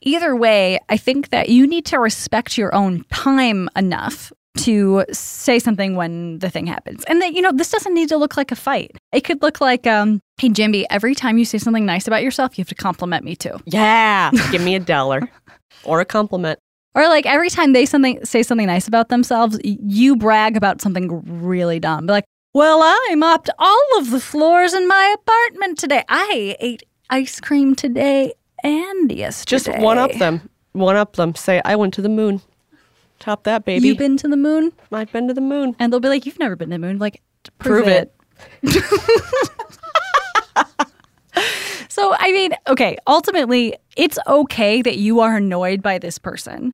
Either 0.00 0.34
way, 0.34 0.78
I 0.88 0.96
think 0.96 1.28
that 1.28 1.50
you 1.50 1.66
need 1.66 1.84
to 1.84 1.98
respect 1.98 2.56
your 2.56 2.74
own 2.74 3.04
time 3.12 3.68
enough 3.76 4.32
to 4.56 5.04
say 5.12 5.58
something 5.58 5.96
when 5.96 6.38
the 6.38 6.50
thing 6.50 6.66
happens. 6.66 7.04
And 7.04 7.20
that, 7.22 7.34
you 7.34 7.42
know, 7.42 7.52
this 7.52 7.70
doesn't 7.70 7.94
need 7.94 8.08
to 8.08 8.16
look 8.16 8.36
like 8.36 8.50
a 8.50 8.56
fight. 8.56 8.96
It 9.12 9.22
could 9.22 9.42
look 9.42 9.60
like, 9.60 9.86
um, 9.86 10.20
hey, 10.38 10.48
Jimby, 10.48 10.84
every 10.90 11.14
time 11.14 11.38
you 11.38 11.44
say 11.44 11.58
something 11.58 11.86
nice 11.86 12.06
about 12.06 12.22
yourself, 12.22 12.58
you 12.58 12.62
have 12.62 12.68
to 12.68 12.74
compliment 12.74 13.24
me 13.24 13.36
too. 13.36 13.60
Yeah. 13.66 14.30
Give 14.50 14.62
me 14.62 14.74
a 14.74 14.80
dollar 14.80 15.28
or 15.84 16.00
a 16.00 16.04
compliment. 16.04 16.58
Or 16.94 17.08
like 17.08 17.26
every 17.26 17.50
time 17.50 17.74
they 17.74 17.84
something 17.84 18.24
say 18.24 18.42
something 18.42 18.66
nice 18.66 18.88
about 18.88 19.10
themselves, 19.10 19.58
you 19.62 20.16
brag 20.16 20.56
about 20.56 20.80
something 20.80 21.22
really 21.42 21.78
dumb. 21.78 22.06
Be 22.06 22.12
like, 22.12 22.24
"Well, 22.54 22.80
I 22.82 23.14
mopped 23.16 23.50
all 23.58 23.98
of 23.98 24.10
the 24.10 24.18
floors 24.18 24.72
in 24.72 24.88
my 24.88 25.14
apartment 25.14 25.78
today. 25.78 26.04
I 26.08 26.56
ate 26.58 26.84
ice 27.10 27.38
cream 27.38 27.74
today 27.74 28.32
and 28.64 29.12
yesterday." 29.12 29.72
Just 29.72 29.78
one 29.78 29.98
up 29.98 30.10
them. 30.12 30.48
One 30.72 30.96
up 30.96 31.16
them. 31.16 31.34
Say 31.34 31.60
I 31.66 31.76
went 31.76 31.92
to 31.94 32.02
the 32.02 32.08
moon. 32.08 32.40
Top 33.18 33.44
that 33.44 33.64
baby. 33.64 33.88
You've 33.88 33.98
been 33.98 34.16
to 34.18 34.28
the 34.28 34.36
moon? 34.36 34.72
I've 34.92 35.12
been 35.12 35.28
to 35.28 35.34
the 35.34 35.40
moon. 35.40 35.74
And 35.78 35.92
they'll 35.92 36.00
be 36.00 36.08
like, 36.08 36.26
"You've 36.26 36.38
never 36.38 36.56
been 36.56 36.70
to 36.70 36.74
the 36.74 36.78
moon." 36.78 36.98
Like, 36.98 37.22
prove, 37.58 37.84
Prove 37.84 37.88
it. 37.88 38.14
so, 41.88 42.14
I 42.18 42.32
mean, 42.32 42.52
okay, 42.68 42.96
ultimately, 43.06 43.74
it's 43.96 44.18
okay 44.26 44.82
that 44.82 44.98
you 44.98 45.20
are 45.20 45.36
annoyed 45.36 45.82
by 45.82 45.98
this 45.98 46.18
person. 46.18 46.72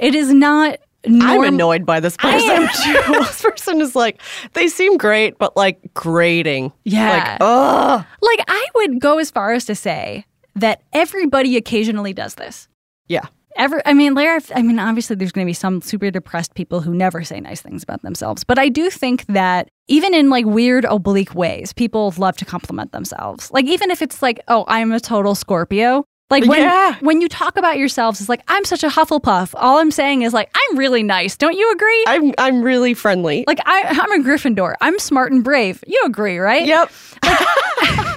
It 0.00 0.14
is 0.14 0.32
not 0.32 0.78
norm- 1.06 1.30
I'm 1.30 1.54
annoyed 1.54 1.86
by 1.86 2.00
this 2.00 2.16
person 2.16 2.68
too. 2.84 3.02
this 3.08 3.42
person 3.42 3.80
is 3.80 3.96
like, 3.96 4.20
they 4.52 4.68
seem 4.68 4.96
great, 4.96 5.38
but 5.38 5.56
like 5.56 5.92
grating. 5.94 6.72
Yeah. 6.84 7.10
Like, 7.10 7.38
ugh. 7.40 8.04
Like, 8.20 8.40
I 8.48 8.66
would 8.76 9.00
go 9.00 9.18
as 9.18 9.30
far 9.30 9.52
as 9.52 9.64
to 9.66 9.74
say 9.74 10.24
that 10.56 10.82
everybody 10.92 11.56
occasionally 11.56 12.12
does 12.12 12.34
this. 12.34 12.68
Yeah. 13.08 13.26
Ever, 13.60 13.82
I 13.84 13.92
mean, 13.94 14.14
there. 14.14 14.40
I 14.54 14.62
mean, 14.62 14.78
obviously, 14.78 15.16
there's 15.16 15.32
going 15.32 15.44
to 15.44 15.48
be 15.48 15.52
some 15.52 15.82
super 15.82 16.10
depressed 16.10 16.54
people 16.54 16.80
who 16.80 16.94
never 16.94 17.22
say 17.24 17.40
nice 17.40 17.60
things 17.60 17.82
about 17.82 18.00
themselves. 18.02 18.42
But 18.42 18.58
I 18.58 18.68
do 18.70 18.88
think 18.90 19.26
that 19.26 19.68
even 19.86 20.14
in 20.14 20.30
like 20.30 20.46
weird 20.46 20.84
oblique 20.86 21.34
ways, 21.34 21.72
people 21.72 22.12
love 22.16 22.36
to 22.38 22.44
compliment 22.44 22.92
themselves. 22.92 23.50
Like 23.52 23.66
even 23.66 23.90
if 23.90 24.00
it's 24.02 24.22
like, 24.22 24.40
oh, 24.48 24.64
I'm 24.66 24.92
a 24.92 24.98
total 25.00 25.34
Scorpio. 25.34 26.04
Like 26.30 26.44
when 26.46 26.60
Yeah. 26.62 26.96
when 27.00 27.20
you 27.20 27.28
talk 27.28 27.56
about 27.58 27.76
yourselves, 27.76 28.20
it's 28.20 28.28
like 28.28 28.42
I'm 28.48 28.64
such 28.64 28.84
a 28.84 28.88
Hufflepuff. 28.88 29.52
All 29.56 29.78
I'm 29.78 29.90
saying 29.90 30.22
is 30.22 30.32
like 30.32 30.48
I'm 30.54 30.78
really 30.78 31.02
nice. 31.02 31.36
Don't 31.36 31.56
you 31.56 31.70
agree? 31.72 32.04
I'm 32.06 32.32
I'm 32.38 32.62
really 32.62 32.94
friendly. 32.94 33.44
like 33.48 33.58
I, 33.66 33.82
I'm 33.90 34.12
a 34.20 34.24
Gryffindor. 34.24 34.74
I'm 34.80 34.98
smart 35.00 35.32
and 35.32 35.42
brave. 35.42 35.82
You 35.88 36.00
agree, 36.06 36.38
right? 36.38 36.64
yep. 36.66 36.90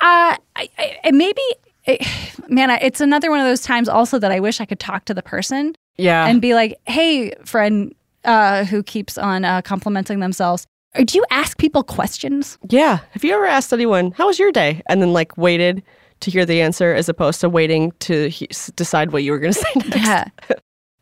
Uh, 0.00 0.36
I, 0.54 0.68
I, 1.04 1.10
maybe, 1.10 1.42
it, 1.88 2.06
man, 2.48 2.70
it's 2.70 3.00
another 3.00 3.30
one 3.30 3.40
of 3.40 3.46
those 3.46 3.62
times 3.62 3.88
also 3.88 4.18
that 4.18 4.30
I 4.30 4.38
wish 4.40 4.60
I 4.60 4.64
could 4.64 4.78
talk 4.80 5.04
to 5.06 5.14
the 5.14 5.22
person 5.22 5.74
Yeah. 5.96 6.26
and 6.26 6.40
be 6.40 6.54
like, 6.54 6.78
hey, 6.86 7.32
friend 7.44 7.94
uh, 8.24 8.64
who 8.64 8.82
keeps 8.82 9.18
on 9.18 9.44
uh, 9.44 9.62
complimenting 9.62 10.20
themselves. 10.20 10.66
Do 11.04 11.18
you 11.18 11.24
ask 11.30 11.58
people 11.58 11.82
questions? 11.82 12.58
yeah. 12.70 13.00
Have 13.12 13.22
you 13.24 13.34
ever 13.34 13.46
asked 13.46 13.72
anyone, 13.72 14.12
how 14.12 14.26
was 14.26 14.38
your 14.38 14.50
day? 14.52 14.82
And 14.88 15.00
then 15.02 15.12
like 15.12 15.36
waited 15.36 15.82
to 16.20 16.30
hear 16.30 16.44
the 16.44 16.60
answer 16.60 16.94
as 16.94 17.08
opposed 17.08 17.40
to 17.42 17.48
waiting 17.48 17.92
to 18.00 18.28
he- 18.28 18.48
decide 18.74 19.12
what 19.12 19.22
you 19.22 19.30
were 19.32 19.38
going 19.38 19.52
to 19.54 19.58
say 19.58 19.70
next? 19.76 19.96
Yeah. 19.96 20.24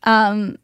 um, 0.03 0.57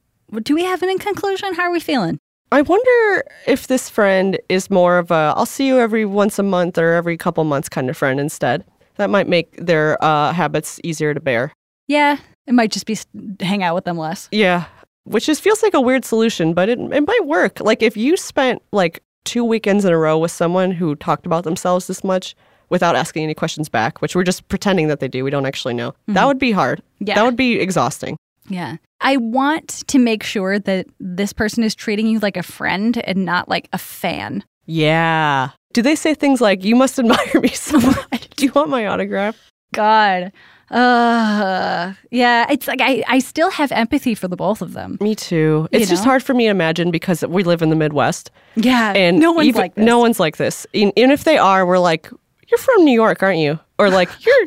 do 0.44 0.54
we 0.56 0.64
have 0.64 0.82
an 0.84 0.90
in 0.90 1.00
conclusion? 1.00 1.54
How 1.54 1.64
are 1.64 1.72
we 1.72 1.80
feeling? 1.80 2.20
I 2.52 2.62
wonder 2.62 3.24
if 3.48 3.66
this 3.68 3.90
friend 3.90 4.38
is 4.48 4.70
more 4.70 5.00
of 5.00 5.10
a 5.10 5.34
I'll 5.36 5.48
see 5.48 5.66
you 5.66 5.80
every 5.80 6.06
once 6.06 6.38
a 6.38 6.44
month 6.44 6.78
or 6.78 6.94
every 6.94 7.18
couple 7.18 7.44
months 7.46 7.68
kind 7.68 7.90
of 7.90 7.98
friend 7.98 8.20
instead. 8.20 8.64
That 8.96 9.10
might 9.10 9.28
make 9.28 9.56
their 9.58 10.04
uh, 10.04 10.34
habits 10.34 10.80
easier 10.84 11.14
to 11.14 11.20
bear. 11.20 11.54
Yeah, 11.88 12.18
it 12.48 12.54
might 12.54 12.72
just 12.72 12.86
be 12.86 12.98
hang 13.40 13.64
out 13.64 13.76
with 13.76 13.86
them 13.86 13.98
less. 13.98 14.30
Yeah, 14.32 14.66
which 15.04 15.26
just 15.26 15.42
feels 15.42 15.64
like 15.64 15.74
a 15.74 15.82
weird 15.82 16.06
solution, 16.06 16.54
but 16.54 16.70
it 16.70 16.80
it 16.80 17.08
might 17.08 17.26
work. 17.26 17.60
Like 17.60 17.82
if 17.82 17.98
you 17.98 18.18
spent 18.18 18.62
like 18.72 19.04
two 19.26 19.44
weekends 19.44 19.86
in 19.86 19.92
a 19.94 19.98
row 19.98 20.18
with 20.18 20.32
someone 20.32 20.72
who 20.72 20.96
talked 20.96 21.26
about 21.26 21.44
themselves 21.44 21.88
this 21.88 22.04
much 22.04 22.36
without 22.70 22.96
asking 22.96 23.24
any 23.24 23.34
questions 23.34 23.70
back, 23.70 24.02
which 24.02 24.16
we're 24.16 24.24
just 24.24 24.48
pretending 24.48 24.88
that 24.88 25.00
they 25.00 25.08
do, 25.08 25.24
we 25.24 25.30
don't 25.30 25.46
actually 25.46 25.74
know. 25.74 25.94
That 26.08 26.26
would 26.26 26.40
be 26.40 26.52
hard. 26.52 26.82
Yeah. 27.00 27.16
That 27.16 27.26
would 27.26 27.36
be 27.36 27.60
exhausting. 27.60 28.18
Yeah. 28.50 28.78
I 29.02 29.18
want 29.18 29.84
to 29.88 30.00
make 30.00 30.24
sure 30.24 30.60
that 30.60 30.88
this 31.00 31.34
person 31.34 31.64
is 31.64 31.76
treating 31.76 32.08
you 32.08 32.20
like 32.20 32.38
a 32.38 32.44
friend 32.44 32.98
and 33.06 33.26
not 33.26 33.48
like 33.50 33.70
a 33.74 33.78
fan. 33.78 34.44
Yeah. 34.66 35.50
Do 35.74 35.82
they 35.82 35.96
say 35.96 36.14
things 36.14 36.40
like, 36.42 36.64
"You 36.64 36.76
must 36.76 36.98
admire 37.00 37.40
me 37.42 37.50
so 37.50 37.80
much. 38.12 38.30
Do 38.36 38.46
you 38.46 38.52
want 38.54 38.70
my 38.70 38.88
autograph?" 38.88 39.36
God. 39.74 40.32
Uh 40.72 41.94
yeah, 42.12 42.48
it's 42.50 42.68
like 42.68 42.82
I, 42.82 43.04
I 43.08 43.20
still 43.20 43.52
have 43.52 43.72
empathy 43.72 44.16
for 44.16 44.28
the 44.28 44.36
both 44.36 44.62
of 44.62 44.74
them. 44.74 44.98
Me 45.02 45.14
too. 45.16 45.68
It's 45.72 45.90
just 45.90 46.04
know? 46.04 46.10
hard 46.12 46.24
for 46.24 46.34
me 46.34 46.46
to 46.46 46.50
imagine 46.50 46.90
because 46.92 47.24
we 47.26 47.44
live 47.44 47.62
in 47.62 47.70
the 47.70 47.76
Midwest, 47.76 48.32
Yeah. 48.56 48.94
and 48.96 49.20
no 49.20 49.32
one's 49.32 49.50
even- 49.50 49.62
like 49.62 49.76
this. 49.76 49.86
no 49.86 50.00
one's 50.00 50.20
like 50.20 50.38
this. 50.38 50.66
And, 50.74 50.92
and 50.98 51.12
if 51.12 51.24
they 51.26 51.38
are, 51.38 51.66
we're 51.66 51.80
like, 51.80 52.10
"You're 52.50 52.58
from 52.58 52.86
New 52.86 52.94
York, 52.94 53.22
aren't 53.22 53.40
you?" 53.40 53.60
Or 53.80 53.90
like, 53.90 54.10
"You're 54.24 54.46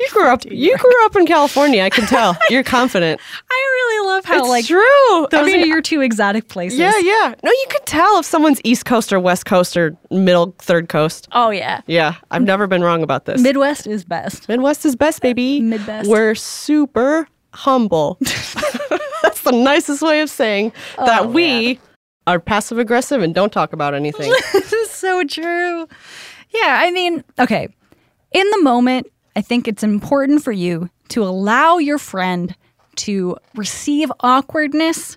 you 0.00 0.08
grew 0.10 0.26
up 0.26 0.44
you 0.44 0.76
grew 0.76 1.04
up 1.04 1.14
in 1.14 1.26
California. 1.26 1.82
I 1.82 1.90
can 1.90 2.06
tell. 2.06 2.36
You're 2.50 2.64
confident." 2.78 3.20
I 3.48 3.54
really 3.74 4.08
love 4.08 4.24
how 4.24 4.40
it's 4.40 4.48
like 4.48 4.66
true. 4.66 5.28
those 5.30 5.40
I 5.40 5.44
mean, 5.44 5.62
are 5.62 5.66
your 5.66 5.80
two 5.80 6.00
exotic 6.00 6.48
places. 6.48 6.78
yeah, 6.80 6.92
yeah. 6.98 7.34
No, 7.44 7.50
you 7.50 7.66
can 7.70 7.82
tell 7.84 8.18
if 8.18 8.26
someone's 8.26 8.60
East 8.64 8.84
Coast 8.84 9.12
or 9.12 9.20
West 9.20 9.46
Coast 9.46 9.76
or 9.76 9.96
middle 10.10 10.56
third 10.58 10.88
coast. 10.88 11.28
Oh 11.32 11.50
yeah. 11.50 11.82
Yeah, 11.86 12.16
I've 12.32 12.42
never 12.42 12.66
been 12.66 12.82
wrong 12.82 13.04
about 13.04 13.26
this. 13.26 13.40
Midwest 13.40 13.86
is 13.86 14.04
best. 14.04 14.48
Midwest 14.48 14.84
is 14.84 14.96
best, 14.96 15.22
baby. 15.22 15.60
Midbest. 15.60 16.08
We're 16.08 16.34
super 16.34 17.28
humble. 17.52 18.18
That's 19.22 19.42
the 19.42 19.52
nicest 19.52 20.02
way 20.02 20.20
of 20.20 20.28
saying 20.28 20.72
oh, 20.98 21.06
that 21.06 21.22
Oh, 21.22 21.28
we 21.28 21.78
are 22.26 22.40
passive 22.40 22.78
aggressive 22.78 23.22
and 23.22 23.34
don't 23.34 23.52
talk 23.52 23.72
about 23.72 23.94
anything. 23.94 24.32
this 24.52 24.72
is 24.72 24.90
so 24.90 25.22
true. 25.24 25.86
Yeah, 26.52 26.78
I 26.80 26.90
mean, 26.90 27.22
okay. 27.38 27.68
In 28.34 28.50
the 28.50 28.62
moment, 28.62 29.06
I 29.36 29.40
think 29.40 29.66
it's 29.66 29.82
important 29.82 30.44
for 30.44 30.52
you 30.52 30.90
to 31.08 31.22
allow 31.22 31.78
your 31.78 31.98
friend 31.98 32.54
to 32.96 33.36
receive 33.54 34.12
awkwardness 34.20 35.16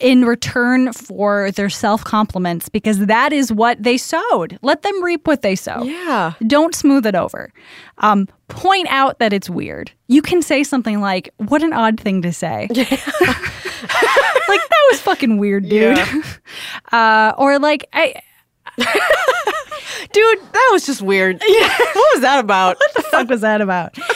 in 0.00 0.24
return 0.24 0.92
for 0.92 1.50
their 1.50 1.68
self 1.68 2.04
compliments 2.04 2.68
because 2.68 3.06
that 3.06 3.32
is 3.32 3.52
what 3.52 3.82
they 3.82 3.96
sowed. 3.98 4.58
Let 4.62 4.82
them 4.82 5.02
reap 5.02 5.26
what 5.26 5.42
they 5.42 5.56
sow. 5.56 5.82
yeah. 5.82 6.34
Don't 6.46 6.72
smooth 6.74 7.04
it 7.04 7.16
over. 7.16 7.52
Um, 7.98 8.28
point 8.46 8.86
out 8.90 9.18
that 9.18 9.32
it's 9.32 9.50
weird. 9.50 9.90
You 10.06 10.22
can 10.22 10.40
say 10.40 10.62
something 10.62 11.00
like, 11.00 11.30
What 11.38 11.64
an 11.64 11.72
odd 11.72 11.98
thing 11.98 12.22
to 12.22 12.32
say. 12.32 12.68
like, 12.76 12.86
that 12.88 14.86
was 14.90 15.00
fucking 15.00 15.38
weird, 15.38 15.68
dude. 15.68 15.96
Yeah. 15.96 16.22
Uh, 16.92 17.32
or 17.36 17.58
like, 17.58 17.84
I, 17.92 18.14
Dude, 20.12 20.38
that 20.52 20.68
was 20.72 20.86
just 20.86 21.02
weird. 21.02 21.36
what 21.40 22.14
was 22.14 22.20
that 22.20 22.38
about? 22.40 22.76
What 22.76 22.94
the 22.94 23.02
fuck 23.02 23.28
was 23.28 23.40
that 23.40 23.60
about? 23.60 23.96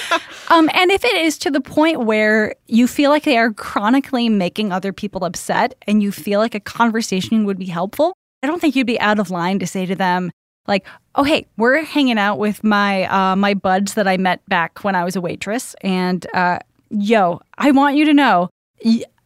Um, 0.52 0.68
and 0.74 0.90
if 0.90 1.04
it 1.04 1.14
is 1.14 1.38
to 1.38 1.50
the 1.52 1.60
point 1.60 2.00
where 2.00 2.56
you 2.66 2.88
feel 2.88 3.10
like 3.10 3.22
they 3.22 3.38
are 3.38 3.52
chronically 3.52 4.28
making 4.28 4.72
other 4.72 4.92
people 4.92 5.24
upset 5.24 5.76
and 5.86 6.02
you 6.02 6.10
feel 6.10 6.40
like 6.40 6.56
a 6.56 6.60
conversation 6.60 7.44
would 7.44 7.56
be 7.56 7.66
helpful, 7.66 8.14
I 8.42 8.48
don't 8.48 8.60
think 8.60 8.74
you'd 8.74 8.84
be 8.84 8.98
out 8.98 9.20
of 9.20 9.30
line 9.30 9.60
to 9.60 9.66
say 9.68 9.86
to 9.86 9.94
them, 9.94 10.32
like, 10.66 10.84
oh, 11.14 11.22
hey, 11.22 11.46
we're 11.56 11.84
hanging 11.84 12.18
out 12.18 12.40
with 12.40 12.64
my 12.64 13.04
uh, 13.04 13.36
my 13.36 13.54
buds 13.54 13.94
that 13.94 14.08
I 14.08 14.16
met 14.16 14.44
back 14.48 14.82
when 14.82 14.96
I 14.96 15.04
was 15.04 15.14
a 15.14 15.20
waitress. 15.20 15.76
And 15.82 16.26
uh, 16.34 16.58
yo, 16.90 17.40
I 17.56 17.70
want 17.70 17.96
you 17.96 18.04
to 18.06 18.12
know, 18.12 18.50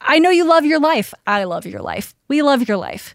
I 0.02 0.18
know 0.18 0.30
you 0.30 0.44
love 0.44 0.66
your 0.66 0.80
life. 0.80 1.14
I 1.26 1.44
love 1.44 1.64
your 1.64 1.80
life. 1.80 2.14
We 2.28 2.42
love 2.42 2.68
your 2.68 2.76
life. 2.76 3.14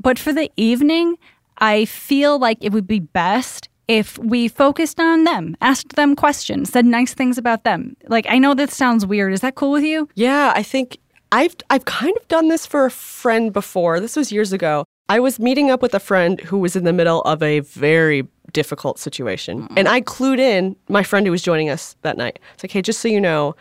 But 0.00 0.18
for 0.18 0.32
the 0.32 0.50
evening, 0.56 1.18
I 1.62 1.84
feel 1.84 2.40
like 2.40 2.58
it 2.60 2.72
would 2.72 2.88
be 2.88 2.98
best 2.98 3.68
if 3.86 4.18
we 4.18 4.48
focused 4.48 4.98
on 4.98 5.24
them, 5.24 5.56
asked 5.60 5.94
them 5.94 6.16
questions, 6.16 6.70
said 6.70 6.84
nice 6.84 7.14
things 7.14 7.38
about 7.38 7.62
them. 7.62 7.96
Like, 8.08 8.26
I 8.28 8.38
know 8.38 8.52
this 8.52 8.74
sounds 8.74 9.06
weird. 9.06 9.32
Is 9.32 9.40
that 9.40 9.54
cool 9.54 9.70
with 9.70 9.84
you? 9.84 10.08
Yeah, 10.14 10.52
I 10.56 10.62
think 10.64 10.98
I've 11.30 11.54
I've 11.70 11.84
kind 11.84 12.16
of 12.16 12.26
done 12.28 12.48
this 12.48 12.66
for 12.66 12.84
a 12.84 12.90
friend 12.90 13.52
before. 13.52 14.00
This 14.00 14.16
was 14.16 14.32
years 14.32 14.52
ago. 14.52 14.84
I 15.08 15.20
was 15.20 15.38
meeting 15.38 15.70
up 15.70 15.82
with 15.82 15.94
a 15.94 16.00
friend 16.00 16.40
who 16.40 16.58
was 16.58 16.74
in 16.74 16.84
the 16.84 16.92
middle 16.92 17.22
of 17.22 17.42
a 17.42 17.60
very 17.60 18.26
difficult 18.52 18.98
situation. 18.98 19.68
Mm. 19.68 19.74
And 19.76 19.88
I 19.88 20.00
clued 20.00 20.38
in 20.38 20.74
my 20.88 21.02
friend 21.02 21.26
who 21.26 21.32
was 21.32 21.42
joining 21.42 21.70
us 21.70 21.96
that 22.02 22.16
night. 22.16 22.38
It's 22.54 22.64
like, 22.64 22.72
hey, 22.72 22.82
just 22.82 23.00
so 23.00 23.08
you 23.08 23.20
know, 23.20 23.54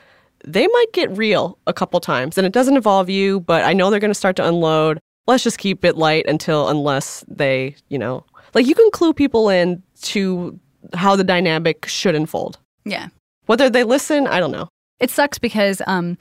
they 0.45 0.65
might 0.65 0.93
get 0.93 1.15
real 1.15 1.57
a 1.67 1.73
couple 1.73 1.99
times. 1.99 2.37
And 2.37 2.47
it 2.47 2.53
doesn't 2.53 2.75
involve 2.75 3.09
you, 3.09 3.41
but 3.41 3.63
I 3.63 3.73
know 3.73 3.89
they're 3.89 3.99
going 3.99 4.11
to 4.11 4.15
start 4.15 4.35
to 4.37 4.47
unload. 4.47 4.99
Let's 5.27 5.43
just 5.43 5.57
keep 5.57 5.85
it 5.85 5.97
light 5.97 6.25
until, 6.27 6.67
unless 6.69 7.23
they, 7.27 7.75
you 7.89 7.97
know, 7.97 8.25
like 8.53 8.65
you 8.65 8.75
can 8.75 8.89
clue 8.91 9.13
people 9.13 9.49
in 9.49 9.81
to 10.03 10.59
how 10.93 11.15
the 11.15 11.23
dynamic 11.23 11.85
should 11.85 12.15
unfold. 12.15 12.57
Yeah. 12.85 13.07
Whether 13.45 13.69
they 13.69 13.83
listen, 13.83 14.27
I 14.27 14.39
don't 14.39 14.51
know. 14.51 14.67
It 14.99 15.09
sucks 15.09 15.39
because 15.39 15.81
um, 15.87 16.17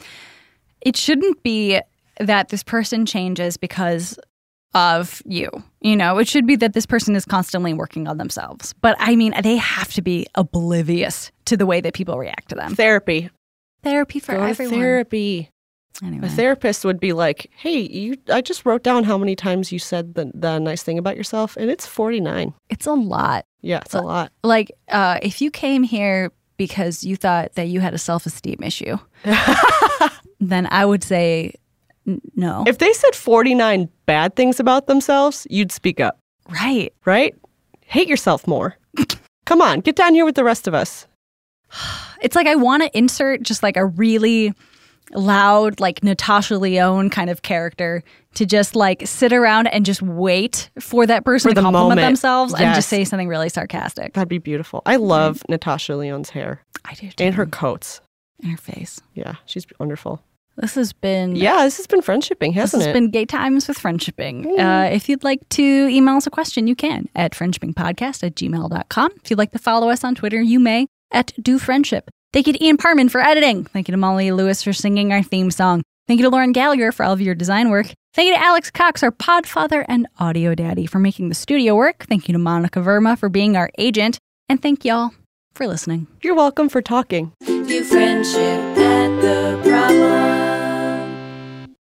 it 0.81 0.97
shouldn't 0.97 1.43
be 1.43 1.81
that 2.19 2.49
this 2.49 2.63
person 2.63 3.07
changes 3.07 3.57
because 3.57 4.19
of 4.75 5.23
you. 5.25 5.51
You 5.81 5.97
know, 5.97 6.19
it 6.19 6.29
should 6.29 6.47
be 6.47 6.57
that 6.57 6.75
this 6.75 6.87
person 6.87 7.17
is 7.17 7.25
constantly 7.25 7.73
working 7.73 8.07
on 8.07 8.19
themselves. 8.19 8.75
But 8.81 8.97
I 8.99 9.17
mean, 9.17 9.35
they 9.43 9.57
have 9.57 9.93
to 9.95 10.03
be 10.03 10.27
oblivious 10.35 11.31
to 11.47 11.57
the 11.57 11.67
way 11.67 11.81
that 11.81 11.95
people 11.95 12.19
react 12.19 12.51
to 12.51 12.55
them. 12.55 12.75
Therapy. 12.75 13.31
Therapy 13.83 14.21
for 14.21 14.37
Go 14.37 14.43
everyone. 14.43 14.79
therapy. 14.79 15.51
Anyway. 16.03 16.27
A 16.27 16.31
therapist 16.31 16.85
would 16.85 17.01
be 17.01 17.13
like, 17.13 17.51
"Hey, 17.57 17.81
you 17.81 18.17
I 18.33 18.41
just 18.41 18.65
wrote 18.65 18.83
down 18.83 19.05
how 19.05 19.19
many 19.19 19.37
times 19.37 19.71
you 19.71 19.79
said 19.79 20.15
the, 20.15 20.31
the 20.35 20.59
nice 20.59 20.83
thing 20.83 20.99
about 20.99 21.17
yourself 21.17 21.57
and 21.57 21.71
it's 21.71 21.87
49." 21.87 22.55
it's 22.71 22.87
a 22.87 22.93
lot. 22.93 23.45
Yeah, 23.63 23.81
it's 23.85 23.95
a 23.95 24.01
lot. 24.01 24.33
Like, 24.43 24.73
uh, 24.89 25.19
if 25.23 25.43
you 25.43 25.51
came 25.51 25.83
here 25.83 26.33
because 26.57 27.05
you 27.05 27.17
thought 27.17 27.55
that 27.55 27.69
you 27.69 27.81
had 27.81 27.95
a 27.95 27.99
self 27.99 28.27
esteem 28.27 28.59
issue, 28.63 28.97
then 30.41 30.67
I 30.71 30.85
would 30.85 31.05
say 31.05 31.55
n- 32.07 32.21
no. 32.35 32.65
If 32.67 32.79
they 32.79 32.93
said 32.93 33.15
49 33.15 33.89
bad 34.07 34.37
things 34.37 34.61
about 34.61 34.87
themselves, 34.87 35.47
you'd 35.51 35.73
speak 35.73 36.01
up, 36.01 36.19
right. 36.49 36.93
right? 37.05 37.35
Hate 37.85 38.09
yourself 38.09 38.47
more. 38.47 38.77
Come 39.47 39.61
on, 39.61 39.81
get 39.81 39.97
down 39.97 40.15
here 40.15 40.25
with 40.25 40.37
the 40.37 40.45
rest 40.45 40.69
of 40.69 40.75
us. 40.75 41.07
It's 42.21 42.37
like 42.37 42.47
I 42.47 42.57
want 42.57 42.83
to 42.83 42.97
insert 42.97 43.43
just 43.43 43.63
like 43.63 43.77
a 43.77 43.87
really 43.87 44.53
loud, 45.13 45.81
like 45.81 46.03
Natasha 46.05 46.57
Lyonne 46.59 47.11
kind 47.11 47.31
of 47.31 47.43
character 47.43 48.03
to 48.35 48.47
just 48.47 48.77
like 48.77 49.07
sit 49.07 49.33
around 49.33 49.67
and 49.69 49.85
just 49.85 50.03
wait 50.03 50.71
for 50.79 51.07
that 51.07 51.25
person 51.25 51.49
For 51.51 51.55
to 51.55 51.61
the 51.61 51.63
compliment 51.63 51.89
moment. 51.99 52.07
themselves 52.07 52.55
and 52.55 52.75
just 52.75 52.89
say 52.89 53.05
something 53.05 53.29
really 53.29 53.49
sarcastic. 53.49 54.13
That'd 54.15 54.29
be 54.29 54.39
beautiful. 54.39 54.83
I 54.87 54.97
love 54.97 55.43
Natasha 55.49 55.95
Lyonne's 55.97 56.31
hair 56.31 56.63
I 56.85 56.95
do 56.95 57.11
too. 57.11 57.25
and 57.25 57.35
her 57.35 57.47
coats. 57.47 58.01
And 58.43 58.53
her 58.53 58.57
face. 58.57 59.01
Yeah, 59.15 59.35
she's 59.47 59.67
wonderful. 59.79 60.23
This 60.57 60.75
has 60.75 60.93
been 60.93 61.37
Yeah, 61.37 61.65
this 61.65 61.77
has 61.79 61.87
been 61.87 62.01
friendshipping, 62.03 62.49
This 62.55 62.73
hasn't 62.73 62.83
has 62.83 62.87
it? 62.89 62.93
been 62.93 63.11
Gay 63.11 63.25
Times 63.25 63.67
with 63.67 63.79
Friendshipping. 63.79 64.59
Uh, 64.59 64.91
if 64.93 65.09
you'd 65.09 65.25
like 65.25 65.49
to 65.51 65.63
email 65.63 66.17
us 66.17 66.27
a 66.27 66.31
question, 66.31 66.67
you 66.67 66.75
can 66.77 67.09
at 67.15 67.33
friendshippingpodcast 67.33 68.23
at 68.25 68.35
gmail.com. 68.35 69.11
If 69.25 69.31
you'd 69.31 69.39
like 69.39 69.53
to 69.53 69.59
follow 69.59 69.89
us 69.89 70.05
on 70.05 70.15
Twitter, 70.15 70.41
you 70.41 70.61
may 70.61 70.87
at 71.13 71.33
Do 71.43 71.59
Friendship. 71.59 72.11
Thank 72.33 72.47
you 72.47 72.53
to 72.53 72.65
Ian 72.65 72.77
Parman 72.77 73.09
for 73.09 73.21
editing. 73.21 73.65
Thank 73.65 73.89
you 73.89 73.93
to 73.93 73.99
Molly 73.99 74.31
Lewis 74.31 74.63
for 74.63 74.73
singing 74.73 75.13
our 75.13 75.23
theme 75.23 75.51
song. 75.51 75.83
Thank 76.07 76.21
you 76.21 76.25
to 76.25 76.31
Lauren 76.31 76.53
Gallagher 76.53 76.93
for 76.93 77.05
all 77.05 77.13
of 77.13 77.21
your 77.21 77.35
design 77.35 77.71
work. 77.71 77.93
Thank 78.15 78.29
you 78.29 78.35
to 78.35 78.43
Alex 78.43 78.71
Cox, 78.71 79.03
our 79.03 79.13
podfather 79.13 79.85
and 79.89 80.09
audio 80.19 80.55
daddy, 80.55 80.87
for 80.87 80.99
making 80.99 81.29
the 81.29 81.35
studio 81.35 81.75
work. 81.77 82.07
Thank 82.09 82.29
you 82.29 82.33
to 82.33 82.39
Monica 82.39 82.81
Verma 82.81 83.19
for 83.19 83.29
being 83.29 83.57
our 83.57 83.71
agent. 83.79 84.19
And 84.49 84.61
thank 84.61 84.85
y'all 84.85 85.11
for 85.55 85.67
listening. 85.67 86.07
You're 86.23 86.35
welcome 86.35 86.69
for 86.69 86.83
talking. 86.83 87.33